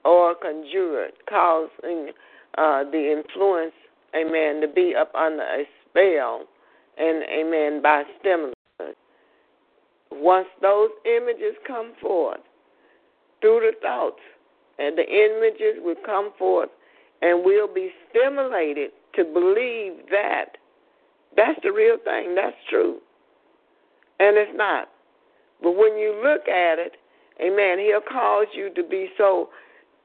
or 0.05 0.35
conjured, 0.35 1.13
causing 1.29 2.11
uh, 2.59 2.85
the 2.91 3.13
influence, 3.19 3.75
amen, 4.15 4.61
to 4.61 4.69
be 4.69 4.95
up 4.99 5.15
under 5.15 5.43
a 5.43 5.65
spell 5.89 6.45
and, 6.99 7.25
amen, 7.25 7.83
by 7.83 8.03
stimulus. 8.21 8.55
Once 10.13 10.49
those 10.61 10.91
images 11.05 11.55
come 11.67 11.93
forth 12.01 12.41
through 13.41 13.61
the 13.61 13.73
thoughts, 13.81 14.21
and 14.81 14.97
the 14.97 15.05
images 15.05 15.81
will 15.85 15.95
come 16.05 16.33
forth 16.39 16.71
and 17.23 17.45
we'll 17.45 17.73
be 17.73 17.91
stimulated 18.09 18.91
to 19.15 19.25
believe 19.25 19.93
that 20.11 20.57
that's 21.37 21.59
the 21.63 21.71
real 21.71 21.99
thing, 22.03 22.35
that's 22.35 22.57
true. 22.69 22.99
And 24.19 24.37
it's 24.37 24.57
not. 24.57 24.89
But 25.63 25.73
when 25.73 25.97
you 25.99 26.21
look 26.23 26.49
at 26.49 26.79
it, 26.79 26.97
amen, 27.41 27.79
he'll 27.79 28.01
cause 28.01 28.47
you 28.55 28.73
to 28.75 28.83
be 28.83 29.09
so 29.17 29.49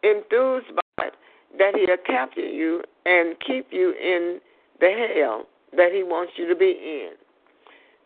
enthused 0.04 0.68
by 0.76 1.06
it 1.06 1.14
that 1.58 1.74
he'll 1.76 1.98
capture 2.06 2.48
you 2.48 2.84
and 3.06 3.36
keep 3.46 3.68
you 3.72 3.92
in 3.92 4.40
the 4.80 5.08
hell 5.16 5.46
that 5.76 5.92
he 5.94 6.04
wants 6.04 6.34
you 6.38 6.48
to 6.48 6.56
be 6.56 6.66
in. 6.66 7.12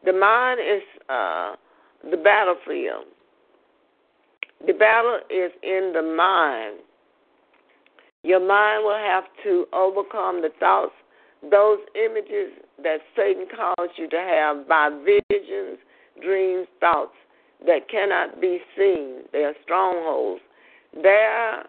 The 0.05 0.13
mind 0.13 0.59
is 0.59 0.83
uh, 1.09 1.55
the 2.09 2.17
battlefield. 2.17 3.05
The 4.65 4.73
battle 4.73 5.19
is 5.29 5.51
in 5.63 5.91
the 5.93 6.01
mind. 6.01 6.79
Your 8.23 8.45
mind 8.45 8.83
will 8.83 8.97
have 8.97 9.23
to 9.43 9.65
overcome 9.73 10.41
the 10.41 10.49
thoughts, 10.59 10.91
those 11.49 11.79
images 11.95 12.51
that 12.83 12.99
Satan 13.15 13.45
caused 13.55 13.93
you 13.97 14.09
to 14.09 14.17
have 14.17 14.67
by 14.67 14.89
visions, 14.89 15.79
dreams, 16.21 16.67
thoughts 16.81 17.13
that 17.65 17.89
cannot 17.89 18.39
be 18.39 18.59
seen. 18.77 19.23
They 19.31 19.43
are 19.43 19.53
strongholds. 19.63 20.41
There 20.93 21.63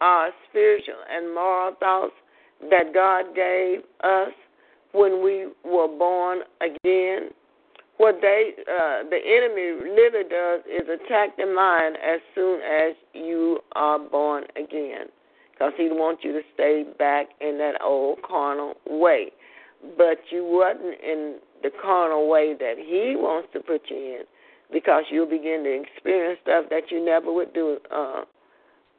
are 0.00 0.30
spiritual 0.48 0.96
and 1.10 1.34
moral 1.34 1.74
thoughts 1.78 2.12
that 2.70 2.92
God 2.94 3.34
gave 3.34 3.80
us 4.02 4.32
when 4.92 5.22
we 5.22 5.46
were 5.64 5.88
born 5.88 6.40
again. 6.60 7.30
What 7.98 8.16
they, 8.20 8.52
uh, 8.60 9.08
the 9.08 9.16
enemy 9.16 9.90
literally 9.90 10.28
does 10.28 10.60
is 10.66 10.88
attack 10.88 11.36
the 11.38 11.46
mind 11.46 11.96
as 11.96 12.20
soon 12.34 12.60
as 12.60 12.94
you 13.14 13.60
are 13.72 13.98
born 13.98 14.44
again, 14.50 15.06
because 15.52 15.72
he 15.78 15.88
wants 15.88 16.22
you 16.22 16.32
to 16.32 16.42
stay 16.52 16.84
back 16.98 17.28
in 17.40 17.56
that 17.58 17.80
old 17.82 18.18
carnal 18.22 18.74
way. 18.86 19.32
But 19.96 20.18
you 20.30 20.44
wasn't 20.44 21.00
in 21.02 21.36
the 21.62 21.70
carnal 21.82 22.28
way 22.28 22.54
that 22.58 22.74
he 22.76 23.14
wants 23.16 23.48
to 23.54 23.60
put 23.60 23.82
you 23.88 23.96
in 23.96 24.22
because 24.72 25.04
you'll 25.10 25.28
begin 25.28 25.64
to 25.64 25.82
experience 25.82 26.38
stuff 26.42 26.66
that 26.70 26.90
you 26.90 27.04
never 27.04 27.32
would 27.32 27.52
do, 27.54 27.78
uh, 27.94 28.22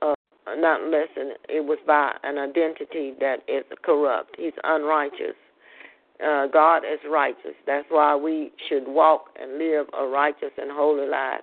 uh, 0.01 0.13
not 0.55 0.81
unless 0.81 1.09
it 1.15 1.65
was 1.65 1.77
by 1.85 2.13
an 2.23 2.37
identity 2.37 3.13
that 3.19 3.37
is 3.47 3.63
corrupt. 3.83 4.35
He's 4.37 4.53
unrighteous. 4.63 5.35
Uh, 6.25 6.47
God 6.47 6.77
is 6.77 6.99
righteous. 7.09 7.53
That's 7.65 7.85
why 7.89 8.15
we 8.15 8.51
should 8.67 8.87
walk 8.87 9.25
and 9.39 9.57
live 9.57 9.87
a 9.97 10.07
righteous 10.07 10.51
and 10.57 10.71
holy 10.71 11.07
life. 11.07 11.41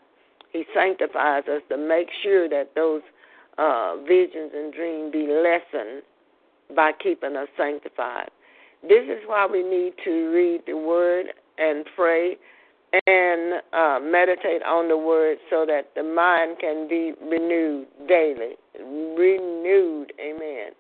He 0.52 0.64
sanctifies 0.74 1.44
us 1.48 1.62
to 1.68 1.76
make 1.76 2.08
sure 2.22 2.48
that 2.48 2.74
those 2.74 3.02
uh, 3.58 3.96
visions 4.06 4.52
and 4.54 4.72
dreams 4.72 5.12
be 5.12 5.26
lessened 5.28 6.02
by 6.74 6.92
keeping 7.00 7.36
us 7.36 7.48
sanctified. 7.56 8.30
This 8.82 9.04
is 9.04 9.20
why 9.26 9.46
we 9.46 9.62
need 9.62 9.94
to 10.04 10.30
read 10.30 10.62
the 10.66 10.76
Word 10.76 11.26
and 11.58 11.84
pray 11.94 12.36
and 13.06 13.62
uh, 13.72 13.98
meditate 14.02 14.62
on 14.62 14.88
the 14.88 14.96
Word 14.96 15.38
so 15.50 15.64
that 15.66 15.90
the 15.94 16.02
mind 16.02 16.58
can 16.60 16.88
be 16.88 17.12
renewed 17.22 17.86
daily. 18.06 18.54
Renewed, 18.78 20.12
amen. 20.20 20.72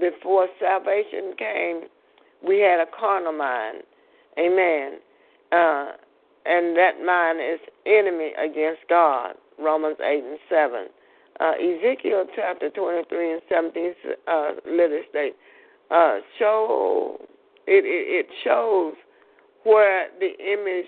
Before 0.00 0.48
salvation 0.60 1.34
came, 1.38 1.82
we 2.46 2.60
had 2.60 2.80
a 2.80 2.86
carnal 2.98 3.32
mind, 3.32 3.82
amen. 4.38 4.98
Uh, 5.52 5.92
and 6.46 6.76
that 6.76 7.02
mind 7.04 7.40
is 7.40 7.60
enemy 7.86 8.32
against 8.38 8.80
God. 8.88 9.34
Romans 9.58 9.96
8 10.04 10.24
and 10.24 10.38
7. 10.48 10.86
Uh, 11.40 11.52
Ezekiel 11.52 12.26
chapter 12.34 12.70
23 12.70 13.32
and 13.32 13.42
17, 13.48 13.94
uh, 14.28 14.50
let 14.66 14.90
state, 15.10 15.34
uh, 15.90 16.18
show, 16.38 17.16
it, 17.66 17.84
it, 17.84 18.26
it 18.26 18.26
shows 18.44 18.94
where 19.64 20.08
the 20.20 20.30
image 20.40 20.86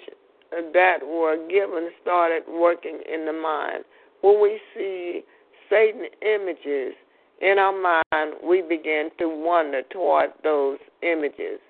that 0.51 0.99
were 1.03 1.37
given 1.49 1.91
started 2.03 2.43
working 2.49 3.01
in 3.13 3.27
the 3.27 3.33
mind. 3.33 3.85
When 4.23 4.41
we 4.41 4.61
see 4.75 5.23
Satan 5.71 6.07
images 6.23 6.95
in 7.41 7.59
our 7.59 7.73
mind, 7.73 8.35
we 8.43 8.63
begin 8.63 9.11
to 9.19 9.29
wander 9.29 9.83
toward 9.91 10.31
those 10.43 10.79
images 11.03 11.61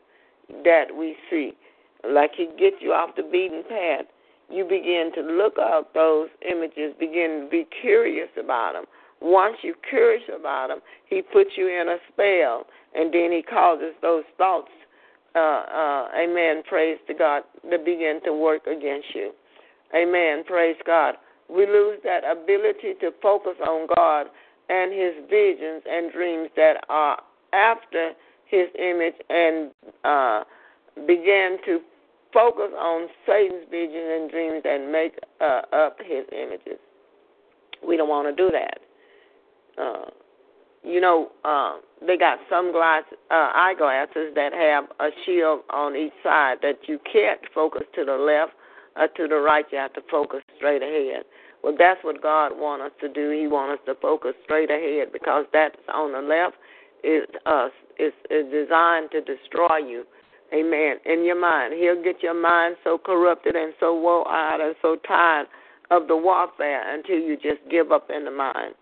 that 0.65 0.87
we 0.97 1.17
see. 1.31 1.53
Like 2.09 2.33
he 2.37 2.47
gets 2.59 2.77
you 2.81 2.93
off 2.93 3.17
the 3.17 3.25
beaten 3.25 3.65
path, 3.69 4.07
you 4.49 4.65
begin 4.65 5.11
to 5.17 5.23
look 5.23 5.55
up 5.59 5.93
those 5.93 6.29
images, 6.49 6.95
begin 7.01 7.43
to 7.45 7.49
be 7.51 7.67
curious 7.81 8.29
about 8.39 8.75
them. 8.75 8.85
Once 9.21 9.57
you're 9.63 9.75
curious 9.89 10.23
about 10.29 10.69
them, 10.69 10.79
he 11.09 11.21
puts 11.21 11.51
you 11.57 11.67
in 11.69 11.89
a 11.89 11.97
spell, 12.13 12.67
and 12.95 13.13
then 13.13 13.33
he 13.33 13.43
causes 13.43 13.93
those 14.03 14.25
thoughts, 14.39 14.71
uh, 15.37 15.39
uh, 15.39 16.09
amen, 16.19 16.63
praise 16.69 16.99
to 17.07 17.15
God, 17.15 17.43
to 17.71 17.79
begin 17.79 18.21
to 18.25 18.33
work 18.33 18.67
against 18.67 19.15
you. 19.15 19.33
Amen, 19.95 20.45
praise 20.45 20.77
God. 20.87 21.15
We 21.49 21.67
lose 21.67 21.99
that 22.05 22.23
ability 22.25 22.95
to 23.01 23.11
focus 23.23 23.55
on 23.67 23.87
God 23.95 24.27
and 24.69 24.93
his 24.93 25.15
visions 25.31 25.83
and 25.89 26.13
dreams 26.13 26.49
that 26.57 26.85
are 26.89 27.21
after 27.53 28.13
his 28.47 28.69
image 28.79 29.15
and 29.29 29.71
uh, 30.05 30.43
begin 31.07 31.59
to 31.67 31.81
focus 32.33 32.71
on 32.77 33.09
Satan's 33.27 33.67
visions 33.71 34.09
and 34.11 34.31
dreams 34.31 34.63
and 34.65 34.91
make 34.91 35.19
uh, 35.41 35.63
up 35.73 35.99
his 36.05 36.25
images. 36.33 36.79
We 37.87 37.97
don't 37.97 38.09
want 38.09 38.29
to 38.29 38.35
do 38.35 38.51
that. 38.51 38.79
Uh, 39.81 40.11
you 40.87 41.01
know, 41.01 41.31
uh, 41.45 41.77
they 42.07 42.17
got 42.17 42.39
some 42.49 42.71
glass 42.73 43.03
uh, 43.31 43.51
eyeglasses 43.55 44.33
that 44.35 44.53
have 44.53 44.85
a 45.01 45.11
shield 45.25 45.61
on 45.71 45.97
each 45.97 46.13
side 46.23 46.59
that 46.63 46.79
you 46.87 47.01
can't 47.11 47.41
focus 47.53 47.83
to 47.97 48.05
the 48.05 48.13
left 48.13 48.53
or 48.97 49.09
to 49.09 49.29
the 49.29 49.41
right. 49.41 49.65
You 49.73 49.79
have 49.79 49.95
to 49.95 50.03
focus 50.11 50.43
straight 50.57 50.83
ahead. 50.83 51.25
Well, 51.63 51.75
that's 51.77 52.03
what 52.05 52.23
God 52.23 52.53
wants 52.55 52.85
us 52.87 52.93
to 53.01 53.09
do. 53.09 53.31
He 53.31 53.49
wants 53.49 53.81
us 53.81 53.87
to 53.87 54.01
focus 54.01 54.35
straight 54.45 54.71
ahead 54.71 55.13
because 55.13 55.47
that's 55.53 55.77
on 55.93 56.13
the 56.13 56.21
left 56.21 56.55
is 57.03 57.27
us. 57.47 57.73
It's, 57.99 58.15
is 58.31 58.47
designed 58.53 59.11
to 59.11 59.21
destroy 59.21 59.79
you. 59.79 60.05
Amen. 60.55 60.99
In 61.05 61.25
your 61.25 61.41
mind. 61.41 61.75
He'll 61.75 62.01
get 62.03 62.23
your 62.23 62.41
mind 62.41 62.77
so 62.85 62.99
corrupted 62.99 63.57
and 63.57 63.73
so 63.81 63.93
woe 63.99 64.25
out 64.29 64.61
and 64.61 64.77
so 64.81 64.97
tired 65.09 65.49
of 65.91 66.07
the 66.07 66.17
warfare 66.17 66.95
until 66.95 67.19
you 67.19 67.37
just 67.37 67.59
give 67.71 67.91
up 67.91 68.09
in 68.15 68.25
the 68.25 68.31
mind. 68.31 68.75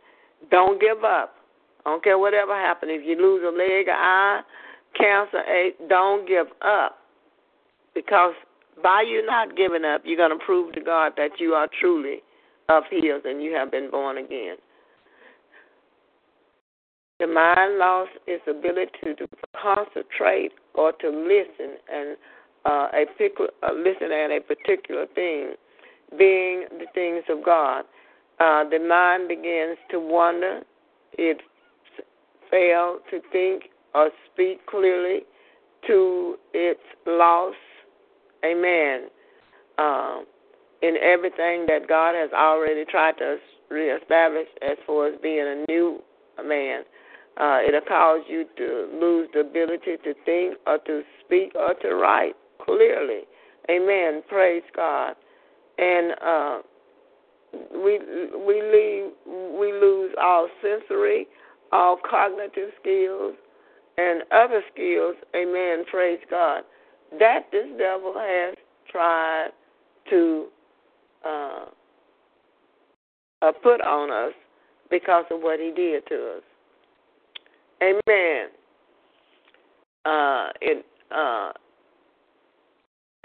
Don't 0.51 0.81
give 0.81 1.05
up. 1.05 1.37
I 1.85 1.91
don't 1.91 2.05
care 2.05 2.19
whatever 2.19 2.55
happens. 2.55 2.93
If 2.95 3.07
you 3.07 3.17
lose 3.17 3.43
a 3.45 3.57
leg, 3.57 3.89
an 3.89 3.95
eye, 3.97 4.41
cancer, 4.97 5.43
don't 5.89 6.27
give 6.27 6.47
up. 6.63 6.99
Because 7.95 8.35
by 8.83 9.05
you 9.07 9.25
not 9.25 9.57
giving 9.57 9.85
up, 9.85 10.03
you're 10.05 10.17
going 10.17 10.37
to 10.37 10.45
prove 10.45 10.73
to 10.75 10.81
God 10.81 11.13
that 11.17 11.39
you 11.39 11.53
are 11.53 11.69
truly 11.81 12.23
of 12.69 12.85
His 12.91 13.23
and 13.25 13.43
you 13.43 13.53
have 13.53 13.71
been 13.71 13.91
born 13.91 14.19
again. 14.19 14.57
The 17.21 17.27
mind 17.29 17.79
lost 17.79 18.11
its 18.27 18.43
ability 18.49 19.15
to 19.17 19.29
concentrate 19.61 20.53
or 20.75 20.93
to 20.93 21.09
listen 21.09 21.77
and 21.93 22.17
uh, 22.65 22.89
a 22.93 23.05
particular, 23.07 23.51
uh, 23.63 23.73
listen 23.73 24.11
at 24.11 24.31
a 24.31 24.41
particular 24.41 25.07
thing, 25.15 25.55
being 26.19 26.65
the 26.71 26.87
things 26.95 27.23
of 27.29 27.45
God. 27.45 27.85
Uh, 28.41 28.69
the 28.69 28.81
mind 28.81 29.29
begins 29.29 29.79
to 29.91 30.01
wander. 30.01 30.63
It 31.13 31.41
fails 32.51 33.01
to 33.11 33.21
think 33.33 33.65
or 33.95 34.11
speak 34.33 34.65
clearly 34.67 35.21
to 35.87 36.37
its 36.53 36.81
loss. 37.07 37.55
Amen. 38.45 39.09
Um, 39.79 40.27
in 40.83 40.97
everything 41.03 41.67
that 41.67 41.89
God 41.89 42.15
has 42.15 42.31
already 42.33 42.85
tried 42.85 43.17
to 43.19 43.37
reestablish 43.71 44.49
as 44.63 44.77
far 44.87 45.09
as 45.09 45.15
being 45.23 45.41
a 45.41 45.65
new 45.71 46.01
man. 46.45 46.83
Uh, 47.37 47.59
it'll 47.67 47.81
cause 47.81 48.21
you 48.29 48.45
to 48.57 48.89
lose 49.01 49.29
the 49.35 49.41
ability 49.41 49.97
to 50.05 50.15
think 50.25 50.57
or 50.67 50.79
to 50.87 51.03
speak 51.25 51.53
or 51.55 51.75
to 51.75 51.95
write 51.97 52.35
clearly. 52.65 53.23
Amen. 53.71 54.23
Praise 54.29 54.63
God. 54.77 55.15
And 55.79 56.13
uh, 56.23 56.59
we 57.73 57.99
we 58.47 58.63
leave 58.63 59.13
we 59.27 59.73
lose 59.73 60.13
all 60.21 60.49
sensory, 60.63 61.27
all 61.75 61.99
cognitive 62.09 62.71
skills, 62.81 63.35
and 63.99 64.23
other 64.31 64.63
skills. 64.73 65.17
Amen. 65.37 65.85
Praise 65.91 66.21
God. 66.31 66.63
That 67.19 67.47
this 67.53 67.67
devil 67.77 68.15
has 68.17 68.55
tried 68.91 69.49
to 70.11 70.47
uh, 71.27 71.65
uh, 73.43 73.53
put 73.63 73.81
on 73.81 74.11
us 74.11 74.35
because 74.91 75.25
of 75.31 75.41
what 75.41 75.59
he 75.59 75.73
did 75.75 76.07
to 76.07 76.37
us. 76.37 76.43
Amen. 77.83 78.49
Uh, 80.05 80.49
it, 80.61 80.87
uh, 81.15 81.53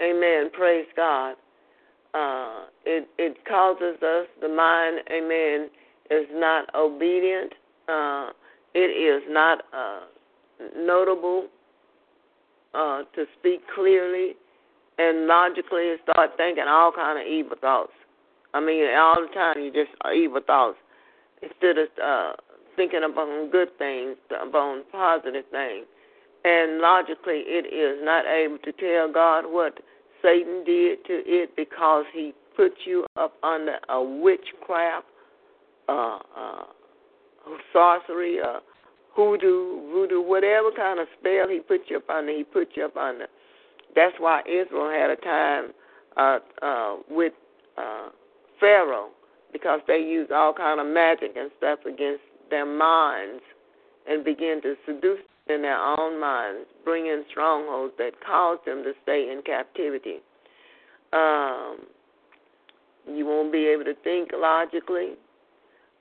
amen. 0.02 0.50
Praise 0.52 0.86
God. 0.96 1.34
Uh, 2.12 2.64
it 2.84 3.08
it 3.18 3.36
causes 3.46 3.96
us 4.02 4.26
the 4.40 4.48
mind. 4.48 4.98
Amen. 5.12 5.70
Is 6.10 6.26
not 6.32 6.68
obedient. 6.74 7.52
Uh, 7.88 8.30
it 8.74 8.78
is 8.78 9.22
not 9.28 9.62
uh, 9.72 10.00
notable 10.76 11.48
uh, 12.74 13.02
to 13.14 13.26
speak 13.38 13.60
clearly 13.74 14.34
and 14.98 15.26
logically 15.26 15.90
and 15.90 16.00
start 16.02 16.30
thinking 16.36 16.64
all 16.68 16.92
kind 16.92 17.18
of 17.18 17.26
evil 17.26 17.56
thoughts. 17.60 17.92
I 18.52 18.60
mean, 18.60 18.86
all 18.96 19.26
the 19.26 19.34
time 19.34 19.60
you 19.60 19.72
just 19.72 19.90
evil 20.14 20.40
thoughts 20.46 20.76
instead 21.42 21.78
of 21.78 21.88
uh, 22.02 22.32
thinking 22.76 23.02
upon 23.04 23.50
good 23.50 23.76
things, 23.78 24.16
upon 24.30 24.84
positive 24.92 25.44
things. 25.50 25.86
And 26.44 26.80
logically, 26.80 27.42
it 27.46 27.66
is 27.72 28.04
not 28.04 28.24
able 28.26 28.58
to 28.58 28.72
tell 28.72 29.12
God 29.12 29.44
what 29.46 29.78
Satan 30.22 30.64
did 30.64 31.04
to 31.06 31.22
it 31.26 31.56
because 31.56 32.04
he 32.12 32.32
put 32.56 32.72
you 32.84 33.04
up 33.16 33.34
under 33.42 33.76
a 33.88 34.02
witchcraft, 34.02 35.06
uh, 35.88 36.18
uh, 36.36 36.62
sorcery, 37.72 38.40
uh, 38.40 38.60
hoodoo, 39.14 39.90
voodoo, 39.92 40.22
whatever 40.22 40.70
kind 40.74 41.00
of 41.00 41.06
spell 41.18 41.48
he 41.48 41.60
put 41.60 41.82
you 41.88 41.98
up 41.98 42.08
under, 42.08 42.32
he 42.32 42.44
put 42.44 42.68
you 42.74 42.84
up 42.84 42.96
under. 42.96 43.26
That's 43.94 44.14
why 44.18 44.42
Israel 44.46 44.90
had 44.90 45.10
a 45.10 45.16
time 45.16 45.72
uh, 46.16 46.38
uh, 46.62 46.96
with 47.08 47.32
uh, 47.76 48.08
Pharaoh 48.58 49.10
because 49.52 49.80
they 49.86 49.98
used 49.98 50.30
all 50.30 50.52
kind 50.52 50.80
of 50.80 50.86
magic 50.86 51.32
and 51.36 51.50
stuff 51.58 51.80
against 51.86 52.22
their 52.50 52.66
minds 52.66 53.42
and 54.08 54.24
began 54.24 54.62
to 54.62 54.74
seduce 54.86 55.18
in 55.48 55.62
their 55.62 55.78
own 55.78 56.20
minds, 56.20 56.68
bring 56.84 57.06
in 57.06 57.24
strongholds 57.30 57.92
that 57.98 58.12
caused 58.24 58.64
them 58.66 58.84
to 58.84 58.92
stay 59.02 59.30
in 59.32 59.42
captivity. 59.42 60.18
Um, 61.12 61.78
you 63.08 63.26
won't 63.26 63.50
be 63.50 63.66
able 63.66 63.84
to 63.84 63.94
think 64.04 64.30
logically, 64.36 65.14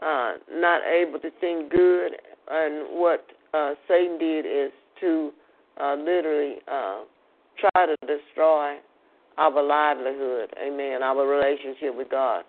uh, 0.01 0.33
not 0.51 0.81
able 0.85 1.19
to 1.19 1.29
think 1.39 1.71
good, 1.71 2.13
and 2.49 2.99
what 2.99 3.25
uh, 3.53 3.73
Satan 3.87 4.17
did 4.17 4.45
is 4.45 4.71
to 5.01 5.31
uh, 5.79 5.95
literally 5.95 6.55
uh, 6.67 7.01
try 7.57 7.85
to 7.85 7.95
destroy 8.01 8.77
our 9.37 9.63
livelihood, 9.63 10.53
amen, 10.61 11.01
our 11.01 11.25
relationship 11.25 11.95
with 11.95 12.09
God. 12.09 12.43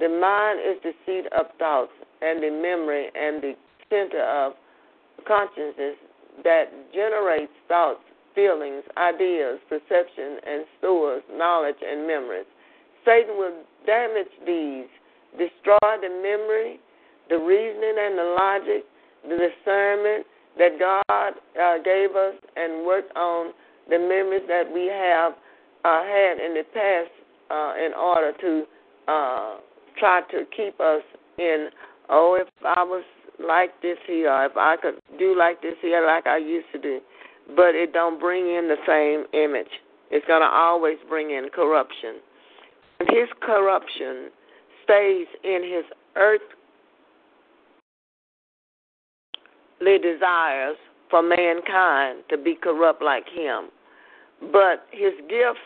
The 0.00 0.08
mind 0.08 0.58
is 0.58 0.82
the 0.82 0.92
seat 1.06 1.26
of 1.38 1.46
thoughts 1.58 1.92
and 2.20 2.42
the 2.42 2.50
memory 2.50 3.06
and 3.14 3.42
the 3.42 3.54
center 3.88 4.22
of 4.22 4.54
consciousness 5.26 5.94
that 6.42 6.66
generates 6.92 7.52
thoughts 7.68 8.00
feelings, 8.34 8.82
ideas, 8.96 9.60
perception, 9.68 10.38
and 10.46 10.64
stores 10.78 11.22
knowledge 11.32 11.78
and 11.86 12.06
memories. 12.06 12.46
Satan 13.04 13.36
will 13.38 13.62
damage 13.86 14.32
these, 14.44 14.90
destroy 15.38 15.94
the 16.02 16.10
memory, 16.10 16.80
the 17.28 17.38
reasoning 17.38 17.96
and 17.98 18.18
the 18.18 18.36
logic, 18.38 18.84
the 19.22 19.36
discernment 19.36 20.26
that 20.58 20.78
God 20.78 21.32
uh, 21.60 21.82
gave 21.82 22.14
us, 22.14 22.34
and 22.56 22.86
work 22.86 23.06
on 23.16 23.52
the 23.88 23.98
memories 23.98 24.46
that 24.48 24.64
we 24.72 24.86
have 24.86 25.32
uh, 25.84 26.02
had 26.04 26.38
in 26.38 26.54
the 26.54 26.64
past 26.72 27.10
uh, 27.50 27.74
in 27.76 27.92
order 27.92 28.32
to 28.40 28.64
uh, 29.08 29.56
try 29.98 30.22
to 30.30 30.44
keep 30.56 30.80
us 30.80 31.02
in, 31.38 31.68
oh, 32.08 32.38
if 32.40 32.48
I 32.64 32.82
was 32.82 33.04
like 33.44 33.80
this 33.82 33.98
here, 34.06 34.32
if 34.44 34.56
I 34.56 34.76
could 34.80 34.94
do 35.18 35.36
like 35.36 35.60
this 35.62 35.74
here, 35.82 36.06
like 36.06 36.26
I 36.26 36.38
used 36.38 36.66
to 36.72 36.80
do. 36.80 37.00
But 37.56 37.74
it 37.74 37.92
don't 37.92 38.18
bring 38.18 38.46
in 38.46 38.68
the 38.68 38.76
same 38.86 39.26
image. 39.38 39.70
It's 40.10 40.26
going 40.26 40.40
to 40.40 40.48
always 40.48 40.96
bring 41.08 41.30
in 41.30 41.48
corruption. 41.52 42.16
And 43.00 43.08
his 43.08 43.28
corruption 43.40 44.30
stays 44.84 45.26
in 45.42 45.62
his 45.62 45.84
earthly 49.84 49.98
desires 49.98 50.76
for 51.10 51.22
mankind 51.22 52.22
to 52.30 52.38
be 52.38 52.54
corrupt 52.54 53.02
like 53.02 53.28
him. 53.28 53.68
But 54.52 54.86
his 54.90 55.12
gifts, 55.28 55.60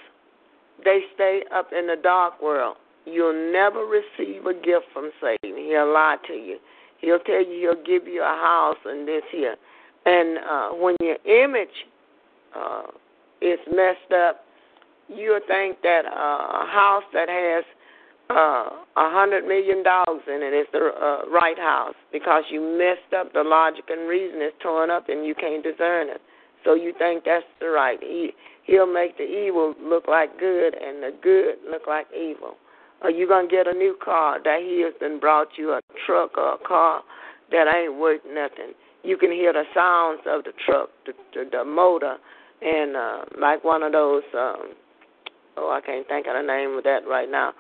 they 0.84 1.00
stay 1.14 1.42
up 1.54 1.70
in 1.76 1.86
the 1.86 1.96
dark 2.00 2.40
world. 2.42 2.76
You'll 3.04 3.52
never 3.52 3.84
receive 3.86 4.46
a 4.46 4.54
gift 4.54 4.86
from 4.92 5.10
Satan. 5.20 5.56
He'll 5.56 5.92
lie 5.92 6.16
to 6.26 6.34
you. 6.34 6.58
He'll 7.00 7.18
tell 7.20 7.44
you 7.44 7.60
he'll 7.60 7.84
give 7.84 8.06
you 8.06 8.22
a 8.22 8.26
house 8.26 8.76
and 8.84 9.06
this 9.08 9.22
here. 9.30 9.56
And 10.04 10.38
uh, 10.38 10.68
when 10.70 10.96
your 11.00 11.16
image 11.24 11.68
uh, 12.54 12.82
is 13.40 13.58
messed 13.74 14.12
up, 14.12 14.44
you'll 15.08 15.40
think 15.46 15.80
that 15.82 16.02
uh, 16.04 16.64
a 16.64 16.66
house 16.70 17.04
that 17.14 17.28
has 17.28 17.64
a 18.30 18.34
uh, 18.34 19.10
hundred 19.10 19.46
million 19.46 19.82
dollars 19.82 20.22
in 20.26 20.42
it 20.42 20.52
is 20.52 20.66
the 20.72 20.90
uh, 20.92 21.30
right 21.30 21.58
house 21.58 21.94
because 22.12 22.44
you 22.50 22.60
messed 22.60 23.14
up 23.14 23.32
the 23.32 23.42
logic 23.42 23.84
and 23.88 24.08
reason 24.08 24.42
is 24.42 24.52
torn 24.62 24.90
up 24.90 25.08
and 25.08 25.24
you 25.24 25.34
can't 25.34 25.62
discern 25.62 26.08
it. 26.08 26.20
So 26.64 26.74
you 26.74 26.92
think 26.98 27.24
that's 27.24 27.44
the 27.60 27.68
right. 27.68 27.98
He, 28.00 28.32
he'll 28.64 28.92
make 28.92 29.16
the 29.16 29.24
evil 29.24 29.74
look 29.80 30.08
like 30.08 30.38
good 30.38 30.74
and 30.74 31.02
the 31.02 31.12
good 31.22 31.56
look 31.70 31.86
like 31.86 32.06
evil. 32.12 32.56
Are 33.02 33.10
you 33.10 33.28
gonna 33.28 33.48
get 33.48 33.66
a 33.66 33.72
new 33.72 33.96
car 34.02 34.42
that 34.42 34.60
he 34.60 34.82
has 34.82 34.92
been 35.00 35.20
brought 35.20 35.48
you 35.56 35.72
a 35.72 35.80
truck 36.04 36.36
or 36.36 36.54
a 36.54 36.58
car 36.58 37.02
that 37.50 37.72
ain't 37.72 37.98
worth 37.98 38.22
nothing? 38.28 38.74
You 39.04 39.16
can 39.16 39.30
hear 39.30 39.52
the 39.52 39.64
sounds 39.72 40.20
of 40.26 40.44
the 40.44 40.52
truck, 40.66 40.90
the 41.06 41.12
the, 41.32 41.48
the 41.50 41.64
motor, 41.64 42.16
and 42.60 42.96
uh, 42.96 43.24
like 43.40 43.64
one 43.64 43.82
of 43.82 43.92
those. 43.92 44.24
Um, 44.36 44.74
oh, 45.58 45.70
I 45.70 45.84
can't 45.84 46.06
think 46.08 46.26
of 46.26 46.34
the 46.34 46.46
name 46.46 46.76
of 46.76 46.84
that 46.84 47.06
right 47.08 47.30
now, 47.30 47.52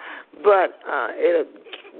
but 0.42 0.78
uh, 0.88 1.08
it'll 1.18 1.50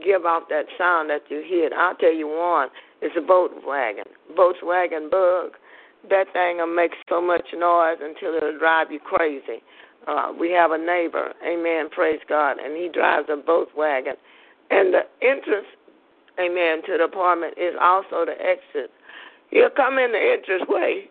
give 0.05 0.25
out 0.25 0.49
that 0.49 0.67
sound 0.77 1.11
that 1.11 1.23
you 1.29 1.43
hear. 1.47 1.71
I'll 1.77 1.97
tell 1.97 2.15
you 2.15 2.29
one. 2.29 2.69
It's 3.01 3.15
a 3.17 3.21
Volkswagen, 3.21 4.07
Volkswagen 4.37 5.11
Bug. 5.11 5.53
That 6.11 6.33
thing 6.33 6.59
will 6.59 6.75
make 6.75 6.93
so 7.09 7.21
much 7.21 7.47
noise 7.57 7.99
until 8.01 8.35
it'll 8.37 8.59
drive 8.59 8.91
you 8.91 8.99
crazy. 8.99 9.63
Uh, 10.07 10.33
we 10.39 10.51
have 10.53 10.71
a 10.71 10.79
neighbor, 10.79 11.33
amen, 11.47 11.91
praise 11.91 12.21
God, 12.29 12.59
and 12.59 12.77
he 12.77 12.89
drives 12.89 13.29
a 13.29 13.37
Volkswagen. 13.37 14.15
And 14.71 14.95
the 14.95 15.01
entrance, 15.23 15.67
amen, 16.41 16.83
to 16.87 16.97
the 16.99 17.05
apartment 17.05 17.55
is 17.59 17.75
also 17.81 18.25
the 18.25 18.35
exit. 18.41 18.91
He'll 19.51 19.71
come 19.71 19.99
in 19.99 20.13
the 20.13 20.37
entrance 20.39 20.65
way, 20.69 21.11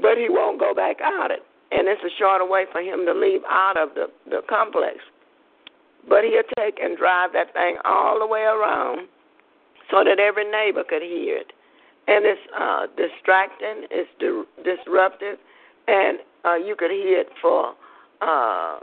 but 0.00 0.16
he 0.16 0.26
won't 0.28 0.58
go 0.58 0.74
back 0.74 0.96
out 1.02 1.30
it. 1.30 1.40
And 1.72 1.88
it's 1.88 2.02
a 2.02 2.12
shorter 2.18 2.46
way 2.46 2.66
for 2.70 2.80
him 2.80 3.06
to 3.06 3.14
leave 3.14 3.40
out 3.48 3.76
of 3.76 3.94
the, 3.94 4.06
the 4.28 4.42
complex. 4.48 4.98
But 6.08 6.24
he'll 6.24 6.42
take 6.58 6.80
and 6.82 6.96
drive 6.96 7.32
that 7.32 7.52
thing 7.52 7.76
all 7.84 8.18
the 8.18 8.26
way 8.26 8.42
around 8.42 9.08
so 9.90 10.04
that 10.04 10.18
every 10.18 10.50
neighbor 10.50 10.84
could 10.88 11.02
hear 11.02 11.38
it. 11.38 11.52
And 12.08 12.26
it's 12.26 12.40
uh, 12.58 12.86
distracting, 12.96 13.86
it's 13.90 14.10
di- 14.18 14.64
disruptive, 14.64 15.38
and 15.86 16.18
uh, 16.44 16.56
you 16.56 16.74
could 16.76 16.90
hear 16.90 17.20
it 17.20 17.28
for 17.40 17.74
uh, 18.20 18.78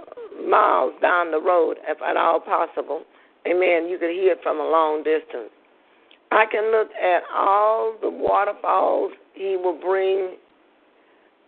miles 0.48 0.94
down 1.02 1.32
the 1.32 1.42
road, 1.42 1.78
if 1.88 2.02
at 2.02 2.16
all 2.16 2.40
possible. 2.40 3.04
Amen. 3.48 3.88
You 3.90 3.98
could 4.00 4.12
hear 4.12 4.34
it 4.34 4.40
from 4.44 4.60
a 4.60 4.64
long 4.64 5.04
distance. 5.04 5.52
I 6.32 6.46
can 6.50 6.72
look 6.72 6.90
at 6.92 7.24
all 7.36 7.96
the 8.02 8.10
waterfalls 8.10 9.12
he 9.34 9.58
will 9.62 9.80
bring 9.80 10.36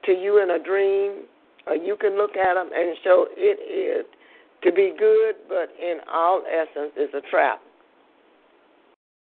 to 0.05 0.11
you 0.11 0.41
in 0.41 0.49
a 0.49 0.63
dream, 0.63 1.23
or 1.67 1.75
you 1.75 1.95
can 1.95 2.17
look 2.17 2.35
at 2.35 2.55
them 2.55 2.69
and 2.73 2.97
show 3.03 3.25
it 3.35 3.59
is 3.61 4.05
to 4.63 4.71
be 4.71 4.93
good, 4.97 5.35
but 5.47 5.69
in 5.81 5.97
all 6.11 6.43
essence 6.45 6.93
is 6.97 7.09
a 7.15 7.21
trap. 7.29 7.59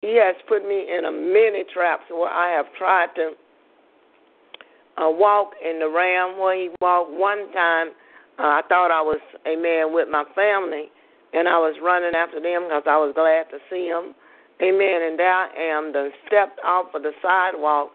He 0.02 0.16
has 0.16 0.34
put 0.48 0.66
me 0.66 0.86
in 0.96 1.04
a 1.04 1.12
many 1.12 1.64
traps 1.72 2.04
where 2.10 2.30
I 2.30 2.50
have 2.56 2.66
tried 2.78 3.08
to 3.16 3.32
uh, 4.98 5.10
walk 5.10 5.52
in 5.62 5.78
the 5.78 5.88
ram 5.88 6.38
where 6.38 6.56
he 6.56 6.70
walked. 6.80 7.12
One 7.12 7.52
time, 7.52 7.88
uh, 8.38 8.42
I 8.42 8.62
thought 8.68 8.90
I 8.90 9.02
was 9.02 9.20
a 9.46 9.56
man 9.56 9.92
with 9.92 10.08
my 10.08 10.24
family, 10.34 10.88
and 11.32 11.46
I 11.46 11.58
was 11.58 11.76
running 11.82 12.14
after 12.16 12.40
them 12.40 12.64
because 12.64 12.84
I 12.86 12.96
was 12.96 13.12
glad 13.14 13.50
to 13.50 13.58
see 13.68 13.88
them. 13.90 14.14
Amen. 14.62 15.02
And 15.08 15.18
there 15.18 15.32
I 15.32 15.48
am, 15.72 15.92
then 15.92 16.10
stepped 16.26 16.60
off 16.64 16.94
of 16.94 17.02
the 17.02 17.12
sidewalk 17.22 17.92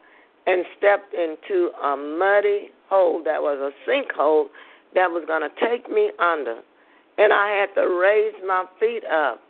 and 0.48 0.66
stepped 0.78 1.14
into 1.14 1.70
a 1.78 1.98
muddy 1.98 2.70
hole 2.90 3.22
that 3.24 3.42
was 3.42 3.58
a 3.60 3.90
sinkhole 3.90 4.46
that 4.94 5.10
was 5.10 5.24
going 5.28 5.42
to 5.42 5.50
take 5.60 5.90
me 5.90 6.12
under. 6.20 6.60
And 7.18 7.32
I 7.32 7.50
had 7.50 7.74
to 7.80 7.88
raise 7.88 8.34
my 8.46 8.66
feet 8.80 9.04
up 9.06 9.42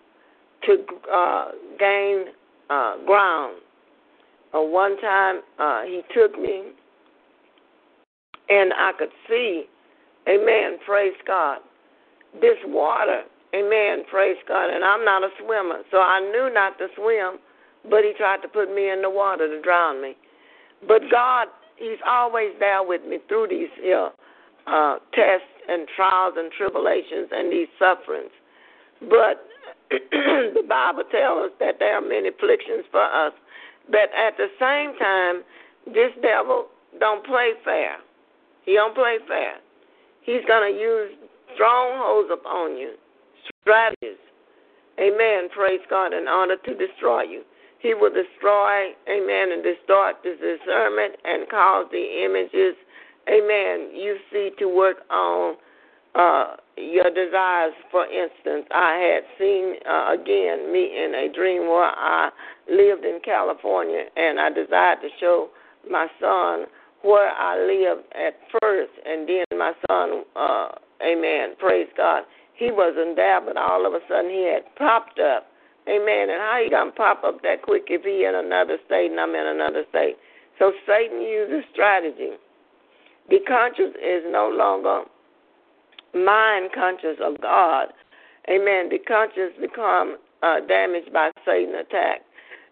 to 0.66 0.86
uh, 1.12 1.52
gain 1.80 2.26
uh, 2.70 2.98
ground. 3.06 3.58
Uh, 4.54 4.62
one 4.62 5.00
time 5.02 5.42
uh, 5.60 5.84
he 5.84 6.02
took 6.14 6.40
me 6.40 6.72
and 8.50 8.74
I 8.74 8.92
could 8.98 9.10
see, 9.28 9.66
amen, 10.30 10.78
praise 10.86 11.16
God, 11.26 11.60
this 12.42 12.58
water, 12.66 13.24
amen, 13.56 14.06
praise 14.10 14.38
God. 14.48 14.70
And 14.70 14.84
I'm 14.84 15.04
not 15.04 15.24
a 15.24 15.30
swimmer, 15.44 15.82
so 15.92 15.98
I 15.98 16.20
knew 16.20 16.54
not 16.54 16.78
to 16.78 16.88
swim, 16.96 17.40
but 17.90 18.04
he 18.04 18.14
tried 18.18 18.42
to 18.42 18.48
put 18.48 18.74
me 18.74 18.90
in 18.90 19.02
the 19.02 19.10
water 19.10 19.48
to 19.48 19.62
drown 19.62 20.02
me. 20.02 20.16
But 20.88 21.02
God, 21.12 21.48
he's 21.78 22.00
always 22.08 22.52
there 22.60 22.84
with 22.84 23.02
me 23.06 23.20
through 23.28 23.48
these 23.50 23.70
uh, 23.86 24.10
uh, 24.68 24.98
tests 25.14 25.48
and 25.68 25.88
trials 25.96 26.36
and 26.38 26.52
tribulations 26.52 27.30
and 27.32 27.52
these 27.52 27.68
sufferings. 27.80 28.32
But 29.02 29.46
the 29.90 30.64
Bible 30.68 31.04
tells 31.12 31.52
us 31.52 31.52
that 31.60 31.76
there 31.80 31.98
are 31.98 32.02
many 32.02 32.30
afflictions 32.30 32.86
for 32.92 33.04
us. 33.04 33.34
But 33.88 34.10
at 34.18 34.38
the 34.38 34.48
same 34.60 34.98
time, 34.98 35.44
this 35.86 36.12
devil 36.22 36.68
don't 37.00 37.26
play 37.26 37.52
fair. 37.64 37.98
He 38.66 38.74
don't 38.74 38.96
play 38.96 39.18
fair. 39.28 39.56
He's 40.22 40.42
to 40.48 40.80
use 40.80 41.12
strongholds 41.54 42.30
upon 42.34 42.78
you, 42.78 42.96
strategies. 43.62 44.18
Amen. 45.00 45.50
Praise 45.56 45.82
God. 45.90 46.14
In 46.14 46.28
order 46.28 46.56
to 46.58 46.74
destroy 46.74 47.24
you. 47.24 47.44
He 47.86 47.94
will 47.94 48.10
destroy, 48.10 48.98
amen, 49.08 49.52
and 49.52 49.62
distort 49.62 50.16
the 50.24 50.34
discernment 50.42 51.18
and 51.24 51.48
cause 51.48 51.86
the 51.92 52.26
images, 52.26 52.74
amen, 53.30 53.94
you 53.94 54.18
see 54.34 54.50
to 54.58 54.66
work 54.66 55.06
on 55.12 55.56
uh, 56.16 56.56
your 56.78 57.12
desires. 57.14 57.74
For 57.92 58.06
instance, 58.06 58.66
I 58.74 58.98
had 58.98 59.24
seen 59.38 59.76
uh, 59.88 60.16
again 60.20 60.74
me 60.74 60.98
in 60.98 61.14
a 61.14 61.32
dream 61.32 61.68
where 61.68 61.94
I 61.94 62.32
lived 62.68 63.06
in 63.06 63.20
California 63.24 64.06
and 64.16 64.40
I 64.40 64.50
desired 64.50 65.02
to 65.02 65.10
show 65.20 65.50
my 65.88 66.08
son 66.20 66.66
where 67.04 67.30
I 67.30 67.54
lived 67.56 68.08
at 68.16 68.34
first, 68.60 68.94
and 69.06 69.30
then 69.30 69.60
my 69.60 69.74
son, 69.88 70.24
uh, 70.36 70.70
amen, 71.06 71.54
praise 71.60 71.90
God, 71.96 72.24
he 72.56 72.72
wasn't 72.72 73.16
there, 73.16 73.42
but 73.42 73.58
all 73.58 73.86
of 73.86 73.94
a 73.94 74.00
sudden 74.10 74.32
he 74.32 74.52
had 74.52 74.64
popped 74.76 75.20
up. 75.20 75.46
Amen. 75.88 76.30
And 76.30 76.42
how 76.42 76.60
he 76.64 76.70
gonna 76.70 76.92
pop 76.92 77.24
up 77.24 77.42
that 77.44 77.62
quick 77.62 77.86
if 77.88 78.04
he 78.04 78.26
in 78.26 78.36
another 78.36 78.78
state 78.86 79.12
and 79.12 79.20
I'm 79.20 79.36
in 79.36 79.46
another 79.46 79.84
state? 79.90 80.18
So 80.58 80.72
Satan 80.88 81.22
uses 81.22 81.64
strategy. 81.72 82.32
Be 83.30 83.40
conscious 83.48 83.94
is 84.02 84.24
no 84.28 84.50
longer 84.50 85.04
mind 86.14 86.72
conscious 86.74 87.18
of 87.22 87.40
God. 87.42 87.88
Amen. 88.50 88.90
The 88.90 89.00
conscious 89.00 89.52
become 89.60 90.18
uh, 90.44 90.62
damaged 90.68 91.12
by 91.12 91.32
Satan 91.46 91.76
attack. 91.76 92.22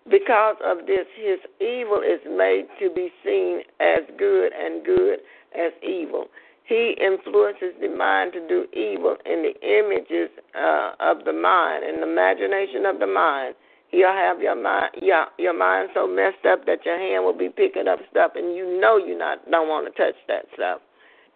Because 0.09 0.57
of 0.63 0.85
this, 0.85 1.05
his 1.15 1.39
evil 1.59 2.01
is 2.01 2.19
made 2.29 2.67
to 2.79 2.89
be 2.93 3.09
seen 3.23 3.61
as 3.79 4.03
good 4.17 4.51
and 4.53 4.85
good 4.85 5.19
as 5.55 5.71
evil. 5.81 6.27
He 6.65 6.95
influences 6.99 7.75
the 7.81 7.89
mind 7.89 8.33
to 8.33 8.47
do 8.47 8.65
evil 8.73 9.17
in 9.25 9.43
the 9.43 9.53
images 9.59 10.29
uh, 10.55 10.93
of 10.99 11.25
the 11.25 11.33
mind, 11.33 11.83
in 11.83 11.99
the 11.99 12.07
imagination 12.07 12.85
of 12.85 12.99
the 12.99 13.07
mind. 13.07 13.55
He'll 13.89 14.07
have 14.07 14.41
your 14.41 14.55
mind 14.55 14.95
your 15.01 15.27
your 15.37 15.53
mind 15.53 15.89
so 15.93 16.07
messed 16.07 16.45
up 16.49 16.65
that 16.65 16.83
your 16.83 16.97
hand 16.97 17.25
will 17.25 17.37
be 17.37 17.49
picking 17.49 17.87
up 17.87 17.99
stuff 18.09 18.31
and 18.35 18.55
you 18.55 18.65
know 18.81 18.97
you 18.97 19.15
not 19.15 19.45
don't 19.51 19.69
want 19.69 19.85
to 19.85 19.93
touch 19.93 20.15
that 20.27 20.45
stuff. 20.55 20.81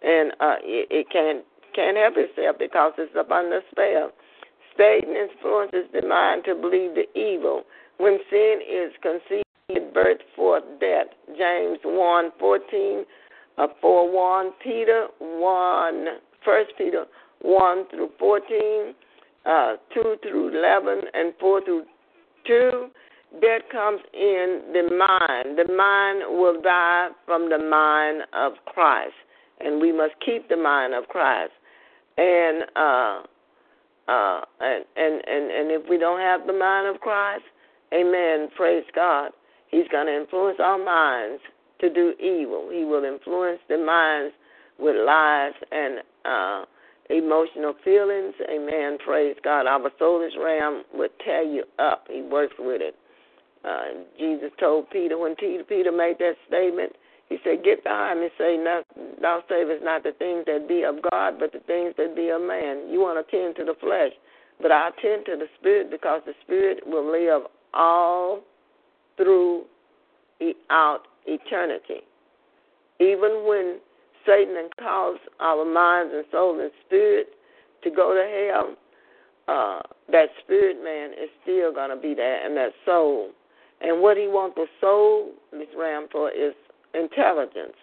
And 0.01 0.31
uh 0.39 0.55
it, 0.63 0.87
it 0.89 1.09
can't 1.11 1.45
can't 1.75 1.97
help 1.97 2.15
itself 2.17 2.55
because 2.57 2.93
it's 2.97 3.15
up 3.15 3.29
under 3.29 3.61
spell. 3.69 4.09
Satan 4.75 5.13
influences 5.15 5.85
the 5.93 6.01
mind 6.01 6.45
to 6.45 6.55
believe 6.55 6.95
the 6.95 7.05
evil. 7.13 7.63
When 7.97 8.17
sin 8.29 8.59
is 8.65 8.91
conceived, 9.03 9.45
it 9.69 9.93
birth 9.93 10.21
forth 10.35 10.63
death. 10.79 11.07
James 11.37 11.77
1 11.83 12.31
14, 12.39 13.05
4 13.81 14.11
1, 14.11 14.51
Peter 14.63 15.07
1, 15.19 16.05
1 16.43 16.65
Peter 16.77 17.05
1 17.41 17.85
through 17.89 18.09
14, 18.19 18.93
uh, 19.45 19.73
2 19.93 20.15
through 20.21 20.57
11, 20.57 21.01
and 21.13 21.33
4 21.39 21.63
through 21.63 21.83
2. 22.45 22.87
Death 23.41 23.61
comes 23.71 23.99
in 24.13 24.61
the 24.71 24.83
mind. 24.95 25.57
The 25.57 25.71
mind 25.73 26.39
will 26.39 26.61
die 26.61 27.09
from 27.25 27.49
the 27.49 27.57
mind 27.57 28.23
of 28.33 28.53
Christ, 28.65 29.13
and 29.59 29.81
we 29.81 29.91
must 29.91 30.13
keep 30.25 30.47
the 30.47 30.55
mind 30.55 30.93
of 30.93 31.07
Christ. 31.09 31.51
And 32.17 32.63
uh, 32.75 33.21
uh, 34.07 34.41
and, 34.61 34.85
and 34.95 35.21
and 35.27 35.51
and 35.51 35.71
if 35.71 35.89
we 35.89 35.97
don't 35.97 36.21
have 36.21 36.47
the 36.47 36.53
mind 36.53 36.87
of 36.87 37.01
Christ, 37.01 37.43
Amen. 37.93 38.49
Praise 38.55 38.83
God. 38.93 39.31
He's 39.69 39.87
going 39.91 40.07
to 40.07 40.15
influence 40.15 40.57
our 40.61 40.77
minds 40.77 41.41
to 41.79 41.93
do 41.93 42.13
evil. 42.19 42.69
He 42.71 42.83
will 42.83 43.03
influence 43.03 43.59
the 43.69 43.77
minds 43.77 44.33
with 44.79 44.95
lies 44.95 45.53
and 45.71 45.99
uh, 46.25 46.65
emotional 47.09 47.73
feelings. 47.83 48.33
Amen. 48.49 48.97
Praise 49.03 49.35
God. 49.43 49.65
Our 49.67 49.89
soulish 49.99 50.37
realm 50.37 50.83
will 50.93 51.09
tear 51.23 51.43
you 51.43 51.63
up. 51.79 52.05
He 52.09 52.21
works 52.21 52.55
with 52.59 52.81
it. 52.81 52.95
Uh, 53.65 54.03
Jesus 54.17 54.51
told 54.59 54.89
Peter 54.89 55.17
when 55.17 55.35
Peter, 55.35 55.91
made 55.91 56.17
that 56.19 56.35
statement, 56.47 56.93
he 57.27 57.37
said, 57.43 57.63
Get 57.63 57.83
behind 57.83 58.21
me, 58.21 58.29
say, 58.37 58.57
Thou 59.21 59.43
savest 59.49 59.83
not 59.83 60.03
the 60.03 60.13
things 60.13 60.45
that 60.45 60.67
be 60.67 60.83
of 60.83 60.95
God, 61.11 61.39
but 61.39 61.51
the 61.51 61.59
things 61.59 61.93
that 61.97 62.15
be 62.15 62.29
of 62.29 62.41
man. 62.41 62.87
You 62.89 63.01
want 63.01 63.25
to 63.25 63.31
tend 63.31 63.55
to 63.57 63.65
the 63.65 63.75
flesh, 63.79 64.11
but 64.61 64.71
I 64.71 64.91
tend 65.01 65.25
to 65.25 65.35
the 65.35 65.47
spirit 65.59 65.91
because 65.91 66.21
the 66.25 66.33
spirit 66.43 66.85
will 66.85 67.11
live 67.11 67.43
all 67.73 68.41
throughout 69.17 69.63
eternity. 71.27 72.01
Even 72.99 73.45
when 73.47 73.79
Satan 74.25 74.69
calls 74.79 75.19
our 75.39 75.63
minds 75.65 76.13
and 76.15 76.25
soul 76.31 76.59
and 76.59 76.71
spirit 76.85 77.27
to 77.83 77.89
go 77.91 78.13
to 78.13 78.51
hell, 78.51 78.75
uh, 79.47 79.81
that 80.11 80.29
spirit 80.43 80.83
man 80.83 81.11
is 81.11 81.29
still 81.43 81.73
going 81.73 81.89
to 81.89 81.95
be 81.95 82.13
there, 82.13 82.45
and 82.45 82.57
that 82.57 82.71
soul. 82.85 83.29
And 83.79 84.01
what 84.01 84.17
he 84.17 84.27
wants 84.27 84.55
the 84.55 84.65
soul, 84.81 85.31
Miss 85.53 85.67
Ram, 85.77 86.07
for 86.11 86.31
is 86.31 86.53
intelligence 86.93 87.77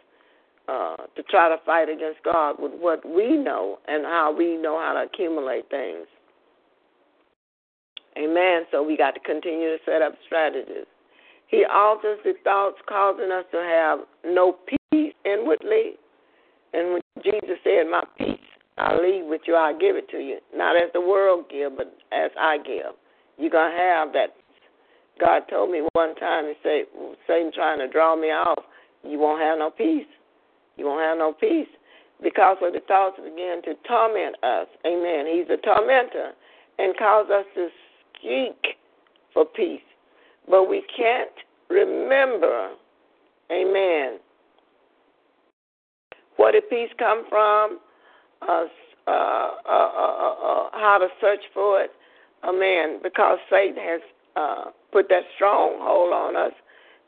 uh, 0.69 0.97
to 1.15 1.23
try 1.31 1.49
to 1.49 1.57
fight 1.65 1.89
against 1.89 2.23
God 2.25 2.57
with 2.59 2.73
what 2.79 3.05
we 3.09 3.37
know 3.37 3.79
and 3.87 4.05
how 4.05 4.35
we 4.37 4.57
know 4.57 4.79
how 4.79 4.95
to 4.95 5.03
accumulate 5.03 5.71
things. 5.71 6.07
Amen. 8.19 8.63
So 8.71 8.83
we 8.83 8.97
got 8.97 9.13
to 9.13 9.21
continue 9.21 9.77
to 9.77 9.79
set 9.85 10.03
up 10.03 10.15
strategies. 10.27 10.87
He 11.55 11.65
alters 11.73 12.19
the 12.25 12.35
thoughts, 12.43 12.79
causing 12.89 13.31
us 13.31 13.45
to 13.53 13.59
have 13.59 14.01
no 14.27 14.57
peace 14.67 15.15
inwardly. 15.25 15.93
And 16.73 16.95
when 16.95 17.03
Jesus 17.23 17.59
said, 17.63 17.85
My 17.89 18.03
peace 18.19 18.41
I 18.77 18.97
leave 18.97 19.27
with 19.27 19.43
you, 19.47 19.55
I 19.55 19.73
give 19.73 19.95
it 19.95 20.09
to 20.09 20.19
you. 20.19 20.39
Not 20.53 20.75
as 20.75 20.91
the 20.93 21.01
world 21.01 21.45
give, 21.49 21.77
but 21.77 21.97
as 22.11 22.33
I 22.37 22.59
give. 22.59 22.99
You're 23.39 23.51
going 23.51 23.71
to 23.71 23.79
have 23.79 24.13
that. 24.15 24.35
God 25.21 25.43
told 25.49 25.71
me 25.71 25.87
one 25.93 26.17
time, 26.17 26.47
He 26.47 26.55
said, 26.61 26.87
Satan 27.29 27.53
trying 27.55 27.79
to 27.79 27.87
draw 27.87 28.17
me 28.17 28.29
off, 28.33 28.65
you 29.05 29.21
won't 29.21 29.41
have 29.41 29.57
no 29.57 29.71
peace. 29.71 30.11
You 30.77 30.87
won't 30.87 31.03
have 31.03 31.19
no 31.19 31.35
peace 31.35 31.71
because 32.21 32.57
of 32.63 32.73
the 32.73 32.81
thoughts 32.81 33.17
begin 33.23 33.63
to 33.67 33.75
torment 33.87 34.35
us. 34.43 34.67
Amen. 34.85 35.27
He's 35.33 35.47
a 35.51 35.63
tormentor 35.65 36.33
and 36.81 36.97
cause 36.97 37.27
us 37.31 37.45
to 37.55 37.69
seek 38.21 38.75
for 39.33 39.45
peace. 39.45 39.81
But 40.49 40.69
we 40.69 40.83
can't 40.97 41.31
remember, 41.71 42.71
amen, 43.51 44.19
where 46.37 46.53
did 46.53 46.69
peace 46.69 46.91
come 46.99 47.25
from, 47.29 47.79
uh, 48.43 48.65
uh, 49.07 49.11
uh, 49.11 49.51
uh, 49.69 50.69
how 50.73 50.99
to 50.99 51.09
search 51.21 51.43
for 51.53 51.83
it, 51.83 51.91
amen, 52.43 53.01
because 53.03 53.39
Satan 53.51 53.77
has 53.77 54.01
put 54.93 55.09
that 55.09 55.23
stronghold 55.37 56.13
on 56.13 56.37
us, 56.37 56.53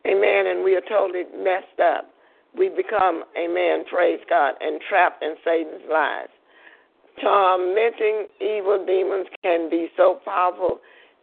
amen, 0.06 0.46
and 0.46 0.62
we 0.62 0.74
are 0.76 0.82
totally 0.88 1.24
messed 1.36 1.80
up. 1.82 2.10
We 2.56 2.68
become, 2.68 3.24
amen, 3.36 3.84
praise 3.90 4.20
God, 4.30 4.54
entrapped 4.60 5.22
in 5.22 5.34
Satan's 5.44 5.82
lies. 5.90 6.28
Tormenting 7.20 8.26
evil 8.40 8.84
demons 8.86 9.26
can 9.42 9.68
be 9.70 9.88
so 9.96 10.20
powerful 10.24 10.80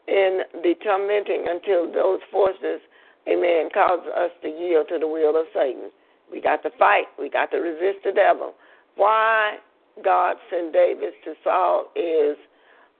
in 0.08 0.42
the 0.62 0.74
tormenting 0.84 1.46
until 1.48 1.92
those 1.92 2.20
forces, 2.32 2.82
amen, 3.28 3.70
cause 3.74 4.00
us 4.16 4.32
to 4.42 4.50
yield 4.50 4.88
to 4.90 5.00
the 5.00 5.08
will 5.08 5.40
of 5.40 5.46
Satan. 5.54 5.90
We 6.32 6.42
got 6.42 6.64
to 6.64 6.70
fight. 6.78 7.06
We 7.20 7.30
got 7.30 7.52
to 7.52 7.58
resist 7.58 8.04
the 8.04 8.12
devil. 8.12 8.54
Why 8.96 9.58
God 10.04 10.38
sent 10.50 10.74
David 10.74 11.14
to 11.26 11.34
Saul 11.44 11.92
is 11.96 12.38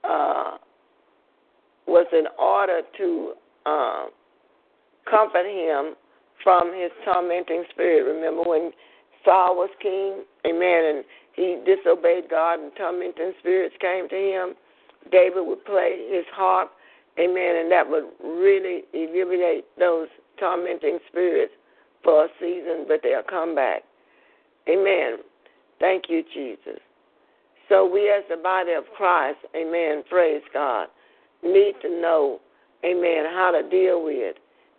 uh, 0.04 0.58
was 1.86 2.06
in 2.12 2.24
order 2.38 2.82
to 2.98 3.32
uh, 3.66 4.04
comfort 5.08 5.46
him 5.46 5.94
from 6.42 6.72
his 6.74 6.90
tormenting 7.04 7.64
spirit. 7.70 8.04
Remember 8.04 8.48
when 8.48 8.70
Saul 9.24 9.56
was 9.56 9.70
king, 9.80 10.24
amen, 10.46 10.96
and 10.96 11.04
he 11.34 11.58
disobeyed 11.64 12.28
God 12.30 12.60
and 12.60 12.72
tormenting 12.76 13.32
spirits 13.40 13.74
came 13.80 14.08
to 14.08 14.16
him. 14.16 14.54
David 15.10 15.46
would 15.46 15.64
play 15.64 16.06
his 16.10 16.24
harp 16.32 16.70
Amen. 17.18 17.56
And 17.56 17.70
that 17.70 17.88
would 17.88 18.04
really 18.22 18.82
eliminate 18.92 19.64
those 19.78 20.08
tormenting 20.38 20.98
spirits 21.08 21.52
for 22.02 22.24
a 22.24 22.28
season, 22.40 22.84
but 22.88 23.00
they'll 23.02 23.22
come 23.22 23.54
back. 23.54 23.82
Amen. 24.68 25.18
Thank 25.80 26.04
you, 26.08 26.22
Jesus. 26.34 26.80
So 27.68 27.86
we 27.86 28.10
as 28.10 28.24
the 28.28 28.36
body 28.36 28.72
of 28.72 28.84
Christ, 28.96 29.38
amen, 29.56 30.04
praise 30.08 30.42
God, 30.52 30.88
need 31.42 31.74
to 31.82 31.88
know, 31.88 32.40
amen, 32.84 33.24
how 33.32 33.52
to 33.52 33.68
deal 33.68 34.04
with, 34.04 34.36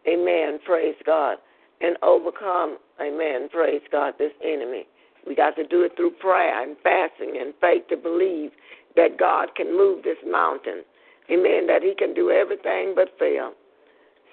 amen, 0.07 0.59
praise 0.65 0.95
God, 1.05 1.37
and 1.81 1.97
overcome, 2.03 2.77
amen, 3.01 3.49
praise 3.51 3.81
God, 3.91 4.13
this 4.19 4.31
enemy. 4.43 4.85
We 5.27 5.35
got 5.35 5.55
to 5.55 5.65
do 5.65 5.81
it 5.81 5.93
through 5.95 6.11
prayer 6.11 6.61
and 6.61 6.77
fasting 6.83 7.37
and 7.41 7.53
faith 7.59 7.87
to 7.89 7.97
believe 7.97 8.51
that 8.95 9.17
God 9.17 9.55
can 9.55 9.75
move 9.75 10.03
this 10.03 10.17
mountain 10.25 10.83
Amen. 11.31 11.67
That 11.67 11.81
He 11.81 11.93
can 11.97 12.13
do 12.13 12.31
everything 12.31 12.93
but 12.95 13.09
fail. 13.19 13.53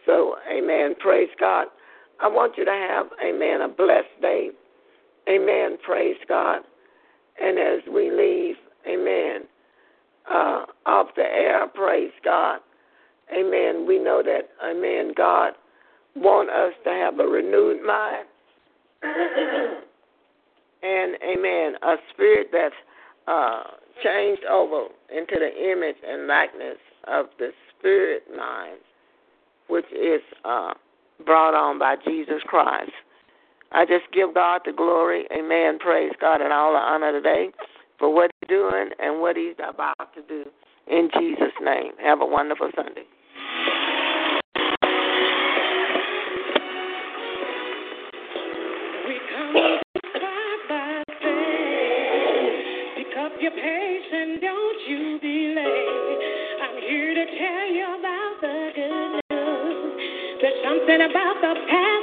So, 0.07 0.37
amen. 0.51 0.95
Praise 0.99 1.31
God. 1.39 1.67
I 2.21 2.29
want 2.29 2.57
you 2.57 2.65
to 2.65 2.71
have, 2.71 3.07
amen, 3.25 3.63
a 3.63 3.69
blessed 3.69 4.21
day. 4.21 4.51
Amen. 5.29 5.77
Praise 5.85 6.17
God. 6.29 6.61
And 7.41 7.59
as 7.59 7.81
we 7.93 8.11
leave, 8.11 8.57
amen, 8.87 9.43
uh, 10.31 10.67
off 10.87 11.09
the 11.17 11.23
air, 11.23 11.67
praise 11.69 12.13
God. 12.25 12.61
Amen. 13.37 13.87
We 13.87 13.99
know 13.99 14.23
that, 14.25 14.51
amen, 14.65 15.15
God 15.17 15.55
want 16.15 16.51
us 16.51 16.75
to 16.85 16.91
have 16.91 17.19
a 17.19 17.25
renewed 17.25 17.85
mind. 17.85 18.27
and, 20.83 21.17
amen, 21.23 21.75
a 21.83 21.97
spirit 22.13 22.49
that's 22.53 22.75
uh, 23.27 23.63
changed 24.03 24.45
over 24.45 24.87
into 25.11 25.37
the 25.39 25.71
image 25.71 25.97
and 26.07 26.27
likeness 26.27 26.79
of 27.09 27.27
the 27.39 27.51
spirit 27.79 28.23
mind, 28.37 28.79
which 29.69 29.87
is 29.93 30.21
uh, 30.45 30.75
brought 31.25 31.55
on 31.55 31.79
by 31.79 31.97
Jesus 32.05 32.43
Christ. 32.47 32.93
I 33.73 33.87
just 33.87 34.05
give 34.13 34.35
God 34.35 34.63
the 34.65 34.73
glory, 34.73 35.25
amen, 35.37 35.79
praise 35.79 36.13
God, 36.21 36.41
and 36.41 36.53
all 36.53 36.73
the 36.73 36.79
honor 36.79 37.13
today 37.13 37.51
for 37.99 38.13
what 38.13 38.31
He's 38.41 38.49
doing 38.49 38.91
and 38.99 39.21
what 39.21 39.37
He's 39.37 39.57
about 39.67 40.15
to 40.15 40.23
do. 40.29 40.45
In 40.89 41.09
Jesus' 41.19 41.55
name. 41.63 41.93
Have 42.03 42.21
a 42.21 42.27
wonderful 42.27 42.71
Sunday. 42.75 43.05
Don't 54.41 54.81
you 54.89 55.19
be. 55.21 55.55
I'm 56.63 56.77
here 56.81 57.15
to 57.15 57.25
tell 57.27 57.67
you 57.73 57.85
about 57.99 58.41
the 58.41 58.71
good 58.75 59.21
news. 59.31 60.41
There's 60.41 60.65
something 60.65 61.01
about 61.11 61.37
the 61.41 61.55
path 61.69 62.02